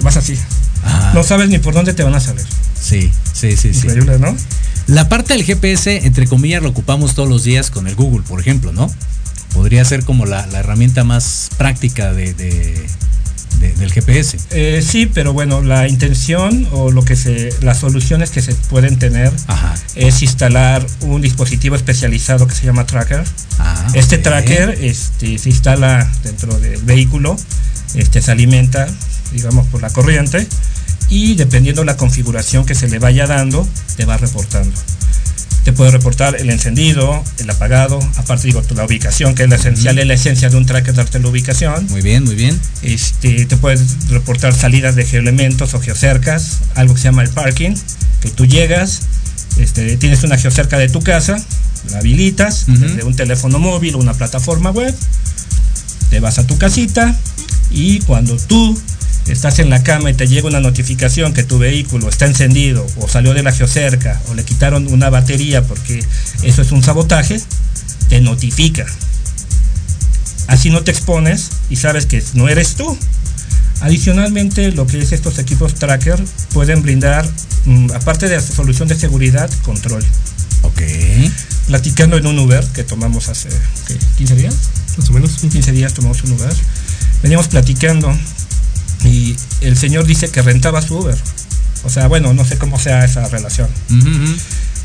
vas 0.00 0.16
así. 0.16 0.36
Ajá. 0.84 1.12
No 1.14 1.22
sabes 1.22 1.48
ni 1.50 1.58
por 1.58 1.74
dónde 1.74 1.92
te 1.94 2.02
van 2.02 2.14
a 2.14 2.20
salir. 2.20 2.44
Sí, 2.80 3.10
sí, 3.32 3.56
sí, 3.56 3.72
sí. 3.74 3.86
Increíble, 3.86 4.18
¿no? 4.18 4.34
La 4.86 5.08
parte 5.08 5.34
del 5.34 5.44
GPS, 5.44 6.06
entre 6.06 6.26
comillas, 6.26 6.62
lo 6.62 6.70
ocupamos 6.70 7.14
todos 7.14 7.28
los 7.28 7.44
días 7.44 7.70
con 7.70 7.86
el 7.86 7.94
Google, 7.94 8.22
por 8.26 8.40
ejemplo, 8.40 8.72
¿no? 8.72 8.90
Podría 9.52 9.84
ser 9.84 10.04
como 10.04 10.26
la, 10.26 10.46
la 10.46 10.60
herramienta 10.60 11.04
más 11.04 11.50
práctica 11.58 12.12
de, 12.12 12.32
de- 12.34 12.86
de- 13.58 13.72
del 13.74 13.92
GPS. 13.92 14.38
Eh, 14.50 14.82
sí, 14.86 15.06
pero 15.06 15.32
bueno, 15.32 15.60
la 15.62 15.88
intención 15.88 16.66
o 16.72 16.90
lo 16.90 17.02
que 17.04 17.16
se, 17.16 17.50
las 17.62 17.78
soluciones 17.78 18.30
que 18.30 18.40
se 18.42 18.54
pueden 18.54 18.98
tener 18.98 19.32
Ajá. 19.48 19.74
es 19.94 20.22
instalar 20.22 20.86
un 21.00 21.20
dispositivo 21.22 21.76
especializado 21.76 22.46
que 22.46 22.54
se 22.54 22.64
llama 22.66 22.86
tracker. 22.86 23.24
Ah, 23.58 23.86
Este 23.94 24.18
tracker 24.18 24.78
este, 24.80 25.36
se 25.38 25.48
instala 25.50 26.10
dentro 26.24 26.58
del 26.58 26.80
vehículo, 26.82 27.36
este, 27.94 28.22
se 28.22 28.30
alimenta, 28.30 28.86
digamos, 29.32 29.66
por 29.66 29.82
la 29.82 29.90
corriente 29.90 30.46
y 31.08 31.34
dependiendo 31.34 31.84
la 31.84 31.96
configuración 31.96 32.64
que 32.64 32.74
se 32.74 32.88
le 32.88 32.98
vaya 32.98 33.26
dando, 33.26 33.66
te 33.96 34.04
va 34.04 34.16
reportando. 34.16 34.72
Te 35.64 35.72
puede 35.72 35.90
reportar 35.90 36.36
el 36.36 36.48
encendido, 36.48 37.22
el 37.38 37.50
apagado, 37.50 38.00
aparte 38.16 38.46
digo, 38.46 38.62
la 38.74 38.84
ubicación, 38.84 39.34
que 39.34 39.42
es 39.42 39.48
la 39.50 39.56
esencial, 39.56 39.98
es 39.98 40.06
la 40.06 40.14
esencia 40.14 40.48
de 40.48 40.56
un 40.56 40.64
tracker, 40.64 40.94
darte 40.94 41.18
la 41.18 41.28
ubicación. 41.28 41.86
Muy 41.90 42.00
bien, 42.00 42.24
muy 42.24 42.34
bien. 42.34 42.58
Este, 42.82 43.44
te 43.44 43.56
puedes 43.56 44.08
reportar 44.08 44.54
salidas 44.54 44.96
de 44.96 45.04
geoelementos 45.04 45.74
o 45.74 45.80
geocercas, 45.80 46.60
algo 46.74 46.94
que 46.94 47.00
se 47.00 47.08
llama 47.08 47.22
el 47.22 47.28
parking, 47.28 47.74
que 48.22 48.30
tú 48.30 48.46
llegas, 48.46 49.02
este, 49.58 49.96
tienes 49.98 50.22
una 50.22 50.38
geocerca 50.38 50.78
de 50.78 50.88
tu 50.88 51.02
casa, 51.02 51.36
la 51.90 51.98
habilitas 51.98 52.66
Ujú. 52.68 52.78
desde 52.78 53.04
un 53.04 53.14
teléfono 53.14 53.58
móvil 53.58 53.96
o 53.96 53.98
una 53.98 54.14
plataforma 54.14 54.70
web, 54.70 54.94
te 56.08 56.20
vas 56.20 56.38
a 56.38 56.46
tu 56.46 56.56
casita 56.56 57.14
y 57.70 58.00
cuando 58.00 58.36
tú 58.36 58.80
estás 59.32 59.58
en 59.58 59.70
la 59.70 59.82
cama 59.82 60.10
y 60.10 60.14
te 60.14 60.26
llega 60.26 60.48
una 60.48 60.60
notificación 60.60 61.32
que 61.32 61.42
tu 61.42 61.58
vehículo 61.58 62.08
está 62.08 62.26
encendido 62.26 62.86
o 62.96 63.08
salió 63.08 63.34
de 63.34 63.42
la 63.42 63.52
geocerca 63.52 64.20
o 64.28 64.34
le 64.34 64.44
quitaron 64.44 64.86
una 64.88 65.10
batería 65.10 65.62
porque 65.62 66.04
eso 66.42 66.62
es 66.62 66.72
un 66.72 66.82
sabotaje, 66.82 67.40
te 68.08 68.20
notifica. 68.20 68.86
Así 70.46 70.70
no 70.70 70.82
te 70.82 70.90
expones 70.90 71.50
y 71.70 71.76
sabes 71.76 72.06
que 72.06 72.22
no 72.34 72.48
eres 72.48 72.74
tú. 72.74 72.98
Adicionalmente, 73.82 74.72
lo 74.72 74.86
que 74.86 75.00
es 75.00 75.12
estos 75.12 75.38
equipos 75.38 75.74
tracker 75.74 76.22
pueden 76.52 76.82
brindar, 76.82 77.26
mm, 77.64 77.92
aparte 77.92 78.28
de 78.28 78.36
la 78.36 78.42
solución 78.42 78.88
de 78.88 78.94
seguridad, 78.94 79.48
control. 79.62 80.04
Ok. 80.62 80.82
Platicando 81.68 82.16
en 82.18 82.26
un 82.26 82.38
Uber 82.38 82.64
que 82.74 82.84
tomamos 82.84 83.28
hace 83.28 83.48
¿qué? 83.86 83.96
15 84.18 84.34
días, 84.34 84.54
Más 84.98 85.08
o 85.08 85.12
menos. 85.12 85.36
15 85.38 85.72
días 85.72 85.94
tomamos 85.94 86.22
un 86.24 86.32
Uber, 86.32 86.52
veníamos 87.22 87.48
platicando 87.48 88.12
y 89.04 89.36
el 89.60 89.76
señor 89.76 90.06
dice 90.06 90.30
que 90.30 90.42
rentaba 90.42 90.82
su 90.82 90.98
Uber. 90.98 91.16
O 91.84 91.90
sea, 91.90 92.08
bueno, 92.08 92.32
no 92.34 92.44
sé 92.44 92.58
cómo 92.58 92.78
sea 92.78 93.04
esa 93.04 93.26
relación. 93.28 93.68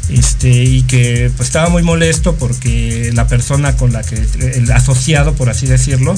Este, 0.09 0.49
y 0.63 0.83
que 0.83 1.31
pues 1.35 1.49
estaba 1.49 1.69
muy 1.69 1.81
molesto 1.81 2.35
porque 2.35 3.11
la 3.13 3.27
persona 3.27 3.75
con 3.75 3.91
la 3.91 4.03
que, 4.03 4.15
el 4.15 4.71
asociado, 4.71 5.33
por 5.33 5.49
así 5.49 5.65
decirlo, 5.65 6.15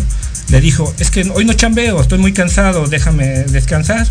le 0.49 0.61
dijo, 0.61 0.93
es 0.99 1.09
que 1.09 1.29
hoy 1.33 1.45
no 1.45 1.53
chambeo, 1.53 2.01
estoy 2.01 2.19
muy 2.19 2.33
cansado, 2.33 2.87
déjame 2.87 3.43
descansar. 3.45 4.07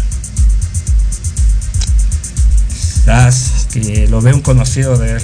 Das, 3.05 3.69
que 3.73 4.09
lo 4.09 4.21
ve 4.21 4.33
un 4.33 4.41
conocido 4.41 4.97
de 4.99 5.13
él, 5.13 5.23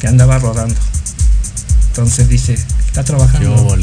que 0.00 0.06
andaba 0.06 0.38
rodando. 0.38 0.76
Entonces 1.88 2.28
dice, 2.28 2.56
está 2.86 3.04
trabajando. 3.04 3.76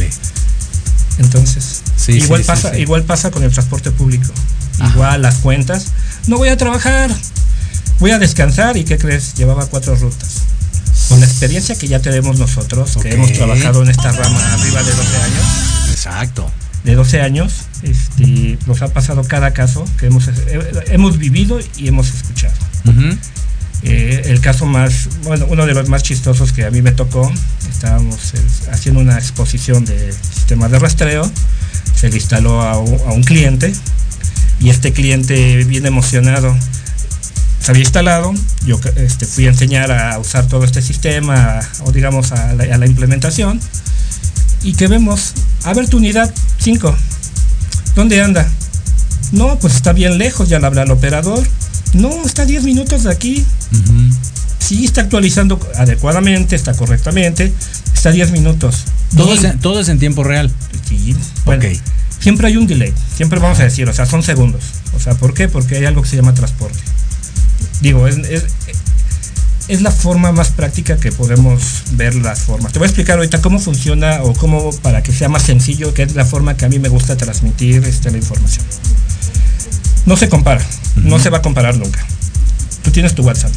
Entonces, 1.19 1.82
Sí, 1.97 2.13
igual, 2.13 2.41
sí, 2.41 2.47
pasa, 2.47 2.73
sí. 2.73 2.81
igual 2.81 3.03
pasa 3.03 3.31
con 3.31 3.43
el 3.43 3.51
transporte 3.51 3.91
público. 3.91 4.31
Ajá. 4.79 4.93
Igual 4.93 5.21
las 5.21 5.35
cuentas. 5.35 5.87
No 6.27 6.37
voy 6.37 6.49
a 6.49 6.57
trabajar, 6.57 7.09
voy 7.99 8.11
a 8.11 8.19
descansar. 8.19 8.77
¿Y 8.77 8.85
qué 8.85 8.97
crees? 8.97 9.33
Llevaba 9.33 9.65
cuatro 9.65 9.95
rutas. 9.95 10.43
Con 11.09 11.19
la 11.19 11.25
experiencia 11.25 11.75
que 11.75 11.87
ya 11.87 11.99
tenemos 11.99 12.37
nosotros, 12.37 12.97
que 13.01 13.13
hemos 13.13 13.31
trabajado 13.33 13.81
en 13.83 13.89
esta 13.89 14.11
rama 14.11 14.53
arriba 14.53 14.83
de 14.83 14.91
12 14.91 15.17
años, 15.17 15.45
Exacto. 15.91 16.51
de 16.83 16.95
12 16.95 17.21
años, 17.21 17.53
este, 17.81 18.57
nos 18.65 18.81
ha 18.81 18.89
pasado 18.89 19.23
cada 19.23 19.53
caso 19.53 19.85
que 19.97 20.07
hemos, 20.07 20.27
eh, 20.27 20.33
hemos 20.87 21.17
vivido 21.17 21.59
y 21.77 21.87
hemos 21.87 22.13
escuchado. 22.13 22.53
Eh, 23.83 24.23
el 24.25 24.41
caso 24.41 24.65
más, 24.65 25.07
bueno, 25.23 25.45
uno 25.49 25.65
de 25.65 25.73
los 25.73 25.87
más 25.87 26.03
chistosos 26.03 26.51
que 26.51 26.65
a 26.65 26.71
mí 26.71 26.81
me 26.81 26.91
tocó, 26.91 27.31
estábamos 27.69 28.33
eh, 28.33 28.41
haciendo 28.71 28.99
una 28.99 29.17
exposición 29.17 29.85
de 29.85 30.11
sistemas 30.11 30.71
de 30.71 30.79
rastreo, 30.79 31.31
se 31.95 32.09
le 32.09 32.15
instaló 32.15 32.61
a 32.61 32.77
un, 32.77 32.99
a 33.07 33.13
un 33.13 33.23
cliente 33.23 33.73
y 34.59 34.69
este 34.69 34.93
cliente 34.93 35.63
bien 35.65 35.85
emocionado 35.85 36.55
se 37.61 37.71
había 37.71 37.83
instalado, 37.83 38.33
yo 38.65 38.79
este, 38.95 39.25
fui 39.25 39.45
a 39.45 39.49
enseñar 39.49 39.91
a 39.91 40.17
usar 40.19 40.47
todo 40.47 40.63
este 40.63 40.81
sistema 40.81 41.59
o 41.83 41.91
digamos 41.91 42.31
a 42.31 42.53
la, 42.53 42.63
a 42.75 42.77
la 42.77 42.85
implementación 42.85 43.59
y 44.63 44.73
que 44.73 44.88
vemos, 44.88 45.33
a 45.63 45.73
ver 45.73 45.89
tu 45.89 45.97
unidad 45.97 46.33
5, 46.59 46.95
¿dónde 47.95 48.21
anda? 48.21 48.47
No, 49.31 49.59
pues 49.59 49.75
está 49.75 49.93
bien 49.93 50.17
lejos, 50.17 50.49
ya 50.49 50.59
le 50.59 50.65
habla 50.65 50.83
al 50.83 50.91
operador. 50.91 51.45
No, 51.93 52.09
está 52.25 52.43
a 52.43 52.45
10 52.45 52.63
minutos 52.63 53.03
de 53.03 53.11
aquí. 53.11 53.45
Sí, 54.59 54.85
está 54.85 55.01
actualizando 55.01 55.59
adecuadamente, 55.75 56.55
está 56.55 56.73
correctamente, 56.73 57.51
está 57.93 58.09
a 58.09 58.11
10 58.11 58.31
minutos. 58.31 58.83
todo, 59.15 59.33
es, 59.33 59.59
todo 59.59 59.79
es 59.79 59.89
en 59.89 59.99
tiempo 59.99 60.23
real. 60.23 60.51
Sí, 60.88 61.15
bueno, 61.45 61.63
Ok. 61.65 61.77
siempre 62.19 62.47
hay 62.47 62.57
un 62.57 62.67
delay, 62.67 62.93
siempre 63.15 63.39
vamos 63.39 63.59
a 63.59 63.63
decir, 63.63 63.88
o 63.89 63.93
sea, 63.93 64.05
son 64.05 64.23
segundos. 64.23 64.63
O 64.95 64.99
sea, 64.99 65.15
¿por 65.15 65.33
qué? 65.33 65.47
Porque 65.47 65.77
hay 65.77 65.85
algo 65.85 66.01
que 66.01 66.09
se 66.09 66.15
llama 66.15 66.33
transporte. 66.33 66.79
Digo, 67.81 68.07
es, 68.07 68.17
es, 68.17 68.45
es 69.67 69.81
la 69.81 69.91
forma 69.91 70.31
más 70.31 70.49
práctica 70.49 70.97
que 70.97 71.11
podemos 71.11 71.61
ver 71.91 72.15
las 72.15 72.39
formas. 72.39 72.71
Te 72.71 72.79
voy 72.79 72.85
a 72.85 72.89
explicar 72.89 73.17
ahorita 73.17 73.41
cómo 73.41 73.59
funciona 73.59 74.21
o 74.23 74.33
cómo, 74.33 74.71
para 74.77 75.03
que 75.03 75.11
sea 75.13 75.27
más 75.29 75.43
sencillo, 75.43 75.93
que 75.93 76.03
es 76.03 76.15
la 76.15 76.25
forma 76.25 76.55
que 76.55 76.65
a 76.65 76.69
mí 76.69 76.79
me 76.79 76.89
gusta 76.89 77.17
transmitir 77.17 77.83
este, 77.83 78.09
la 78.11 78.17
información. 78.17 78.65
No 80.05 80.15
se 80.15 80.29
compara, 80.29 80.65
no 80.95 81.19
se 81.19 81.29
va 81.29 81.39
a 81.39 81.41
comparar 81.41 81.75
nunca. 81.77 81.99
Tú 82.83 82.91
tienes 82.91 83.13
tu 83.13 83.23
WhatsApp 83.23 83.51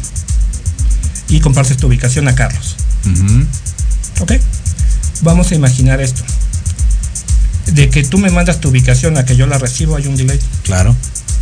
y 1.29 1.39
compartes 1.39 1.77
tu 1.77 1.87
ubicación 1.87 2.27
a 2.27 2.35
Carlos. 2.35 2.75
Ujú. 3.05 3.45
¿Ok? 4.23 4.33
Vamos 5.21 5.51
a 5.51 5.55
imaginar 5.55 6.01
esto. 6.01 6.23
De 7.73 7.89
que 7.89 8.03
tú 8.03 8.17
me 8.17 8.29
mandas 8.29 8.59
tu 8.61 8.69
ubicación 8.69 9.17
a 9.17 9.25
que 9.25 9.35
yo 9.35 9.47
la 9.47 9.57
recibo 9.57 9.95
hay 9.95 10.07
un 10.07 10.15
delay. 10.15 10.39
Claro. 10.63 10.95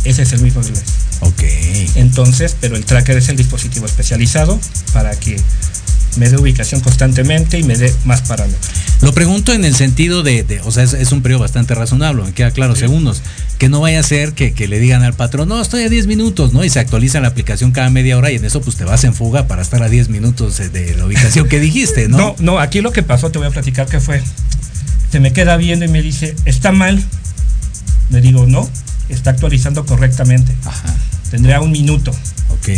Ese 0.04 0.22
es 0.22 0.32
el 0.32 0.40
mismo 0.40 0.62
delay. 0.62 0.82
Ok. 1.20 1.42
Entonces, 1.96 2.56
pero 2.60 2.76
el 2.76 2.84
tracker 2.84 3.16
es 3.16 3.28
el 3.28 3.36
dispositivo 3.36 3.86
especializado 3.86 4.58
para 4.92 5.18
que 5.18 5.36
me 6.16 6.28
dé 6.28 6.36
ubicación 6.36 6.80
constantemente 6.80 7.58
y 7.58 7.62
me 7.62 7.76
dé 7.76 7.94
más 8.04 8.22
parámetros. 8.22 8.60
Lo 9.02 9.12
pregunto 9.14 9.52
en 9.52 9.64
el 9.64 9.74
sentido 9.74 10.22
de, 10.22 10.42
de- 10.42 10.60
o 10.60 10.70
sea, 10.70 10.82
es, 10.82 10.92
es 10.92 11.12
un 11.12 11.22
periodo 11.22 11.40
bastante 11.42 11.74
razonable, 11.74 12.22
me 12.22 12.32
queda 12.32 12.50
claro, 12.50 12.74
segundos. 12.76 13.22
Que 13.58 13.68
no 13.68 13.80
vaya 13.80 14.00
a 14.00 14.02
ser 14.02 14.32
que, 14.34 14.52
que 14.52 14.68
le 14.68 14.78
digan 14.78 15.02
al 15.02 15.14
patrón, 15.14 15.48
no, 15.48 15.60
estoy 15.60 15.84
a 15.84 15.88
10 15.88 16.06
minutos, 16.06 16.52
¿no? 16.52 16.64
Y 16.64 16.70
se 16.70 16.80
actualiza 16.80 17.20
la 17.20 17.28
aplicación 17.28 17.72
cada 17.72 17.88
media 17.90 18.16
hora 18.18 18.30
y 18.30 18.36
en 18.36 18.44
eso 18.44 18.60
pues 18.60 18.76
te 18.76 18.84
vas 18.84 19.04
en 19.04 19.14
fuga 19.14 19.46
para 19.46 19.62
estar 19.62 19.82
a 19.82 19.88
10 19.88 20.08
minutos 20.08 20.58
de- 20.58 20.68
de 20.68 20.94
la 20.96 21.06
ubicación 21.06 21.48
que 21.48 21.60
dijiste, 21.60 22.08
¿no? 22.08 22.18
No, 22.18 22.36
no, 22.40 22.58
aquí 22.58 22.80
lo 22.80 22.92
que 22.92 23.02
pasó, 23.02 23.30
te 23.30 23.38
voy 23.38 23.46
a 23.48 23.50
platicar 23.50 23.86
que 23.86 24.00
fue. 24.00 24.22
Se 25.10 25.20
me 25.20 25.32
queda 25.32 25.56
viendo 25.56 25.84
y 25.84 25.88
me 25.88 26.02
dice, 26.02 26.36
está 26.44 26.72
mal. 26.72 27.02
Le 28.10 28.20
digo, 28.20 28.46
no, 28.46 28.68
está 29.08 29.30
actualizando 29.30 29.84
correctamente. 29.86 30.54
Ajá, 30.64 30.94
Tendría 31.30 31.60
un 31.60 31.70
minuto. 31.72 32.10
ok. 32.50 32.68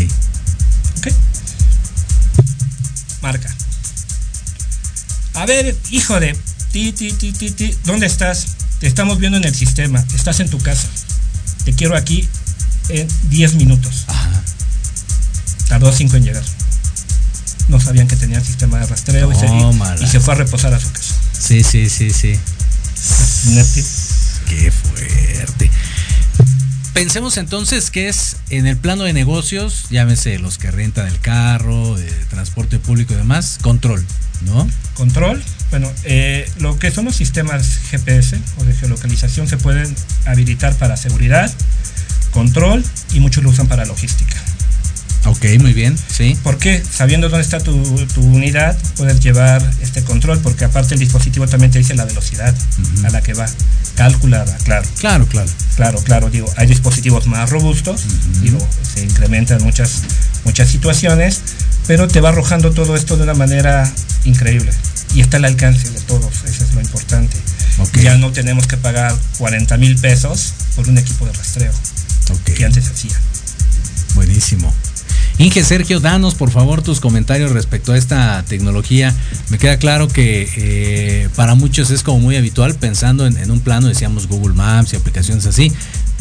Ok. 0.99 1.09
Marca. 3.23 3.55
A 5.35 5.47
ver, 5.47 5.77
hijo 5.91 6.21
de 6.21 6.37
ti, 6.73 6.93
ti, 6.93 7.13
ti, 7.13 7.33
ti, 7.33 7.51
ti, 7.51 7.75
¿dónde 7.85 8.07
estás? 8.07 8.47
Te 8.81 8.87
estamos 8.87 9.19
viendo 9.19 9.39
en 9.39 9.45
el 9.45 9.55
sistema. 9.55 10.05
Estás 10.15 10.41
en 10.41 10.51
tu 10.51 10.59
casa. 10.59 10.89
Te 11.65 11.73
quiero 11.73 11.97
aquí 11.97 12.29
en 12.89 13.09
10 13.31 13.55
minutos. 13.55 14.05
Ajá. 14.09 14.43
Tardó 15.69 15.93
5 15.93 16.17
en 16.17 16.25
llegar. 16.25 16.45
No 17.69 17.81
sabían 17.81 18.09
que 18.09 18.17
tenía 18.17 18.41
sistema 18.41 18.79
de 18.81 18.87
rastreo 18.87 19.31
y 19.33 19.35
se, 19.35 19.47
y 20.05 20.09
se 20.09 20.21
fue 20.21 20.35
a 20.35 20.37
reposar 20.39 20.75
a 20.75 20.81
su 20.81 20.91
casa. 20.93 21.15
Sí, 21.43 21.65
sí, 21.65 21.91
sí, 21.91 22.11
sí. 22.11 22.39
Imagínate. 23.47 23.85
Qué 24.49 24.71
fuerte. 24.71 25.71
Pensemos 26.95 27.37
entonces 27.37 27.91
que 27.91 28.09
es 28.09 28.37
en 28.51 28.67
el 28.67 28.77
plano 28.77 29.03
de 29.03 29.13
negocios, 29.13 29.87
llámese 29.91 30.39
los 30.39 30.57
que 30.59 30.71
rentan 30.71 31.09
el 31.09 31.19
carro, 31.19 31.97
transporte 32.31 32.79
público 32.79 33.15
y 33.15 33.17
demás, 33.17 33.59
control, 33.61 34.07
¿no? 34.43 34.71
Control. 34.95 35.43
Bueno, 35.71 35.91
eh, 36.05 36.49
lo 36.61 36.79
que 36.79 36.93
son 36.93 37.07
los 37.07 37.17
sistemas 37.17 37.81
GPS 37.91 38.39
o 38.59 38.65
de 38.65 38.75
geolocalización 38.75 39.49
se 39.49 39.57
pueden 39.57 39.93
habilitar 40.27 40.75
para 40.77 40.97
seguridad, 40.97 41.53
control 42.31 42.85
y 43.15 43.19
muchos 43.19 43.43
lo 43.43 43.51
usan 43.51 43.67
para 43.67 43.85
logística. 43.85 44.37
Ok, 45.25 45.45
muy 45.61 45.73
bien, 45.73 45.97
sí. 46.09 46.37
¿Por 46.43 46.59
qué? 46.59 46.83
Sabiendo 46.91 47.29
dónde 47.29 47.45
está 47.45 47.61
tu, 47.61 47.81
tu 48.13 48.21
unidad, 48.23 48.77
puedes 48.97 49.21
llevar 49.21 49.63
este 49.81 50.03
control, 50.03 50.41
porque 50.41 50.65
aparte 50.65 50.95
el 50.95 51.01
dispositivo 51.01 51.47
también 51.47 51.71
te 51.71 51.79
dice 51.79 51.95
la 51.95 52.05
velocidad 52.05 52.53
a 53.05 53.11
la 53.11 53.23
que 53.23 53.33
va, 53.33 53.47
calculada, 53.95 54.57
claro. 54.65 54.89
Claro, 54.99 55.27
claro. 55.27 55.49
Claro, 55.77 55.99
claro, 56.03 56.29
digo, 56.31 56.53
hay 56.57 56.67
dispositivos 56.67 57.27
más 57.29 57.51
robustos, 57.51 58.05
Ujú. 58.05 58.41
digo, 58.43 58.69
se 58.95 59.05
incrementan 59.05 59.63
muchas, 59.63 60.03
muchas 60.45 60.69
situaciones, 60.69 61.41
pero 61.87 62.09
te 62.09 62.21
va 62.21 62.31
arrojando 62.31 62.73
todo 62.73 62.97
esto 62.97 63.17
de 63.17 63.23
una 63.23 63.35
manera 63.35 63.91
increíble. 64.25 64.73
Y 65.15 65.21
está 65.21 65.37
al 65.37 65.45
alcance 65.45 65.89
de 65.91 66.01
todos, 66.01 66.33
eso 66.47 66.65
es 66.65 66.75
lo 66.75 66.81
importante. 66.81 67.37
Ya 68.03 68.17
no 68.19 68.33
tenemos 68.33 68.67
que 68.67 68.77
pagar 68.77 69.15
40 69.39 69.77
mil 69.77 69.97
pesos 69.99 70.53
por 70.75 70.89
un 70.89 70.99
equipo 70.99 71.27
de 71.27 71.33
rastreo, 71.33 71.73
Ok. 72.31 72.55
que 72.55 72.65
antes 72.65 72.89
hacía. 72.89 73.17
Buenísimo. 74.15 74.73
Inge 75.43 75.65
Sergio, 75.65 75.99
danos 75.99 76.37
por 76.37 76.53
favor 76.53 76.83
tus 76.83 77.01
comentarios 77.01 77.51
respecto 77.51 77.93
a 77.93 77.99
esta 77.99 78.45
tecnología. 78.45 79.13
Me 79.51 79.59
queda 79.59 79.77
claro 79.77 80.07
que 80.07 80.49
eh, 80.57 81.29
para 81.35 81.57
muchos 81.57 81.91
es 81.91 82.05
como 82.05 82.21
muy 82.21 82.37
habitual 82.37 82.77
pensando 82.77 83.27
en, 83.27 83.37
en 83.37 83.51
un 83.51 83.59
plano, 83.59 83.89
decíamos 83.89 84.29
Google 84.29 84.55
Maps 84.55 84.93
y 84.93 84.97
aplicaciones 84.97 85.45
así, 85.47 85.73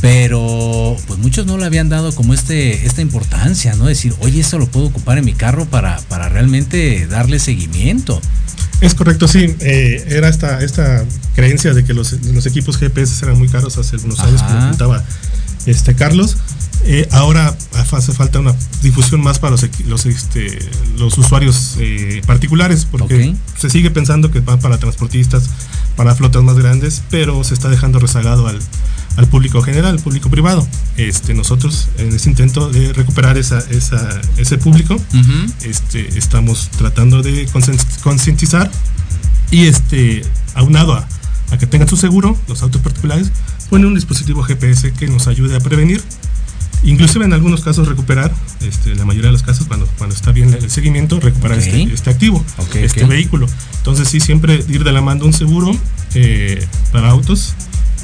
pero 0.01 0.97
pues 1.05 1.19
muchos 1.19 1.45
no 1.45 1.59
le 1.59 1.65
habían 1.65 1.87
dado 1.87 2.15
como 2.15 2.33
este, 2.33 2.87
esta 2.87 3.03
importancia, 3.03 3.75
¿no? 3.75 3.85
Decir, 3.85 4.15
oye, 4.21 4.41
esto 4.41 4.57
lo 4.57 4.65
puedo 4.65 4.87
ocupar 4.87 5.19
en 5.19 5.25
mi 5.25 5.33
carro 5.33 5.65
para, 5.65 5.99
para 6.09 6.27
realmente 6.27 7.05
darle 7.05 7.37
seguimiento. 7.37 8.19
Es 8.81 8.95
correcto, 8.95 9.27
sí. 9.27 9.55
eh, 9.59 10.03
era 10.07 10.29
esta, 10.29 10.63
esta 10.63 11.05
creencia 11.35 11.75
de 11.75 11.83
que 11.83 11.93
los, 11.93 12.13
los 12.13 12.47
equipos 12.47 12.77
GPS 12.77 13.23
eran 13.23 13.37
muy 13.37 13.49
caros 13.49 13.77
hace 13.77 13.97
algunos 13.97 14.19
años, 14.19 14.41
como 14.41 14.59
comentaba 14.61 15.03
este 15.67 15.93
Carlos. 15.93 16.37
Eh, 16.85 17.07
ahora 17.11 17.55
hace 17.93 18.11
falta 18.11 18.39
una 18.39 18.55
difusión 18.81 19.21
más 19.21 19.37
para 19.39 19.51
los, 19.51 19.65
los, 19.87 20.05
este, 20.05 20.57
los 20.97 21.17
usuarios 21.17 21.75
eh, 21.79 22.21
particulares, 22.25 22.85
porque 22.89 23.15
se 23.59 23.69
sigue 23.69 23.91
pensando 23.91 24.31
que 24.31 24.39
va 24.39 24.57
para 24.59 24.77
transportistas, 24.79 25.43
para 25.95 26.15
flotas 26.15 26.41
más 26.43 26.57
grandes, 26.57 27.03
pero 27.11 27.43
se 27.43 27.53
está 27.53 27.69
dejando 27.69 27.99
rezagado 27.99 28.47
al, 28.47 28.59
al 29.17 29.27
público 29.27 29.61
general, 29.61 29.91
al 29.97 29.99
público 30.03 30.29
privado. 30.29 30.67
Este, 30.97 31.33
nosotros, 31.33 31.89
en 31.97 32.13
ese 32.15 32.29
intento 32.29 32.69
de 32.69 32.93
recuperar 32.93 33.37
esa, 33.37 33.59
esa, 33.69 34.19
ese 34.37 34.57
público, 34.57 34.95
este, 35.63 36.17
estamos 36.17 36.69
tratando 36.77 37.21
de 37.21 37.47
concien- 37.49 37.79
concientizar 38.01 38.71
y 39.51 39.67
este, 39.67 40.23
aunado 40.55 40.93
a, 40.93 41.07
a 41.51 41.57
que 41.57 41.67
tengan 41.67 41.87
su 41.89 41.97
seguro, 41.97 42.37
los 42.47 42.63
autos 42.63 42.81
particulares, 42.81 43.31
ponen 43.69 43.87
un 43.87 43.95
dispositivo 43.95 44.41
GPS 44.43 44.93
que 44.93 45.07
nos 45.07 45.27
ayude 45.27 45.55
a 45.55 45.59
prevenir, 45.59 46.01
inclusive 46.83 47.25
en 47.25 47.33
algunos 47.33 47.61
casos 47.61 47.87
recuperar, 47.87 48.31
este, 48.61 48.95
la 48.95 49.05
mayoría 49.05 49.27
de 49.29 49.33
los 49.33 49.43
casos 49.43 49.67
cuando, 49.67 49.85
cuando 49.97 50.15
está 50.15 50.31
bien 50.31 50.53
el 50.53 50.69
seguimiento, 50.71 51.19
recuperar 51.19 51.57
este, 51.59 51.83
este 51.83 52.09
activo, 52.09 52.43
este 52.73 53.05
vehículo. 53.05 53.47
Entonces 53.77 54.07
sí, 54.09 54.19
siempre 54.19 54.63
ir 54.67 54.83
de 54.83 54.91
la 54.91 55.01
mano 55.01 55.25
un 55.25 55.33
seguro 55.33 55.71
eh, 56.15 56.65
para 56.91 57.09
autos 57.09 57.53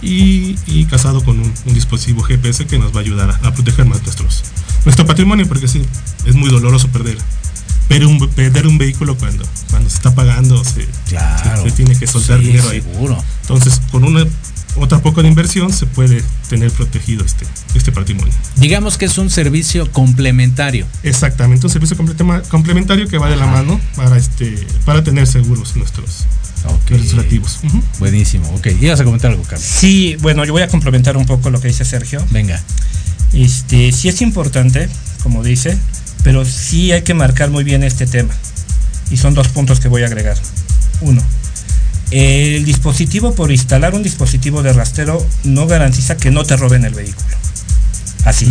y, 0.02 0.56
y 0.68 0.86
casado 0.86 1.24
con 1.24 1.40
un, 1.40 1.54
un 1.66 1.74
dispositivo 1.74 2.22
GPS 2.22 2.66
que 2.66 2.78
nos 2.78 2.94
va 2.94 3.00
a 3.00 3.02
ayudar 3.02 3.30
a, 3.32 3.48
a 3.48 3.54
proteger 3.54 3.86
más 3.86 4.02
nuestros, 4.04 4.44
nuestro 4.86 5.06
patrimonio, 5.06 5.48
porque 5.48 5.68
sí, 5.68 5.82
es 6.26 6.36
muy 6.36 6.50
doloroso 6.50 6.88
perder. 6.90 7.18
Pero 7.88 8.10
un, 8.10 8.20
perder 8.32 8.68
un 8.68 8.78
vehículo 8.78 9.16
cuando, 9.18 9.46
cuando 9.70 9.90
se 9.90 9.96
está 9.96 10.14
pagando, 10.14 10.62
se, 10.64 10.86
Claro. 11.08 11.64
se, 11.64 11.70
se 11.70 11.76
tiene 11.78 11.98
que 11.98 12.06
soltar 12.06 12.40
Sí, 12.40 12.48
dinero 12.48 12.70
ahí. 12.70 12.82
Seguro. 12.82 13.18
Entonces, 13.44 13.82
con 13.92 14.04
una 14.04 14.26
otra 14.80 15.00
poco 15.00 15.22
de 15.22 15.28
inversión 15.30 15.72
se 15.74 15.86
puede 15.86 16.24
tener 16.50 16.72
protegido 16.72 17.26
este, 17.26 17.46
este 17.76 17.92
patrimonio. 17.92 18.34
Digamos 18.58 18.98
que 18.98 19.06
es 19.06 19.18
un 19.18 19.30
servicio 19.30 19.92
complementario. 19.92 20.86
Exactamente, 21.04 21.66
un 21.68 21.72
servicio 21.72 21.98
complementario 22.50 23.08
que 23.08 23.18
va 23.18 23.30
de 23.30 23.36
la 23.36 23.46
mano 23.48 23.80
para 23.96 24.18
este 24.18 24.56
para 24.86 25.04
tener 25.04 25.28
seguros 25.28 25.76
nuestros, 25.76 26.26
Ok. 26.66 26.92
nuestros 26.92 27.20
activos. 27.24 27.60
Ujú. 27.64 27.82
Buenísimo. 28.00 28.50
Ok. 28.56 28.68
Ibas 28.82 29.00
a 29.00 29.04
comentar 29.04 29.32
algo, 29.32 29.44
Carlos. 29.44 29.66
Sí, 29.68 30.16
bueno, 30.22 30.46
yo 30.46 30.54
voy 30.54 30.62
a 30.62 30.68
complementar 30.68 31.18
un 31.18 31.26
poco 31.26 31.50
lo 31.50 31.60
que 31.62 31.68
dice 31.68 31.86
Sergio. 31.86 32.24
Venga. 32.32 32.62
Este, 33.34 33.92
sí 33.92 34.08
es 34.10 34.22
importante, 34.22 34.88
como 35.24 35.44
dice, 35.44 35.78
pero 36.24 36.46
sí 36.46 36.92
hay 36.92 37.02
que 37.02 37.14
marcar 37.14 37.50
muy 37.50 37.64
bien 37.64 37.84
este 37.84 38.08
tema. 38.08 38.34
Y 39.10 39.18
son 39.18 39.34
dos 39.34 39.48
puntos 39.50 39.80
que 39.80 39.88
voy 39.88 40.04
a 40.04 40.08
agregar. 40.08 40.38
Uno, 41.02 41.22
el 42.12 42.64
dispositivo 42.64 43.34
por 43.36 43.52
instalar 43.52 43.94
un 43.94 44.04
dispositivo 44.04 44.64
de 44.64 44.74
rastreo 44.74 45.26
no 45.44 45.68
garantiza 45.68 46.18
que 46.18 46.32
no 46.32 46.44
te 46.44 46.56
roben 46.56 46.86
el 46.86 46.94
vehículo. 46.94 47.28
así. 48.24 48.48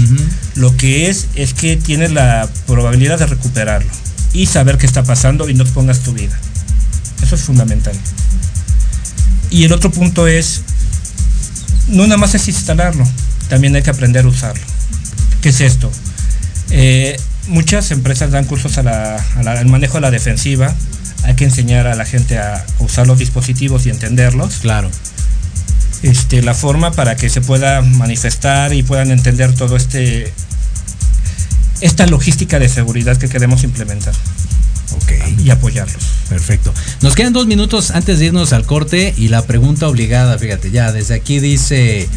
Lo 0.55 0.77
que 0.77 1.11
es 1.11 1.29
es 1.35 1.55
que 1.55 1.77
tienes 1.77 2.13
la 2.13 2.49
probabilidad 2.67 3.19
de 3.19 3.27
recuperarlo 3.27 3.91
y 4.33 4.47
saber 4.47 4.79
qué 4.79 4.87
está 4.87 5.03
pasando 5.03 5.49
y 5.49 5.55
no 5.55 5.65
pongas 5.65 6.01
tu 6.01 6.13
vida. 6.13 6.39
Eso 7.23 7.35
es 7.35 7.43
fundamental. 7.43 7.95
Y 9.51 9.65
el 9.65 9.73
otro 9.73 9.91
punto 9.91 10.27
es, 10.27 10.63
no 11.89 12.05
nada 12.05 12.19
más 12.19 12.35
es 12.35 12.49
instalarlo, 12.49 13.07
también 13.49 13.75
hay 13.77 13.83
que 13.83 13.91
aprender 13.91 14.25
a 14.25 14.29
usarlo. 14.29 14.65
¿Qué 15.41 15.51
es 15.51 15.61
esto? 15.61 15.91
Eh, 16.71 17.17
muchas 17.49 17.91
empresas 17.91 18.31
dan 18.31 18.45
cursos 18.45 18.79
al 18.79 19.67
manejo 19.67 19.95
de 19.95 20.01
la 20.01 20.11
defensiva. 20.11 20.75
Hay 21.25 21.35
que 21.35 21.45
enseñar 21.45 21.87
a 21.87 21.95
la 21.95 22.05
gente 22.05 22.39
a 22.39 22.65
usar 22.79 23.07
los 23.07 23.19
dispositivos 23.19 23.87
y 23.87 23.91
entenderlos. 23.91 24.59
Claro. 24.59 24.91
Este, 26.03 26.43
la 26.43 26.55
forma 26.55 26.93
para 26.93 27.17
que 27.17 27.29
se 27.29 27.41
pueda 27.41 27.83
manifestar 27.83 28.73
y 28.75 28.83
puedan 28.83 29.11
entender 29.11 29.55
todo 29.55 29.77
este 29.77 30.33
esta 31.81 32.07
logística 32.07 32.59
de 32.59 32.69
seguridad 32.69 33.17
que 33.17 33.29
queremos 33.29 33.65
implementar. 33.65 34.15
Ok. 34.93 35.13
Y 35.45 35.51
apoyarlos. 35.51 36.03
Perfecto. 36.29 36.73
Nos 37.03 37.15
quedan 37.15 37.33
dos 37.33 37.47
minutos 37.47 37.91
antes 37.91 38.19
de 38.19 38.27
irnos 38.27 38.53
al 38.53 38.65
corte 38.65 39.15
y 39.17 39.29
la 39.29 39.43
pregunta 39.43 39.89
obligada, 39.89 40.39
fíjate, 40.39 40.71
ya 40.71 40.93
desde 40.93 41.15
aquí 41.15 41.39
dice 41.41 42.09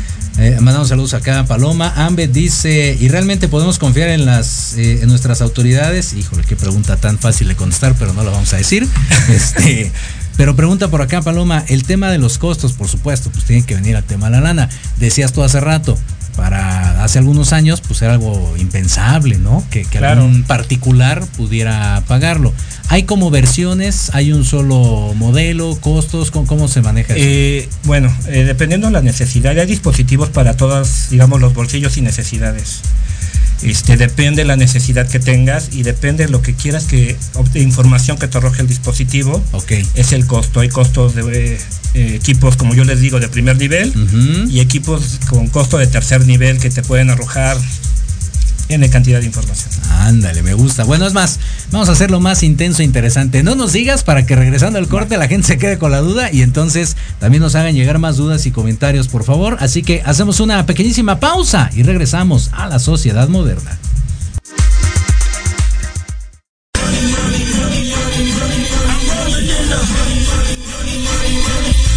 eh, 0.42 0.58
mandamos 0.62 0.88
saludos 0.88 1.14
acá 1.14 1.40
a 1.40 1.46
Paloma. 1.46 1.94
Ambe 1.98 2.28
dice, 2.28 2.98
¿y 2.98 3.10
realmente 3.10 3.50
podemos 3.50 3.78
confiar 3.78 4.08
en 4.10 4.26
las 4.26 4.74
eh, 4.78 5.02
en 5.02 5.10
nuestras 5.10 5.42
autoridades? 5.42 6.14
Híjole, 6.14 6.44
qué 6.48 6.56
pregunta 6.56 6.96
tan 6.96 7.20
fácil 7.20 7.50
de 7.50 7.56
contestar, 7.58 7.96
pero 8.00 8.14
no 8.14 8.24
la 8.24 8.32
vamos 8.32 8.54
a 8.54 8.58
decir. 8.58 8.88
este, 9.30 9.92
pero 10.38 10.56
pregunta 10.56 10.88
por 10.88 11.02
acá, 11.02 11.22
Paloma, 11.22 11.66
el 11.68 11.84
tema 11.84 12.10
de 12.10 12.20
los 12.20 12.38
costos, 12.38 12.72
por 12.72 12.88
supuesto, 12.88 13.30
pues 13.30 13.44
tiene 13.44 13.66
que 13.66 13.76
venir 13.76 13.98
al 13.98 14.06
tema 14.06 14.28
de 14.28 14.38
la 14.38 14.42
lana. 14.42 14.70
Decías 14.98 15.34
tú 15.34 15.44
hace 15.44 15.60
rato, 15.60 15.98
para 16.40 17.04
hace 17.04 17.20
algunos 17.20 17.52
años, 17.52 17.82
pues 17.82 18.02
era 18.02 18.14
algo 18.14 18.56
impensable, 18.58 19.38
¿no? 19.38 19.62
Que, 19.70 19.84
que 19.84 19.98
algún 19.98 20.44
particular 20.44 21.26
pudiera 21.36 22.02
pagarlo. 22.08 22.54
¿Hay 22.88 23.04
como 23.04 23.30
versiones? 23.30 24.10
¿Hay 24.14 24.32
un 24.32 24.46
solo 24.46 25.14
modelo? 25.16 25.78
¿Costos? 25.82 26.32
¿Cómo, 26.32 26.70
se 26.70 26.82
maneja 26.82 27.14
eso? 27.14 27.26
Eh, 27.28 27.70
bueno, 27.84 28.10
eh, 28.28 28.46
dependiendo 28.46 28.88
de 28.88 28.94
la 28.94 29.02
necesidad, 29.02 29.60
hay 29.60 29.68
dispositivos 29.68 30.30
para 30.30 30.56
todas, 30.56 31.10
digamos, 31.10 31.42
los 31.42 31.54
bolsillos 31.54 31.98
y 31.98 32.02
necesidades. 32.02 32.80
Este, 33.62 33.98
depende 33.98 34.42
de 34.42 34.46
la 34.46 34.56
necesidad 34.56 35.08
que 35.08 35.20
tengas 35.20 35.70
y 35.74 35.84
depende 35.84 36.26
de 36.26 36.32
lo 36.32 36.42
que 36.42 36.54
quieras 36.54 36.86
que 36.86 37.18
información 37.56 38.18
que 38.18 38.28
te 38.28 38.38
arroje 38.38 38.62
el 38.62 38.68
dispositivo. 38.68 39.44
Ok. 39.52 39.72
Es 39.96 40.14
el 40.14 40.26
costo. 40.26 40.62
Hay 40.62 40.70
costos 40.70 41.16
de 41.16 41.60
eh, 41.94 42.16
equipos, 42.16 42.56
como 42.56 42.74
yo 42.74 42.84
les 42.84 43.02
digo, 43.02 43.20
de 43.20 43.28
primer 43.28 43.58
nivel 43.58 43.94
y 44.50 44.60
equipos 44.60 45.20
con 45.30 45.48
costo 45.48 45.78
de 45.78 45.88
tercer 45.88 46.26
nivel 46.26 46.60
que 46.60 46.70
te 46.70 46.82
pueden 46.84 47.10
arrojar 47.10 47.58
N 48.70 48.88
cantidad 48.92 49.20
de 49.20 49.26
información. 49.26 49.72
Ándale, 49.90 50.44
me 50.44 50.54
gusta. 50.54 50.84
Bueno, 50.84 51.08
es 51.08 51.14
más, 51.14 51.40
vamos 51.72 51.90
a 51.90 51.94
hacerlo 51.94 52.20
más 52.20 52.44
intenso 52.44 52.84
e 52.84 52.86
interesante. 52.86 53.42
No 53.42 53.56
nos 53.56 53.74
digas 53.74 54.04
para 54.04 54.28
que 54.28 54.36
regresando 54.36 54.78
al 54.78 54.88
corte 54.88 55.18
la 55.18 55.28
gente 55.28 55.48
se 55.48 55.58
quede 55.58 55.80
con 55.80 55.92
la 55.92 56.00
duda 56.00 56.32
y 56.32 56.44
entonces 56.44 56.96
también 57.20 57.42
nos 57.42 57.56
hagan 57.56 57.74
llegar 57.74 57.98
más 57.98 58.18
dudas 58.18 58.46
y 58.46 58.52
comentarios, 58.52 59.08
por 59.08 59.24
favor. 59.24 59.58
Así 59.60 59.82
que 59.82 60.04
hacemos 60.06 60.40
una 60.40 60.66
pequeñísima 60.68 61.20
pausa 61.20 61.72
y 61.76 61.82
regresamos 61.82 62.52
a 62.54 62.68
la 62.68 62.78
sociedad 62.78 63.28
moderna. 63.28 63.78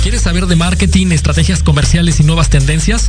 ¿Quieres 0.03 0.23
saber 0.23 0.47
de 0.47 0.57
marketing, 0.57 1.13
estrategias 1.13 1.63
comerciales 1.63 2.19
y 2.19 2.25
nuevas 2.25 2.49
tendencias? 2.49 3.09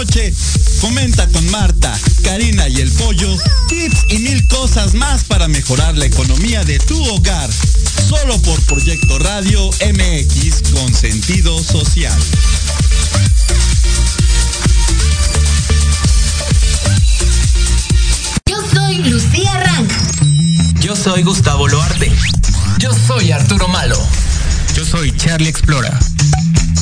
Noche, 0.00 0.32
comenta 0.80 1.26
con 1.28 1.46
Marta, 1.50 1.92
Karina 2.22 2.66
y 2.68 2.80
el 2.80 2.90
Pollo 2.92 3.36
tips 3.68 4.06
y 4.08 4.18
mil 4.20 4.48
cosas 4.48 4.94
más 4.94 5.24
para 5.24 5.46
mejorar 5.46 5.94
la 5.98 6.06
economía 6.06 6.64
de 6.64 6.78
tu 6.78 6.98
hogar. 7.10 7.50
Solo 8.08 8.40
por 8.40 8.58
Proyecto 8.62 9.18
Radio 9.18 9.68
MX 9.68 10.70
con 10.72 10.94
sentido 10.94 11.62
social. 11.62 12.18
Yo 18.46 18.56
soy 18.72 18.98
Lucía 19.04 19.52
Rank. 19.52 19.90
Yo 20.80 20.96
soy 20.96 21.22
Gustavo 21.24 21.68
Loarte. 21.68 22.10
Yo 22.78 22.90
soy 23.06 23.32
Arturo 23.32 23.68
Malo. 23.68 23.98
Yo 24.74 24.82
soy 24.82 25.14
Charlie 25.14 25.50
Explora. 25.50 25.98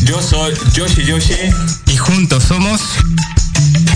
Yo 0.05 0.23
soy 0.23 0.55
Yoshi 0.73 1.05
Yoshi. 1.05 1.35
Y 1.99 2.01
juntos 2.01 2.45
somos 2.45 2.81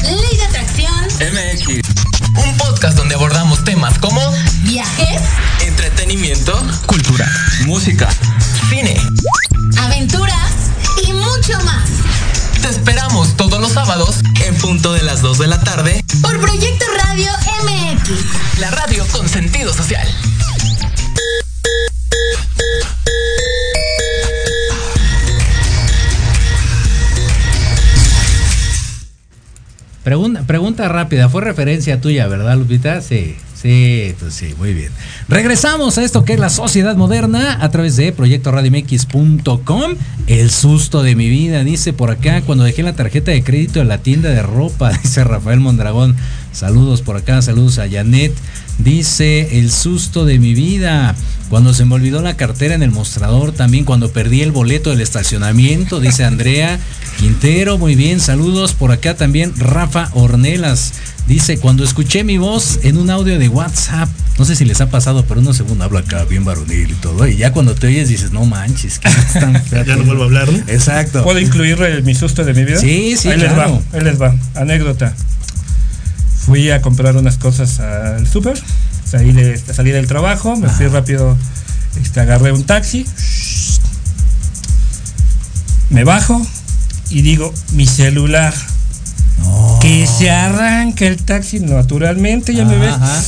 Ley 0.03 0.37
de 0.37 0.45
Atracción 0.45 1.05
MX. 1.21 1.89
Un 2.37 2.57
podcast 2.57 2.97
donde 2.97 3.15
abordamos 3.15 3.63
temas 3.63 3.97
como 4.01 4.21
viajes, 4.65 5.23
entretenimiento, 5.61 6.53
cultura, 6.87 7.31
música, 7.65 8.09
cine, 8.69 9.01
aventuras 9.79 10.51
y 11.07 11.13
mucho 11.13 11.63
más. 11.65 11.89
Te 12.61 12.71
esperamos 12.71 13.37
todos 13.37 13.61
los 13.61 13.71
sábados 13.71 14.17
en 14.47 14.57
punto 14.57 14.93
de 14.93 15.03
las 15.05 15.23
2 15.23 15.39
de 15.39 15.47
la 15.47 15.61
tarde 15.61 16.05
por 16.23 16.41
Proyecto 16.41 16.85
Radio 17.05 17.31
MX. 17.63 18.59
La 18.59 18.73
radio 18.73 19.07
con 19.13 19.29
sentido 19.29 19.73
social. 19.73 20.09
Pregunta, 30.05 30.89
rápida, 30.89 31.29
fue 31.29 31.43
referencia 31.43 32.01
tuya, 32.01 32.27
¿verdad, 32.27 32.57
Lupita? 32.57 33.01
Sí, 33.01 33.37
Sí, 33.63 34.13
pues 34.19 34.35
sí, 34.35 34.57
muy 34.59 34.75
bien. 34.75 34.91
Regresamos 35.29 35.97
a 35.97 36.03
esto 36.03 36.25
que 36.25 36.33
es 36.33 36.41
la 36.41 36.51
sociedad 36.51 36.97
moderna 36.97 37.59
a 37.61 37.71
través 37.71 37.95
de 37.95 38.11
proyectoradiomx.com. 38.11 39.93
El 40.27 40.51
susto 40.51 41.05
de 41.05 41.15
mi 41.15 41.29
vida, 41.29 41.63
dice 41.63 41.93
por 41.93 42.11
acá, 42.11 42.43
cuando 42.43 42.65
dejé 42.65 42.83
la 42.83 42.97
tarjeta 42.97 43.31
de 43.31 43.45
crédito 43.45 43.81
en 43.81 43.87
la 43.87 43.99
tienda 43.99 44.31
de 44.31 44.43
ropa, 44.43 44.91
dice 45.05 45.23
Rafael 45.23 45.61
Mondragón. 45.61 46.17
Saludos 46.51 47.03
por 47.03 47.17
acá, 47.17 47.41
saludos 47.41 47.79
a 47.79 47.89
Janet. 47.89 48.33
Dice 48.79 49.59
el 49.59 49.71
susto 49.71 50.25
de 50.25 50.39
mi 50.39 50.55
vida. 50.55 51.15
Cuando 51.49 51.75
se 51.75 51.85
me 51.85 51.95
olvidó 51.95 52.23
la 52.23 52.37
cartera 52.37 52.75
en 52.75 52.83
el 52.83 52.91
mostrador, 52.91 53.53
también 53.53 53.85
cuando 53.85 54.11
perdí 54.11 54.41
el 54.41 54.53
boleto 54.53 54.89
del 54.89 55.03
estacionamiento, 55.03 56.01
dice 56.01 56.25
Andrea 56.25 56.81
Quintero. 57.19 57.77
Muy 57.77 57.95
bien, 57.95 58.21
saludos 58.21 58.73
por 58.73 58.91
acá 58.91 59.17
también 59.17 59.53
Rafa 59.59 60.09
Ornelas. 60.15 60.95
Dice, 61.27 61.59
cuando 61.59 61.85
escuché 61.85 62.25
mi 62.25 62.39
voz 62.39 62.81
en 62.83 62.97
un 62.97 63.11
audio 63.11 63.39
de 63.39 63.49
WhatsApp, 63.49 64.09
no 64.39 64.45
sé 64.45 64.57
si 64.57 64.65
les 64.65 64.81
ha 64.81 64.91
pasado, 64.91 65.25
pero 65.27 65.41
unos 65.41 65.57
segundos 65.57 65.85
hablo 65.85 65.99
acá 65.99 66.25
bien 66.25 66.45
varonil 66.45 66.91
y 66.91 66.95
todo. 66.95 67.29
Y 67.29 67.37
ya 67.37 67.53
cuando 67.53 67.75
te 67.75 67.87
oyes 67.87 68.09
dices, 68.09 68.33
no 68.33 68.45
manches, 68.45 68.99
que 68.99 69.09
están 69.09 69.63
ya 69.87 69.97
no 69.97 70.05
vuelvo 70.05 70.23
a 70.23 70.27
hablar, 70.27 70.51
¿no? 70.51 70.59
Exacto. 70.69 71.23
¿Puedo 71.23 71.39
incluir 71.39 71.81
el, 71.83 72.03
mi 72.03 72.15
susto 72.15 72.45
de 72.45 72.55
mi 72.55 72.65
vida? 72.65 72.79
Sí, 72.79 73.15
sí, 73.17 73.29
ahí 73.29 73.39
claro. 73.39 73.83
les 73.93 73.93
va, 73.93 73.99
ahí 73.99 74.05
les 74.05 74.21
va. 74.21 74.35
Anécdota. 74.61 75.15
Fui 76.47 76.71
a 76.71 76.83
comprar 76.83 77.17
unas 77.17 77.37
cosas 77.37 77.79
al 77.81 78.27
súper, 78.27 78.61
salí, 79.09 79.33
de, 79.33 79.57
salí 79.59 79.93
del 79.93 80.07
trabajo, 80.07 80.57
me 80.57 80.69
fui 80.69 80.87
rápido, 80.89 81.37
este, 82.01 82.21
agarré 82.21 82.53
un 82.53 82.65
taxi, 82.65 83.07
me 85.91 86.05
bajo 86.05 86.45
y 87.11 87.23
digo, 87.23 87.53
mi 87.73 87.87
celular. 87.87 88.55
Que 89.81 90.07
se 90.07 90.31
arranca 90.31 91.07
el 91.07 91.17
taxi 91.17 91.61
naturalmente, 91.61 92.55
ya 92.55 92.65
me 92.65 92.79
ves. 92.79 92.95
Ajá. 92.95 93.21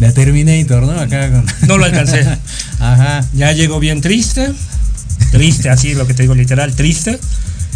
La 0.00 0.12
Terminator, 0.12 0.82
¿no? 0.82 1.00
Acá 1.00 1.30
con... 1.30 1.46
No 1.68 1.78
lo 1.78 1.84
alcancé. 1.84 2.26
Ajá. 2.80 3.24
Ya 3.34 3.52
llegó 3.52 3.80
bien 3.80 4.00
triste. 4.00 4.52
Triste, 5.30 5.70
así 5.70 5.94
lo 5.94 6.06
que 6.06 6.14
te 6.14 6.22
digo 6.22 6.34
literal, 6.34 6.74
triste. 6.74 7.18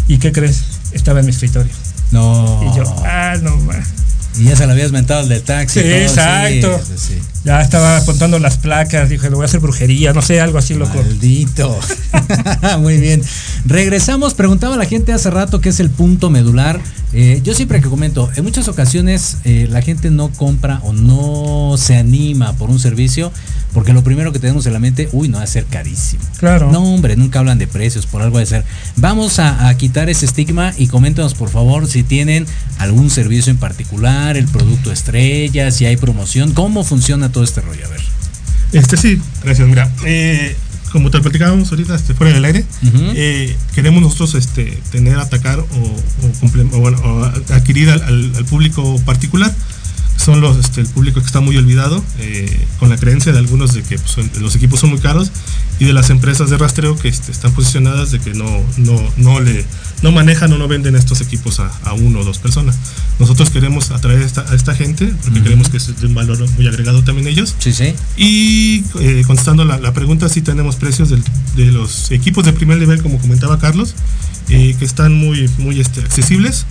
¿Y 0.07 0.17
qué 0.17 0.31
crees? 0.31 0.61
Estaba 0.91 1.19
en 1.19 1.25
mi 1.25 1.31
escritorio. 1.31 1.71
No. 2.11 2.61
Y 2.63 2.77
yo, 2.77 2.83
ah, 3.05 3.35
no 3.41 3.55
más. 3.57 3.87
Y 4.37 4.45
ya 4.45 4.55
se 4.55 4.65
lo 4.65 4.71
habías 4.71 4.91
mentado 4.91 5.21
el 5.21 5.29
del 5.29 5.41
taxi. 5.41 5.81
Sí, 5.81 5.85
todo, 5.85 5.97
exacto. 5.97 6.81
sí, 6.85 6.93
sí, 6.97 7.13
sí. 7.15 7.21
Ya 7.43 7.61
estaba 7.61 7.97
apuntando 7.97 8.37
las 8.37 8.57
placas, 8.57 9.09
dije, 9.09 9.29
le 9.29 9.35
voy 9.35 9.43
a 9.43 9.45
hacer 9.45 9.59
brujería, 9.59 10.13
no 10.13 10.21
sé, 10.21 10.39
algo 10.39 10.59
así 10.59 10.75
loco. 10.75 10.95
Maldito. 10.95 11.77
Muy 12.79 12.97
bien. 12.97 13.23
Regresamos, 13.65 14.35
preguntaba 14.35 14.77
la 14.77 14.85
gente 14.85 15.11
hace 15.11 15.31
rato 15.31 15.59
qué 15.59 15.69
es 15.69 15.79
el 15.79 15.89
punto 15.89 16.29
medular. 16.29 16.79
Eh, 17.13 17.41
yo 17.43 17.53
siempre 17.55 17.81
que 17.81 17.89
comento, 17.89 18.29
en 18.35 18.43
muchas 18.43 18.67
ocasiones 18.67 19.37
eh, 19.43 19.67
la 19.69 19.81
gente 19.81 20.11
no 20.11 20.29
compra 20.29 20.79
o 20.83 20.93
no 20.93 21.75
se 21.77 21.97
anima 21.97 22.53
por 22.53 22.69
un 22.69 22.79
servicio 22.79 23.31
porque 23.73 23.93
lo 23.93 24.03
primero 24.03 24.31
que 24.33 24.39
tenemos 24.39 24.65
en 24.65 24.73
la 24.73 24.79
mente, 24.79 25.07
uy, 25.11 25.27
no 25.29 25.37
va 25.37 25.43
a 25.43 25.47
ser 25.47 25.65
carísimo. 25.65 26.23
Claro. 26.39 26.71
No, 26.71 26.83
hombre, 26.93 27.15
nunca 27.15 27.39
hablan 27.39 27.57
de 27.57 27.67
precios, 27.67 28.05
por 28.05 28.21
algo 28.21 28.37
de 28.39 28.45
ser. 28.45 28.65
Vamos 28.97 29.39
a, 29.39 29.67
a 29.69 29.77
quitar 29.77 30.09
ese 30.09 30.25
estigma 30.25 30.73
y 30.77 30.87
coméntanos, 30.87 31.33
por 31.33 31.49
favor, 31.49 31.87
si 31.87 32.03
tienen 32.03 32.45
algún 32.79 33.09
servicio 33.09 33.51
en 33.51 33.57
particular, 33.57 34.35
el 34.37 34.47
producto 34.47 34.91
estrella, 34.91 35.71
si 35.71 35.85
hay 35.85 35.97
promoción, 35.97 36.51
cómo 36.53 36.83
funciona 36.83 37.31
todo 37.31 37.43
este 37.43 37.61
rollo. 37.61 37.85
A 37.85 37.89
ver. 37.89 38.01
Este 38.73 38.97
sí, 38.97 39.21
gracias. 39.43 39.67
Mira, 39.67 39.91
eh, 40.05 40.55
como 40.91 41.09
te 41.09 41.19
platicábamos 41.21 41.71
ahorita 41.71 41.95
este, 41.95 42.13
fuera 42.13 42.33
del 42.33 42.43
aire, 42.45 42.65
eh, 43.15 43.55
queremos 43.73 44.01
nosotros 44.01 44.35
este, 44.35 44.77
tener, 44.91 45.17
atacar 45.17 45.59
o, 45.59 45.63
o 45.63 46.31
comple- 46.41 46.69
o, 46.73 46.79
bueno, 46.79 46.97
o 46.99 47.23
adquirir 47.53 47.89
al, 47.89 48.01
al- 48.01 48.33
al 48.35 48.45
público 48.45 48.99
particular. 49.05 49.53
Son 50.23 50.39
los, 50.39 50.57
este, 50.57 50.81
el 50.81 50.87
público 50.87 51.19
que 51.19 51.25
está 51.25 51.39
muy 51.41 51.57
olvidado, 51.57 52.03
eh, 52.19 52.67
con 52.79 52.89
la 52.89 52.97
creencia 52.97 53.31
de 53.31 53.39
algunos 53.39 53.73
de 53.73 53.81
que 53.81 53.97
pues, 53.97 54.11
son- 54.11 54.29
los 54.39 54.55
equipos 54.55 54.79
son 54.79 54.91
muy 54.91 54.99
caros 54.99 55.31
y 55.79 55.85
de 55.85 55.93
las 55.93 56.11
empresas 56.11 56.49
de 56.51 56.57
rastreo 56.57 56.95
que 56.95 57.07
este, 57.07 57.31
están 57.31 57.53
posicionadas 57.53 58.11
de 58.11 58.19
que 58.19 58.33
no, 58.35 58.45
no, 58.77 59.01
no, 59.17 59.39
le, 59.39 59.65
no 60.03 60.11
manejan 60.11 60.53
o 60.53 60.57
no 60.59 60.67
venden 60.67 60.95
estos 60.95 61.21
equipos 61.21 61.59
a, 61.59 61.71
a 61.85 61.93
uno 61.93 62.19
o 62.19 62.23
dos 62.23 62.37
personas. 62.37 62.75
Nosotros 63.19 63.49
queremos 63.49 63.89
atraer 63.89 64.21
esta- 64.21 64.45
a 64.47 64.53
esta 64.55 64.75
gente 64.75 65.07
porque 65.23 65.39
Ujú. 65.39 65.43
creemos 65.45 65.69
que 65.69 65.77
es 65.77 65.99
de 65.99 66.05
un 66.07 66.13
valor 66.13 66.47
muy 66.51 66.67
agregado 66.67 67.03
también 67.03 67.27
ellos. 67.27 67.55
Sí, 67.57 67.73
sí. 67.73 67.93
Y 68.15 68.83
eh, 68.99 69.23
contestando 69.25 69.65
la, 69.65 69.79
la 69.79 69.91
pregunta, 69.93 70.29
sí 70.29 70.41
tenemos 70.41 70.75
precios 70.75 71.09
del- 71.09 71.23
de 71.55 71.65
los 71.71 72.11
equipos 72.11 72.45
de 72.45 72.53
primer 72.53 72.77
nivel, 72.77 73.01
como 73.01 73.17
comentaba 73.19 73.57
Carlos, 73.57 73.95
eh, 74.49 74.75
que 74.77 74.85
están 74.85 75.13
muy, 75.15 75.49
muy 75.57 75.79
este, 75.79 76.01
accesibles. 76.01 76.65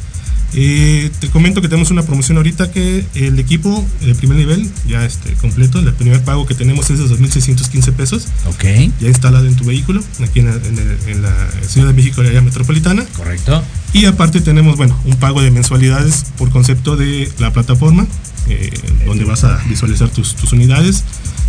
Eh, 0.55 1.11
te 1.21 1.29
comento 1.29 1.61
que 1.63 1.69
tenemos 1.69 1.91
una 1.91 2.03
promoción 2.03 2.37
ahorita 2.39 2.73
que 2.73 3.05
el 3.15 3.39
equipo 3.39 3.87
de 4.01 4.15
primer 4.15 4.37
nivel, 4.39 4.69
ya 4.89 5.05
este, 5.05 5.33
completo, 5.35 5.79
el 5.79 5.93
primer 5.95 6.23
pago 6.25 6.45
que 6.47 6.55
tenemos 6.55 6.91
es 6.91 6.99
de 6.99 7.05
2.615 7.07 7.93
pesos, 7.93 8.27
Ok. 8.47 8.65
ya 9.01 9.09
instalado 9.09 9.47
en 9.47 9.55
tu 9.55 9.65
vehículo, 9.65 10.03
aquí 10.25 10.41
en, 10.41 10.47
la- 10.47 10.55
en 10.55 10.79
el- 10.79 10.99
en 11.09 11.23
la 11.23 11.33
Ciudad 11.69 11.87
de 11.89 11.93
México, 11.95 12.23
la 12.23 12.31
área 12.31 12.41
metropolitana. 12.41 13.05
Correcto. 13.17 13.63
Y 13.93 14.07
aparte 14.07 14.41
tenemos, 14.41 14.77
bueno, 14.77 14.99
un 15.05 15.17
pago 15.17 15.41
de 15.41 15.51
mensualidades 15.51 16.25
por 16.39 16.51
concepto 16.51 16.97
de 16.97 17.31
la 17.39 17.53
plataforma, 17.53 18.07
eh, 18.49 18.71
donde 19.07 19.25
vas 19.25 19.45
a 19.45 19.59
visualizar 19.69 20.09
tus, 20.09 20.35
tus 20.35 20.53
unidades, 20.53 21.05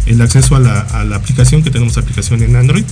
el 0.06 0.22
acceso 0.22 0.56
a 0.56 0.60
la, 0.60 0.80
a 0.80 1.04
la 1.06 1.16
aplicación, 1.16 1.64
que 1.64 1.70
tenemos 1.72 1.98
aplicación 1.98 2.42
en 2.44 2.56
Android, 2.56 2.84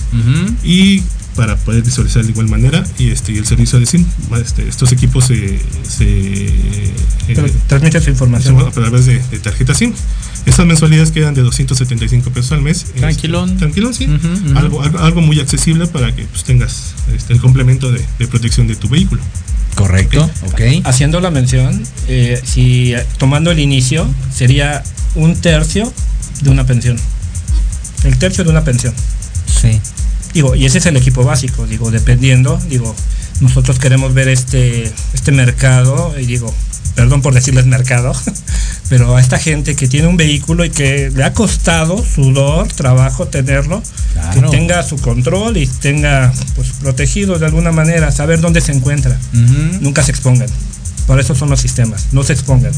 y 0.64 1.02
para 1.36 1.56
poder 1.56 1.82
visualizar 1.82 2.22
de 2.24 2.30
igual 2.30 2.48
manera, 2.48 2.84
y 2.98 3.10
este 3.10 3.32
y 3.32 3.38
el 3.38 3.46
servicio 3.46 3.78
de 3.78 3.86
SIM, 3.86 4.04
este, 4.42 4.68
estos 4.68 4.92
equipos 4.92 5.26
se, 5.26 5.58
se 5.88 6.04
eh, 6.06 6.92
Tra- 7.28 7.50
Transmite 7.68 8.00
su 8.00 8.10
información. 8.10 8.58
a 8.60 8.70
través 8.70 9.06
de, 9.06 9.18
de 9.30 9.38
tarjeta 9.38 9.74
SIM. 9.74 9.92
Estas 10.46 10.66
mensualidades 10.66 11.10
quedan 11.12 11.34
de 11.34 11.42
275 11.42 12.30
pesos 12.30 12.52
al 12.52 12.62
mes. 12.62 12.82
Este, 12.84 13.00
Tranquilón. 13.00 13.56
tranquilón, 13.58 13.94
sí. 13.94 14.08
Algo, 14.56 14.82
algo, 14.82 14.98
algo 14.98 15.20
muy 15.20 15.38
accesible 15.38 15.86
para 15.86 16.14
que 16.14 16.24
pues, 16.24 16.44
tengas 16.44 16.94
este, 17.14 17.34
el 17.34 17.40
complemento 17.40 17.92
de, 17.92 18.02
de 18.18 18.26
protección 18.26 18.66
de 18.66 18.74
tu 18.76 18.88
vehículo. 18.88 19.20
Correcto. 19.74 20.28
Ok. 20.46 20.60
Haciendo 20.84 21.20
la 21.20 21.30
mención, 21.30 21.80
eh, 22.08 22.40
si 22.44 22.94
tomando 23.18 23.50
el 23.50 23.58
inicio, 23.60 24.06
sería 24.34 24.82
un 25.14 25.36
tercio 25.36 25.92
de 26.42 26.50
una 26.50 26.64
pensión. 26.66 26.96
El 28.04 28.18
tercio 28.18 28.42
de 28.44 28.50
una 28.50 28.64
pensión. 28.64 28.94
Sí. 29.60 29.78
Digo, 30.32 30.54
y 30.54 30.64
ese 30.66 30.78
es 30.78 30.86
el 30.86 30.96
equipo 30.96 31.24
básico, 31.24 31.66
digo, 31.66 31.90
dependiendo, 31.90 32.60
digo, 32.68 32.94
nosotros 33.40 33.78
queremos 33.78 34.14
ver 34.14 34.28
este, 34.28 34.90
este 35.12 35.32
mercado, 35.32 36.14
y 36.20 36.24
digo, 36.26 36.54
perdón 36.94 37.20
por 37.22 37.34
decirles 37.34 37.66
mercado, 37.66 38.12
pero 38.88 39.16
a 39.16 39.20
esta 39.20 39.38
gente 39.38 39.74
que 39.74 39.88
tiene 39.88 40.06
un 40.08 40.16
vehículo 40.16 40.64
y 40.64 40.70
que 40.70 41.10
le 41.14 41.24
ha 41.24 41.32
costado 41.32 42.04
sudor, 42.04 42.68
trabajo 42.68 43.26
tenerlo, 43.28 43.82
Claro. 44.12 44.50
que 44.50 44.56
tenga 44.56 44.82
su 44.82 44.98
control 44.98 45.56
y 45.56 45.66
tenga 45.66 46.32
pues 46.56 46.68
protegido 46.80 47.38
de 47.38 47.46
alguna 47.46 47.72
manera, 47.72 48.10
saber 48.12 48.40
dónde 48.40 48.60
se 48.60 48.72
encuentra. 48.72 49.18
Ujú. 49.32 49.78
Nunca 49.80 50.02
se 50.02 50.10
expongan. 50.10 50.48
Por 51.06 51.18
eso 51.20 51.34
son 51.34 51.48
los 51.48 51.60
sistemas, 51.60 52.08
no 52.12 52.22
se 52.24 52.32
expongan. 52.34 52.72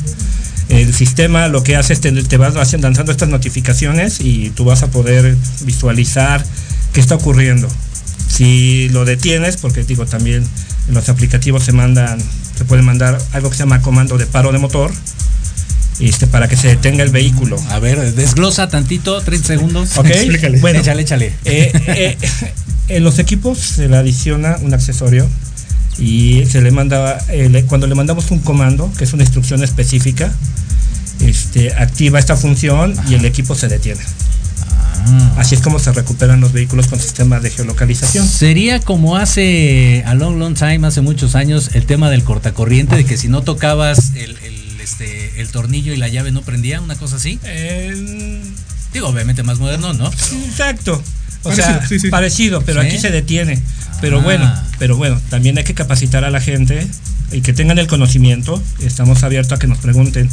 El 0.68 0.94
sistema 0.94 1.48
lo 1.48 1.62
que 1.64 1.74
hace 1.76 1.92
es 1.94 2.00
te, 2.00 2.12
te 2.12 2.36
vas 2.36 2.54
lanzando 2.54 3.12
estas 3.12 3.28
notificaciones 3.28 4.20
y 4.20 4.50
tú 4.50 4.64
vas 4.64 4.82
a 4.82 4.90
poder 4.90 5.36
visualizar 5.64 6.44
qué 6.92 7.00
está 7.00 7.14
ocurriendo. 7.16 7.68
Si 8.28 8.88
lo 8.90 9.04
detienes, 9.04 9.56
porque 9.56 9.84
digo 9.84 10.06
también 10.06 10.44
en 10.88 10.94
los 10.94 11.08
aplicativos 11.08 11.62
se 11.64 11.72
mandan, 11.72 12.18
se 12.56 12.64
puede 12.64 12.82
mandar 12.82 13.18
algo 13.32 13.50
que 13.50 13.56
se 13.56 13.62
llama 13.62 13.82
comando 13.82 14.18
de 14.18 14.26
paro 14.26 14.52
de 14.52 14.58
motor, 14.58 14.90
este, 16.00 16.26
para 16.26 16.48
que 16.48 16.56
se 16.56 16.68
detenga 16.68 17.04
el 17.04 17.10
vehículo. 17.10 17.62
A 17.70 17.78
ver, 17.78 18.14
desglosa 18.14 18.68
tantito, 18.68 19.20
30 19.20 19.46
segundos. 19.46 19.96
Ok, 19.98 20.06
Explícale. 20.10 20.58
bueno. 20.60 20.80
échale, 20.80 21.02
échale. 21.02 21.26
Eh, 21.44 21.72
eh, 21.88 22.18
en 22.88 23.04
los 23.04 23.18
equipos 23.18 23.58
se 23.58 23.88
le 23.88 23.96
adiciona 23.96 24.56
un 24.62 24.72
accesorio 24.74 25.28
y 25.98 26.44
se 26.46 26.62
le 26.62 26.70
manda, 26.70 27.18
eh, 27.28 27.48
le- 27.50 27.64
cuando 27.64 27.86
le 27.86 27.94
mandamos 27.94 28.30
un 28.30 28.38
comando, 28.40 28.90
que 28.96 29.04
es 29.04 29.12
una 29.12 29.22
instrucción 29.22 29.62
específica, 29.62 30.32
este, 31.20 31.72
activa 31.74 32.18
esta 32.18 32.36
función 32.36 32.94
y 33.08 33.14
el 33.14 33.24
equipo 33.26 33.54
se 33.54 33.68
detiene. 33.68 34.00
Ah. 34.94 35.34
Así 35.38 35.54
es 35.54 35.60
como 35.60 35.78
se 35.78 35.92
recuperan 35.92 36.40
los 36.40 36.52
vehículos 36.52 36.86
con 36.86 37.00
sistemas 37.00 37.42
de 37.42 37.50
geolocalización. 37.50 38.26
Sería 38.26 38.80
como 38.80 39.16
hace 39.16 40.04
a 40.06 40.14
long, 40.14 40.38
long 40.38 40.54
time, 40.54 40.86
hace 40.86 41.00
muchos 41.00 41.34
años, 41.34 41.70
el 41.74 41.86
tema 41.86 42.10
del 42.10 42.22
cortacorriente, 42.24 42.96
de 42.96 43.04
que 43.04 43.16
si 43.16 43.28
no 43.28 43.42
tocabas 43.42 44.12
el, 44.14 44.36
el, 44.44 44.80
este, 44.80 45.40
el 45.40 45.48
tornillo 45.48 45.92
y 45.92 45.96
la 45.96 46.08
llave 46.08 46.30
no 46.32 46.42
prendía, 46.42 46.80
una 46.80 46.94
cosa 46.96 47.16
así. 47.16 47.38
Digo, 48.92 49.08
obviamente 49.08 49.42
más 49.42 49.58
moderno, 49.58 49.94
¿no? 49.94 50.06
Exacto. 50.46 51.02
O 51.44 51.48
Parecido, 51.48 51.66
sea, 51.78 51.86
sí, 51.88 51.98
sí. 51.98 52.08
parecido, 52.08 52.62
pero 52.62 52.82
Sí. 52.82 52.86
aquí 52.88 52.98
se 52.98 53.10
detiene. 53.10 53.60
Pero 54.00 54.18
Ah. 54.20 54.22
bueno, 54.22 54.54
pero 54.78 54.96
bueno, 54.96 55.20
también 55.30 55.58
hay 55.58 55.64
que 55.64 55.74
capacitar 55.74 56.24
a 56.24 56.30
la 56.30 56.40
gente 56.40 56.86
y 57.32 57.40
que 57.40 57.52
tengan 57.52 57.78
el 57.78 57.86
conocimiento. 57.86 58.62
Estamos 58.80 59.22
abiertos 59.22 59.52
a 59.56 59.58
que 59.58 59.66
nos 59.66 59.78
pregunten 59.78 60.28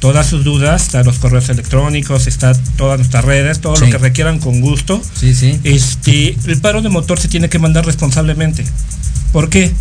todas 0.00 0.26
sus 0.26 0.42
dudas, 0.44 0.82
están 0.82 1.06
los 1.06 1.18
correos 1.18 1.48
electrónicos, 1.48 2.26
está 2.26 2.54
todas 2.76 2.98
nuestras 2.98 3.24
redes, 3.24 3.60
todo 3.60 3.76
Sí. 3.76 3.84
lo 3.86 3.90
que 3.92 3.98
requieran 3.98 4.38
con 4.40 4.60
gusto. 4.60 5.00
Sí, 5.14 5.34
sí. 5.34 5.60
Este, 5.64 6.36
el 6.46 6.60
paro 6.60 6.82
de 6.82 6.88
motor 6.88 7.20
se 7.20 7.28
tiene 7.28 7.48
que 7.48 7.58
mandar 7.58 7.86
responsablemente. 7.86 8.64
¿Por 9.32 9.48
qué? 9.48 9.72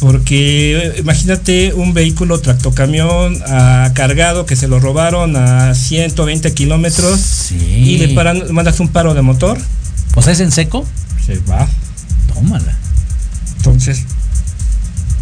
Porque 0.00 0.76
eh, 0.76 0.94
imagínate 0.98 1.72
un 1.72 1.94
vehículo 1.94 2.38
tractocamión 2.40 3.38
ah, 3.46 3.90
cargado 3.94 4.44
que 4.44 4.54
se 4.56 4.68
lo 4.68 4.78
robaron 4.80 5.36
a 5.36 5.74
120 5.74 6.52
kilómetros 6.52 7.52
y 7.52 7.96
le 7.98 8.08
paran, 8.08 8.42
mandas 8.52 8.78
un 8.80 8.88
paro 8.88 9.14
de 9.14 9.22
motor. 9.22 9.58
O 10.14 10.22
sea, 10.22 10.32
es 10.32 10.40
en 10.40 10.50
seco. 10.52 10.84
Se 11.24 11.38
va. 11.50 11.66
Tómala. 12.34 12.76
Entonces, 13.58 14.02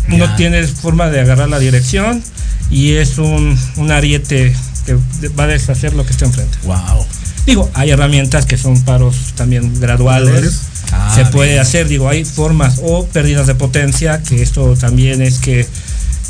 no 0.09 0.19
Ya. 0.27 0.37
tienes 0.37 0.71
forma 0.73 1.09
de 1.11 1.21
agarrar 1.21 1.49
la 1.49 1.59
dirección 1.59 2.23
y 2.71 2.93
es 2.93 3.19
un, 3.19 3.59
un 3.77 3.91
ariete 3.91 4.55
que 4.87 4.95
va 5.39 5.45
a 5.45 5.47
deshacer 5.49 5.95
lo 5.95 6.05
que 6.05 6.13
está 6.13 6.25
enfrente. 6.27 6.57
Wow. 6.65 7.07
Digo, 7.47 7.71
hay 7.75 7.91
herramientas 7.91 8.47
que 8.47 8.57
son 8.57 8.83
paros 8.85 9.33
también 9.35 9.79
graduales. 9.81 10.61
Ah, 10.93 11.13
se 11.15 11.25
puede 11.27 11.51
bien. 11.51 11.61
hacer, 11.63 11.89
digo, 11.89 12.09
hay 12.09 12.25
formas 12.25 12.81
o 12.83 13.07
pérdidas 13.07 13.47
de 13.47 13.55
potencia, 13.55 14.23
que 14.23 14.43
esto 14.43 14.77
también 14.77 15.21
es 15.23 15.39
que 15.39 15.67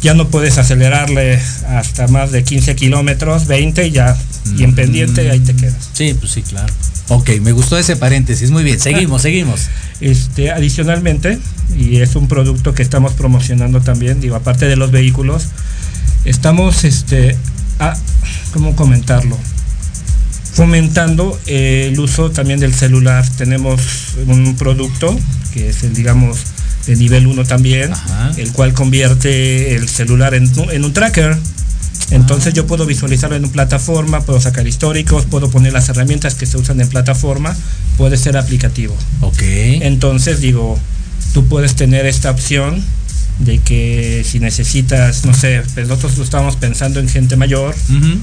ya 0.00 0.14
no 0.14 0.28
puedes 0.28 0.58
acelerarle 0.58 1.40
hasta 1.68 2.06
más 2.08 2.30
de 2.32 2.44
15 2.44 2.74
kilómetros, 2.76 3.46
20 3.46 3.86
y 3.86 3.90
ya, 3.90 4.16
y 4.56 4.62
en 4.64 4.74
pendiente 4.74 5.30
ahí 5.30 5.40
te 5.40 5.54
quedas. 5.54 5.90
Sí, 5.92 6.14
pues 6.18 6.32
sí, 6.32 6.42
claro. 6.42 6.72
Ok, 7.08 7.30
me 7.42 7.52
gustó 7.52 7.76
ese 7.76 7.96
paréntesis. 7.96 8.50
Muy 8.50 8.64
bien, 8.64 8.80
seguimos, 8.80 9.22
seguimos. 9.22 9.68
Este, 10.00 10.50
adicionalmente, 10.50 11.38
y 11.76 11.96
es 11.96 12.16
un 12.16 12.28
producto 12.28 12.74
que 12.74 12.82
estamos 12.82 13.12
promocionando 13.12 13.80
también, 13.80 14.20
digo, 14.20 14.36
aparte 14.36 14.66
de 14.66 14.76
los 14.76 14.90
vehículos, 14.90 15.48
estamos, 16.24 16.84
este, 16.84 17.36
a, 17.78 17.96
¿cómo 18.52 18.74
comentarlo? 18.74 19.38
Fomentando 20.54 21.38
eh, 21.46 21.90
el 21.92 21.98
uso 21.98 22.30
también 22.30 22.60
del 22.60 22.74
celular. 22.74 23.28
Tenemos 23.36 24.14
un 24.26 24.56
producto 24.56 25.18
que 25.52 25.68
es 25.68 25.82
el, 25.82 25.94
digamos, 25.94 26.38
de 26.86 26.96
nivel 26.96 27.26
1 27.26 27.44
también, 27.44 27.92
el 28.36 28.52
cual 28.52 28.72
convierte 28.72 29.74
el 29.74 29.88
celular 29.88 30.34
en, 30.34 30.50
en 30.70 30.84
un 30.84 30.92
tracker. 30.92 31.36
Entonces 32.10 32.54
yo 32.54 32.66
puedo 32.66 32.86
visualizarlo 32.86 33.36
en 33.36 33.44
una 33.44 33.52
plataforma, 33.52 34.20
puedo 34.20 34.40
sacar 34.40 34.66
históricos, 34.66 35.24
puedo 35.26 35.50
poner 35.50 35.72
las 35.72 35.88
herramientas 35.88 36.34
que 36.34 36.46
se 36.46 36.58
usan 36.58 36.80
en 36.80 36.88
plataforma, 36.88 37.56
puede 37.96 38.16
ser 38.16 38.36
aplicativo. 38.36 38.94
Ok. 39.20 39.42
Entonces 39.42 40.40
digo, 40.40 40.78
tú 41.32 41.46
puedes 41.46 41.74
tener 41.74 42.06
esta 42.06 42.30
opción 42.30 42.84
de 43.38 43.58
que 43.58 44.24
si 44.24 44.38
necesitas, 44.38 45.24
no 45.24 45.34
sé, 45.34 45.62
pues 45.74 45.88
nosotros 45.88 46.18
estábamos 46.18 46.56
pensando 46.56 47.00
en 47.00 47.08
gente 47.08 47.36
mayor 47.36 47.74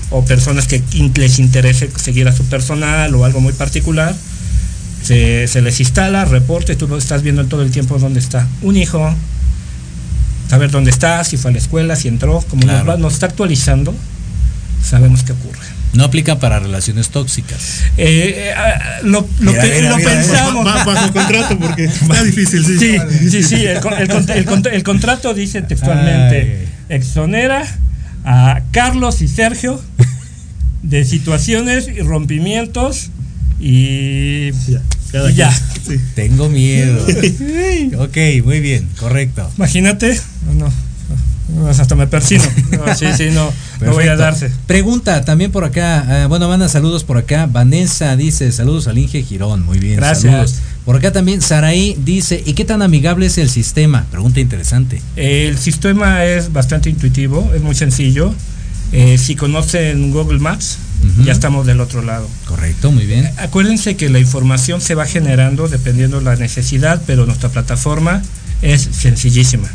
o 0.10 0.24
personas 0.24 0.68
que 0.68 0.82
les 1.16 1.40
interese 1.40 1.90
seguir 1.98 2.28
a 2.28 2.36
su 2.36 2.46
personal 2.46 3.14
o 3.16 3.26
algo 3.26 3.42
muy 3.42 3.54
particular, 3.54 4.16
se, 5.04 5.48
se 5.48 5.62
les 5.62 5.80
instala, 5.80 6.26
reporte, 6.26 6.76
tú 6.76 6.88
lo 6.88 6.98
estás 6.98 7.24
viendo 7.24 7.42
en 7.42 7.50
todo 7.50 7.64
el 7.64 7.72
tiempo 7.72 7.98
dónde 7.98 8.20
está 8.20 8.48
un 8.62 8.78
hijo, 8.78 9.14
saber 10.52 10.70
dónde 10.70 10.92
está, 10.92 11.24
si 11.24 11.38
fue 11.38 11.52
a 11.52 11.54
la 11.54 11.60
escuela, 11.60 11.96
si 11.96 12.10
entró, 12.10 12.42
como 12.50 12.66
nos, 12.66 12.88
va- 12.88 12.98
nos 12.98 13.14
está 13.14 13.28
actualizando, 13.28 13.96
sabemos 14.84 15.24
qué 15.24 15.32
ocurre. 15.32 15.60
No 15.94 16.04
aplica 16.04 16.40
para 16.40 16.60
relaciones 16.60 17.08
tóxicas. 17.10 17.82
Eh, 17.98 18.34
eh, 18.50 18.54
ah, 18.56 19.00
lo, 19.04 19.26
lo 19.40 19.52
Mira, 19.52 19.64
pe- 19.64 19.76
mira, 19.78 19.90
lo 19.92 19.98
mira, 19.98 20.10
pensamos. 20.12 20.66
Va- 20.66 20.76
va- 20.76 20.84
bajo 20.94 21.14
contrato 21.14 21.58
porque 21.58 21.86
está 22.02 22.22
difícil, 22.24 22.66
sí. 22.66 22.78
Sí, 22.80 23.30
sí, 23.30 23.44
sí, 23.44 23.66
el, 23.66 23.80
con- 23.80 23.94
el 23.94 24.08
con- 24.10 24.30
el 24.30 24.46
con- 24.46 24.64
el 24.70 24.84
contrato 24.84 25.34
dice 25.34 25.62
textualmente, 25.62 26.68
exonera 26.90 27.64
a 28.26 28.60
Carlos 28.72 29.22
y 29.22 29.30
Sergio 29.30 29.82
de 30.84 31.06
situaciones 31.06 31.88
y 31.88 32.02
rompimientos 32.02 33.10
y 33.60 34.52
cada 35.12 35.32
y 35.32 35.36
ya. 35.36 35.52
Sí. 35.52 36.00
Tengo 36.16 36.50
miedo. 36.50 37.06
ok, 38.00 38.18
muy 38.44 38.60
bien, 38.60 38.88
correcto. 39.00 39.50
Imagínate, 39.58 40.20
no, 40.58 40.72
no, 41.56 41.68
hasta 41.68 41.96
me 41.96 42.08
persino. 42.08 42.44
No, 42.72 42.96
sí, 42.96 43.08
sí, 43.18 43.30
no, 43.32 43.52
no 43.82 43.94
voy 43.94 44.08
a 44.08 44.16
darse. 44.16 44.50
Pregunta 44.68 45.26
también 45.26 45.52
por 45.52 45.64
acá, 45.64 46.24
eh, 46.24 46.26
bueno, 46.28 46.48
manda 46.48 46.70
saludos 46.70 47.04
por 47.04 47.18
acá. 47.18 47.48
Vanessa 47.48 48.16
dice, 48.16 48.52
saludos 48.52 48.88
al 48.88 48.98
Inge 48.98 49.24
Girón, 49.24 49.66
muy 49.66 49.80
bien. 49.80 49.98
Gracias. 49.98 50.32
Saludos. 50.32 50.56
Por 50.86 50.96
acá 50.96 51.12
también 51.12 51.42
Saraí 51.42 51.96
dice, 52.04 52.42
¿y 52.44 52.54
qué 52.54 52.66
tan 52.66 52.82
amigable 52.82 53.28
es 53.28 53.38
el 53.38 53.50
sistema? 53.50 54.08
Pregunta 54.10 54.40
interesante. 54.40 55.02
El 55.16 55.58
sistema 55.58 56.26
es 56.26 56.52
bastante 56.52 56.90
intuitivo, 56.90 57.52
es 57.54 57.62
muy 57.62 57.76
sencillo. 57.76 58.34
Eh, 58.94 59.18
si 59.18 59.36
conocen 59.36 60.12
Google 60.12 60.40
Maps, 60.40 60.78
ya 61.26 61.32
estamos 61.32 61.66
del 61.66 61.80
otro 61.82 62.02
lado. 62.04 62.30
Correcto, 62.46 62.92
muy 62.92 63.06
bien. 63.06 63.30
Acuérdense 63.38 63.96
que 63.96 64.10
la 64.10 64.20
información 64.20 64.82
se 64.82 64.94
va 64.96 65.06
generando 65.06 65.68
dependiendo 65.68 66.20
de 66.20 66.26
la 66.26 66.36
necesidad, 66.36 67.02
pero 67.08 67.26
nuestra 67.26 67.50
plataforma 67.50 68.22
es 68.62 68.88
sencillísima. 68.92 69.68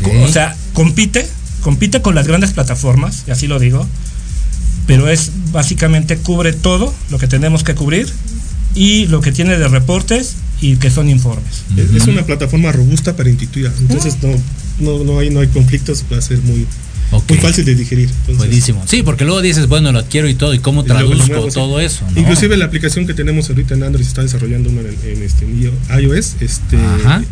Ok. 0.00 0.08
O 0.24 0.28
sea, 0.28 0.56
compite, 0.72 1.28
compite 1.60 2.00
con 2.02 2.14
las 2.14 2.26
grandes 2.26 2.52
plataformas, 2.52 3.22
y 3.26 3.30
así 3.30 3.46
lo 3.46 3.58
digo, 3.58 3.86
pero 4.86 5.08
es 5.08 5.30
básicamente 5.52 6.16
cubre 6.16 6.52
todo 6.52 6.92
lo 7.10 7.18
que 7.18 7.28
tenemos 7.28 7.62
que 7.64 7.74
cubrir 7.74 8.10
y 8.74 9.06
lo 9.06 9.20
que 9.20 9.30
tiene 9.32 9.56
de 9.56 9.68
reportes 9.68 10.34
y 10.60 10.76
que 10.76 10.90
son 10.90 11.08
informes. 11.08 11.62
Es- 11.76 12.02
Es 12.02 12.06
una 12.08 12.24
plataforma 12.26 12.72
robusta 12.72 13.14
pero 13.14 13.28
intuitiva. 13.30 13.70
Entonces 13.78 14.16
no, 14.22 14.30
no, 14.80 15.04
no 15.04 15.18
hay, 15.20 15.30
no 15.30 15.40
hay 15.40 15.48
conflictos, 15.48 16.04
va 16.12 16.18
a 16.18 16.22
ser 16.22 16.38
muy, 16.42 16.66
Ok. 17.16 17.30
muy 17.30 17.38
fácil 17.38 17.64
de 17.64 17.74
digerir. 17.74 18.08
Entonces, 18.08 18.36
Buenísimo. 18.38 18.82
Sí, 18.86 19.02
porque 19.02 19.24
luego 19.24 19.40
dices, 19.40 19.66
bueno, 19.68 19.92
lo 19.92 19.98
adquiero 20.00 20.28
y 20.28 20.34
todo, 20.34 20.54
¿y 20.54 20.58
cómo 20.58 20.84
traduzco 20.84 21.48
sí. 21.50 21.54
todo 21.54 21.80
eso? 21.80 22.04
no? 22.14 22.20
Inclusive 22.20 22.56
la 22.56 22.64
aplicación 22.66 23.06
que 23.06 23.14
tenemos 23.14 23.48
ahorita 23.48 23.74
en 23.74 23.82
Android 23.84 24.04
se 24.04 24.08
está 24.10 24.22
desarrollando 24.22 24.70
una 24.70 24.80
en, 24.80 24.96
en 25.04 25.22
este 25.22 25.44
en 25.44 25.72
iOS, 26.02 26.36
este 26.40 26.76
Ajá. 26.76 27.22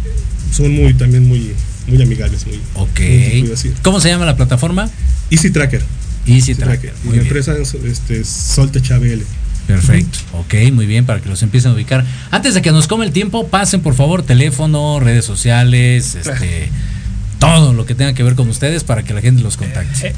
son 0.54 0.72
muy 0.72 0.94
también 0.94 1.26
muy 1.26 1.52
muy 1.86 2.00
amigables, 2.00 2.46
muy, 2.46 2.60
Ok. 2.74 3.00
muy. 3.00 3.72
¿Cómo 3.82 4.00
se 4.00 4.08
llama 4.08 4.24
la 4.26 4.36
plataforma? 4.36 4.88
Easy 5.30 5.50
Tracker. 5.50 5.82
Easy 6.26 6.54
Tracker. 6.54 6.92
Y 7.02 7.06
la 7.06 7.12
bien. 7.12 7.22
empresa 7.24 7.56
es 7.56 7.74
este, 7.74 8.24
Soltech 8.24 8.90
ABL. 8.92 9.22
Perfecto, 9.66 10.18
ok, 10.32 10.72
muy 10.72 10.86
bien, 10.86 11.06
para 11.06 11.20
que 11.20 11.28
los 11.28 11.42
empiecen 11.42 11.70
a 11.70 11.74
ubicar. 11.74 12.04
Antes 12.32 12.54
de 12.54 12.62
que 12.62 12.72
nos 12.72 12.88
come 12.88 13.06
el 13.06 13.12
tiempo, 13.12 13.46
pasen 13.46 13.80
por 13.80 13.94
favor 13.94 14.22
teléfono, 14.24 14.98
redes 14.98 15.24
sociales, 15.24 16.16
este, 16.16 16.68
todo 17.42 17.72
lo 17.72 17.84
que 17.84 17.94
tenga 17.96 18.14
que 18.14 18.22
ver 18.22 18.36
con 18.36 18.48
ustedes 18.48 18.84
para 18.84 19.02
que 19.02 19.12
la 19.12 19.20
gente 19.20 19.42
los 19.42 19.56
contacte. 19.56 20.14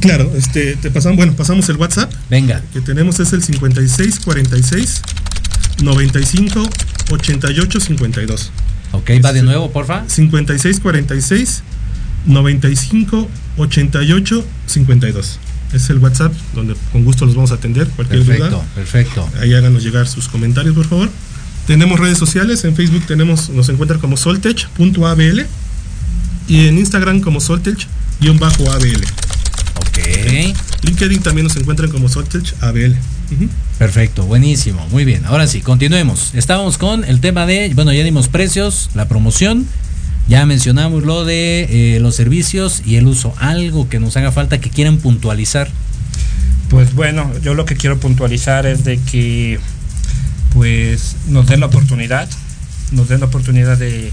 Claro, 0.00 0.30
este, 0.36 0.74
te 0.74 0.90
pasamos, 0.90 1.16
bueno, 1.16 1.32
pasamos 1.34 1.68
el 1.68 1.76
WhatsApp. 1.76 2.12
Venga. 2.28 2.62
Que 2.72 2.80
tenemos 2.80 3.20
es 3.20 3.32
el 3.32 3.42
56 3.44 4.20
46 4.20 5.02
95 5.82 6.68
88 7.10 7.80
52. 7.80 8.50
Ok, 8.92 9.10
va 9.24 9.32
de 9.32 9.42
nuevo, 9.42 9.70
porfa. 9.70 10.02
56 10.08 10.80
46 10.80 11.62
95 12.26 13.28
88 13.56 14.44
52. 14.66 15.38
Es 15.72 15.90
el 15.90 15.98
WhatsApp 15.98 16.32
donde 16.54 16.74
con 16.92 17.04
gusto 17.04 17.24
los 17.24 17.36
vamos 17.36 17.52
a 17.52 17.54
atender. 17.54 17.86
Cualquier 17.88 18.24
Perfecto, 18.24 18.50
duda. 18.50 18.64
perfecto. 18.74 19.30
Ahí 19.40 19.54
háganos 19.54 19.84
llegar 19.84 20.08
sus 20.08 20.28
comentarios, 20.28 20.74
por 20.74 20.86
favor. 20.86 21.08
Tenemos 21.68 22.00
redes 22.00 22.18
sociales. 22.18 22.64
En 22.64 22.74
Facebook 22.74 23.06
tenemos, 23.06 23.48
nos 23.48 23.68
encuentran 23.68 24.00
como 24.00 24.16
soltech.abl 24.16 25.46
y 26.48 26.66
en 26.68 26.78
Instagram 26.78 27.20
como 27.20 27.40
soltech-abl. 27.40 29.04
Ok. 29.76 29.98
LinkedIn 30.82 31.22
también 31.22 31.46
nos 31.46 31.56
encuentran 31.56 31.90
como 31.90 32.08
soltech-abl. 32.08 32.96
Perfecto, 33.78 34.24
buenísimo, 34.24 34.86
muy 34.90 35.04
bien. 35.04 35.24
Ahora 35.24 35.46
sí, 35.46 35.60
continuemos. 35.60 36.34
Estábamos 36.34 36.78
con 36.78 37.04
el 37.04 37.20
tema 37.20 37.46
de, 37.46 37.72
bueno, 37.74 37.92
ya 37.92 38.04
dimos 38.04 38.28
precios, 38.28 38.90
la 38.94 39.08
promoción, 39.08 39.66
ya 40.28 40.46
mencionamos 40.46 41.02
lo 41.02 41.24
de 41.24 41.96
eh, 41.96 42.00
los 42.00 42.14
servicios 42.14 42.82
y 42.84 42.96
el 42.96 43.06
uso. 43.06 43.34
Algo 43.38 43.88
que 43.88 44.00
nos 44.00 44.16
haga 44.16 44.32
falta 44.32 44.60
que 44.60 44.70
quieran 44.70 44.98
puntualizar. 44.98 45.68
Pues 46.68 46.94
bueno, 46.94 47.30
yo 47.42 47.54
lo 47.54 47.64
que 47.64 47.76
quiero 47.76 47.98
puntualizar 47.98 48.66
es 48.66 48.84
de 48.84 48.98
que 48.98 49.58
pues 50.52 51.16
nos 51.28 51.46
den 51.46 51.60
la 51.60 51.66
oportunidad, 51.66 52.28
nos 52.92 53.08
den 53.08 53.20
la 53.20 53.26
oportunidad 53.26 53.76
de 53.76 54.10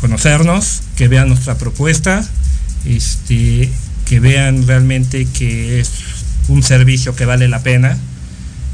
conocernos, 0.00 0.82
que 0.96 1.08
vean 1.08 1.28
nuestra 1.28 1.56
propuesta, 1.56 2.24
este, 2.86 3.70
que 4.06 4.20
vean 4.20 4.66
realmente 4.66 5.26
que 5.26 5.80
es 5.80 5.90
un 6.48 6.62
servicio 6.62 7.14
que 7.14 7.24
vale 7.24 7.48
la 7.48 7.62
pena, 7.62 7.96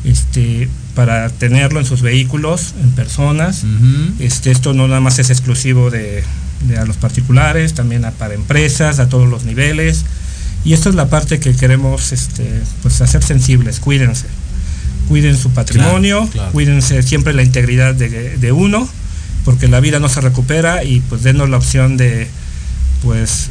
este, 0.05 0.68
para 0.95 1.29
tenerlo 1.31 1.81
en 1.81 1.87
sus 1.87 2.03
vehículos, 2.03 2.75
en 2.83 2.91
personas. 2.93 3.62
Este, 4.20 4.51
esto 4.51 4.75
no 4.75 4.87
nada 4.87 5.01
más 5.01 5.18
es 5.18 5.31
exclusivo 5.31 5.91
de, 5.91 6.22
de 6.68 6.77
a 6.79 6.85
los 6.85 6.97
particulares, 6.99 7.75
también 7.75 8.05
a- 8.05 8.11
para 8.12 8.35
empresas, 8.35 8.99
a 9.01 9.09
todos 9.09 9.29
los 9.29 9.45
niveles. 9.45 10.05
Y 10.64 10.72
esto 10.72 10.89
es 10.89 10.95
la 10.95 11.09
parte 11.09 11.41
que 11.41 11.55
queremos 11.55 12.12
este, 12.12 12.49
pues 12.83 13.01
hacer 13.01 13.22
sensibles, 13.22 13.81
cuídense. 13.81 14.27
Cuiden 15.09 15.37
su 15.37 15.51
patrimonio, 15.51 16.20
Claro, 16.20 16.31
claro. 16.33 16.53
cuídense 16.53 17.03
siempre 17.03 17.35
la 17.35 17.43
integridad 17.43 17.95
de, 17.95 18.09
de 18.39 18.53
uno, 18.53 18.89
porque 19.45 19.68
la 19.68 19.80
vida 19.80 20.01
no 20.01 20.09
se 20.09 20.20
recupera 20.20 20.84
y 20.84 21.01
pues 21.01 21.22
denos 21.22 21.49
la 21.51 21.57
opción 21.57 21.97
de 21.97 22.28
pues 23.03 23.51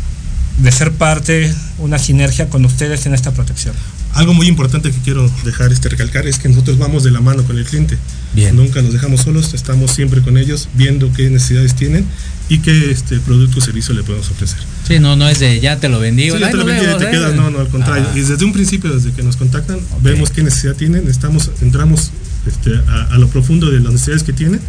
de 0.57 0.71
ser 0.71 0.91
parte, 0.91 1.53
una 1.79 1.97
sinergia 1.97 2.49
con 2.49 2.63
ustedes 2.65 3.05
en 3.05 3.13
esta 3.13 3.31
protección. 3.31 3.73
algo 4.13 4.33
muy 4.35 4.47
importante 4.47 4.91
que 4.91 4.99
quiero 4.99 5.29
dejar 5.43 5.71
este 5.71 5.89
recalcar 5.89 6.27
es 6.27 6.37
que 6.37 6.47
nosotros 6.47 6.77
vamos 6.77 7.03
de 7.03 7.09
la 7.09 7.21
mano 7.21 7.43
con 7.43 7.57
el 7.57 7.65
cliente. 7.65 7.97
Bien. 8.35 8.55
Nunca 8.55 8.81
nos 8.83 8.93
dejamos 8.93 9.21
solos, 9.21 9.55
estamos 9.55 9.91
siempre 9.91 10.21
con 10.21 10.37
ellos, 10.37 10.69
viendo 10.75 11.11
qué 11.13 11.29
necesidades 11.31 11.75
tienen 11.75 12.05
y 12.49 12.59
qué 12.59 12.91
este 12.91 13.19
producto 13.19 13.59
o 13.59 13.61
servicio 13.61 13.95
le 13.95 14.03
podemos 14.03 14.29
ofrecer. 14.29 14.59
Sí, 14.87 14.99
no, 14.99 15.15
no 15.15 15.27
es 15.27 15.39
de 15.39 15.59
ya 15.59 15.79
te 15.79 15.89
lo 15.89 15.99
vendí. 15.99 16.29
Sí, 16.29 16.37
ya 16.39 16.51
te 16.51 16.57
lo 16.57 16.65
vendí 16.65 16.83
y 16.83 16.85
vemos, 16.85 17.01
te 17.01 17.07
¿eh? 17.07 17.11
quedas, 17.11 17.33
no, 17.33 17.49
no, 17.49 17.59
al 17.59 17.69
contrario. 17.69 18.05
Ah. 18.07 18.17
Y 18.17 18.21
desde 18.21 18.45
un 18.45 18.53
principio, 18.53 18.93
desde 18.93 19.11
que 19.11 19.23
nos 19.23 19.37
contactan, 19.37 19.79
vemos 20.01 20.29
qué 20.29 20.43
necesidad 20.43 20.75
tienen, 20.75 21.07
estamos, 21.07 21.49
entramos 21.61 22.11
este, 22.45 22.75
a, 22.87 23.15
a 23.15 23.17
lo 23.17 23.27
profundo 23.29 23.71
de 23.71 23.79
las 23.79 23.93
necesidades 23.93 24.21
que 24.21 24.33
tienen 24.33 24.61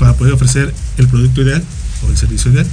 para 0.00 0.14
poder 0.14 0.32
ofrecer 0.34 0.74
el 0.98 1.06
producto 1.06 1.42
ideal 1.42 1.62
o 2.04 2.10
el 2.10 2.16
servicio 2.16 2.50
ideal. 2.50 2.66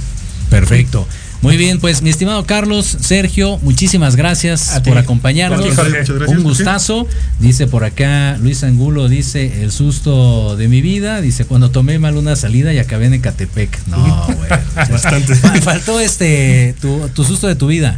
Perfecto. 0.50 1.06
Muy 1.40 1.56
bien, 1.56 1.78
pues 1.78 2.02
mi 2.02 2.10
estimado 2.10 2.44
Carlos, 2.46 2.96
Sergio, 3.00 3.58
muchísimas 3.62 4.16
gracias 4.16 4.80
por 4.84 4.98
acompañarnos. 4.98 5.60
A 5.60 5.62
ti, 5.62 5.68
Jorge. 5.76 5.98
Muchas 6.00 6.16
gracias, 6.16 6.36
Un 6.36 6.42
gustazo. 6.42 7.06
Dice 7.38 7.68
por 7.68 7.84
acá 7.84 8.36
Luis 8.40 8.64
Angulo, 8.64 9.08
dice 9.08 9.62
el 9.62 9.70
susto 9.70 10.56
de 10.56 10.66
mi 10.66 10.80
vida. 10.80 11.20
Dice 11.20 11.44
cuando 11.44 11.70
tomé 11.70 12.00
mal 12.00 12.16
una 12.16 12.34
salida 12.34 12.72
y 12.72 12.78
acabé 12.78 13.06
en 13.06 13.14
Ecatepec. 13.14 13.86
No, 13.86 14.26
güey. 14.36 14.48
Bastante. 14.90 15.36
Fa- 15.36 15.54
Faltó 15.62 16.00
este 16.00 16.74
tu, 16.80 17.08
tu 17.14 17.22
susto 17.22 17.46
de 17.46 17.54
tu 17.54 17.68
vida. 17.68 17.96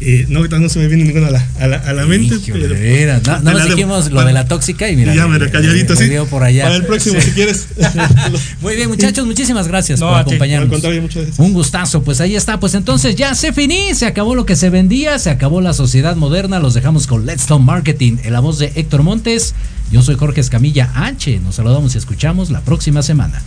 Eh, 0.00 0.26
no, 0.28 0.38
ahorita 0.38 0.60
no 0.60 0.68
se 0.68 0.78
me 0.78 0.86
viene 0.86 1.02
ninguna 1.04 1.26
a 1.26 1.30
la, 1.32 1.46
a 1.58 1.66
la, 1.66 1.76
a 1.78 1.92
la 1.92 2.06
mente. 2.06 2.36
Pero- 2.46 2.68
de 2.68 2.80
veras. 2.80 3.22
No, 3.26 3.40
no 3.40 3.52
nos 3.52 3.64
dijimos 3.66 4.10
lo 4.10 4.16
Para- 4.16 4.28
de 4.28 4.32
la 4.32 4.44
tóxica 4.46 4.88
y 4.88 4.94
mira. 4.96 5.12
y 5.12 5.16
ya, 5.16 5.26
me- 5.26 5.38
mira, 5.38 5.50
calladito, 5.50 5.94
dio 5.96 6.24
por 6.26 6.44
allá. 6.44 6.64
Para 6.64 6.76
el 6.76 6.86
próximo, 6.86 7.20
si 7.20 7.32
quieres. 7.32 7.66
Muy 8.60 8.76
bien, 8.76 8.88
muchachos, 8.88 9.26
muchísimas 9.26 9.66
gracias 9.66 9.98
No, 9.98 10.08
por 10.10 10.18
acompañarnos. 10.18 10.66
Al 10.66 10.72
contrario, 10.72 11.02
muchas 11.02 11.16
gracias. 11.24 11.38
Un 11.40 11.52
gustazo, 11.52 12.02
pues 12.04 12.20
ahí 12.20 12.36
está. 12.36 12.60
Pues 12.60 12.74
entonces 12.74 13.16
ya 13.16 13.34
se 13.34 13.52
finí, 13.52 13.94
se 13.94 14.06
acabó 14.06 14.34
lo 14.36 14.46
que 14.46 14.54
se 14.54 14.70
vendía, 14.70 15.18
se 15.18 15.30
acabó 15.30 15.60
la 15.60 15.72
sociedad 15.72 16.14
moderna. 16.14 16.60
Los 16.60 16.74
dejamos 16.74 17.06
con 17.08 17.26
Let's 17.26 17.46
Talk 17.46 17.60
Marketing 17.60 18.18
en 18.22 18.32
la 18.32 18.40
voz 18.40 18.58
de 18.60 18.72
Héctor 18.76 19.02
Montes. 19.02 19.54
Yo 19.90 20.02
soy 20.02 20.14
Jorge 20.14 20.40
Escamilla 20.40 20.92
H. 20.94 21.40
Nos 21.40 21.56
saludamos 21.56 21.94
y 21.94 21.98
escuchamos 21.98 22.50
la 22.50 22.60
próxima 22.60 23.02
semana. 23.02 23.42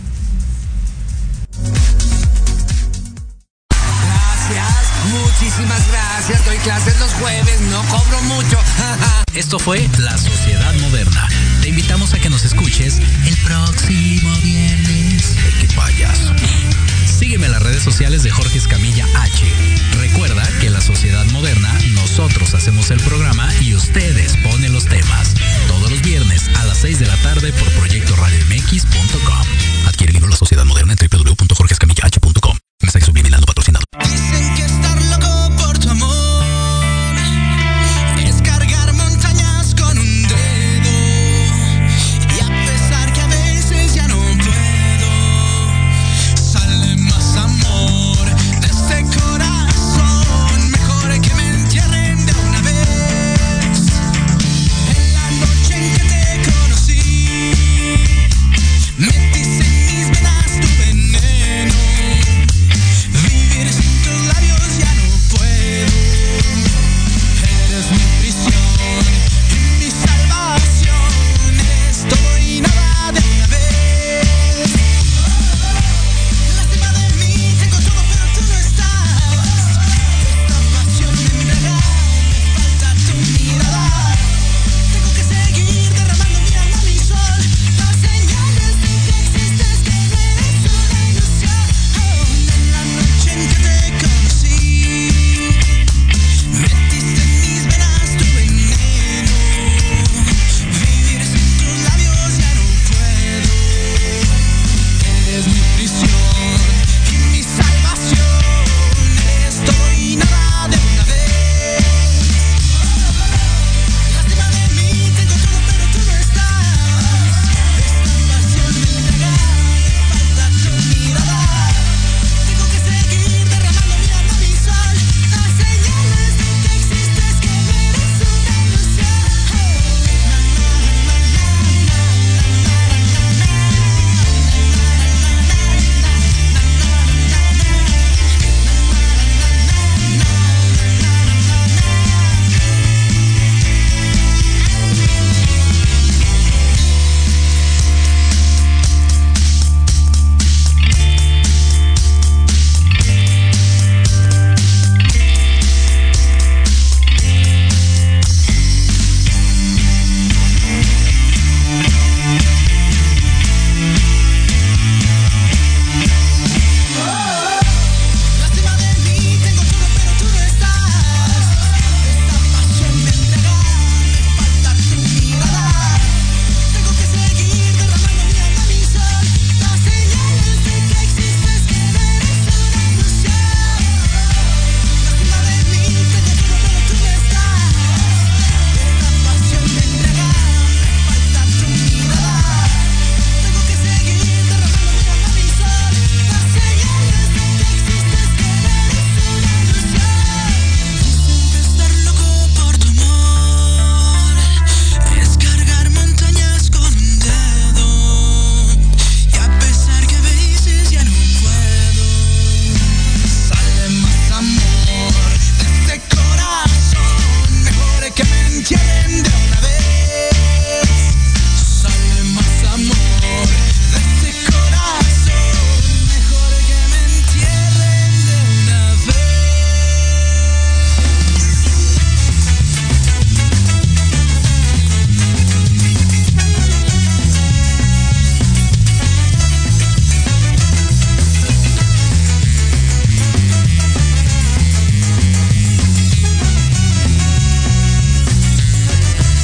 Clases 6.62 6.98
los 7.00 7.12
jueves, 7.14 7.60
no 7.62 7.82
cobro 7.88 8.22
mucho. 8.22 8.58
Esto 9.34 9.58
fue 9.58 9.88
La 9.98 10.16
Sociedad 10.16 10.72
Moderna. 10.80 11.28
Te 11.60 11.68
invitamos 11.68 12.14
a 12.14 12.18
que 12.18 12.30
nos 12.30 12.44
escuches 12.44 13.00
el 13.26 13.36
próximo 13.38 14.30
viernes. 14.42 15.36
¡Qué 15.60 15.68
payaso! 15.74 16.34
Sígueme 17.06 17.46
en 17.46 17.52
las 17.52 17.62
redes 17.62 17.82
sociales 17.82 18.22
de 18.22 18.30
Jorge 18.30 18.58
Escamilla 18.58 19.06
H. 19.16 19.44
Recuerda 19.98 20.42
que 20.60 20.70
La 20.70 20.80
Sociedad 20.80 21.24
Moderna 21.26 21.72
nosotros 21.94 22.54
hacemos 22.54 22.90
el 22.90 23.00
programa 23.00 23.48
y 23.60 23.74
ustedes 23.74 24.36
ponen 24.38 24.72
los 24.72 24.86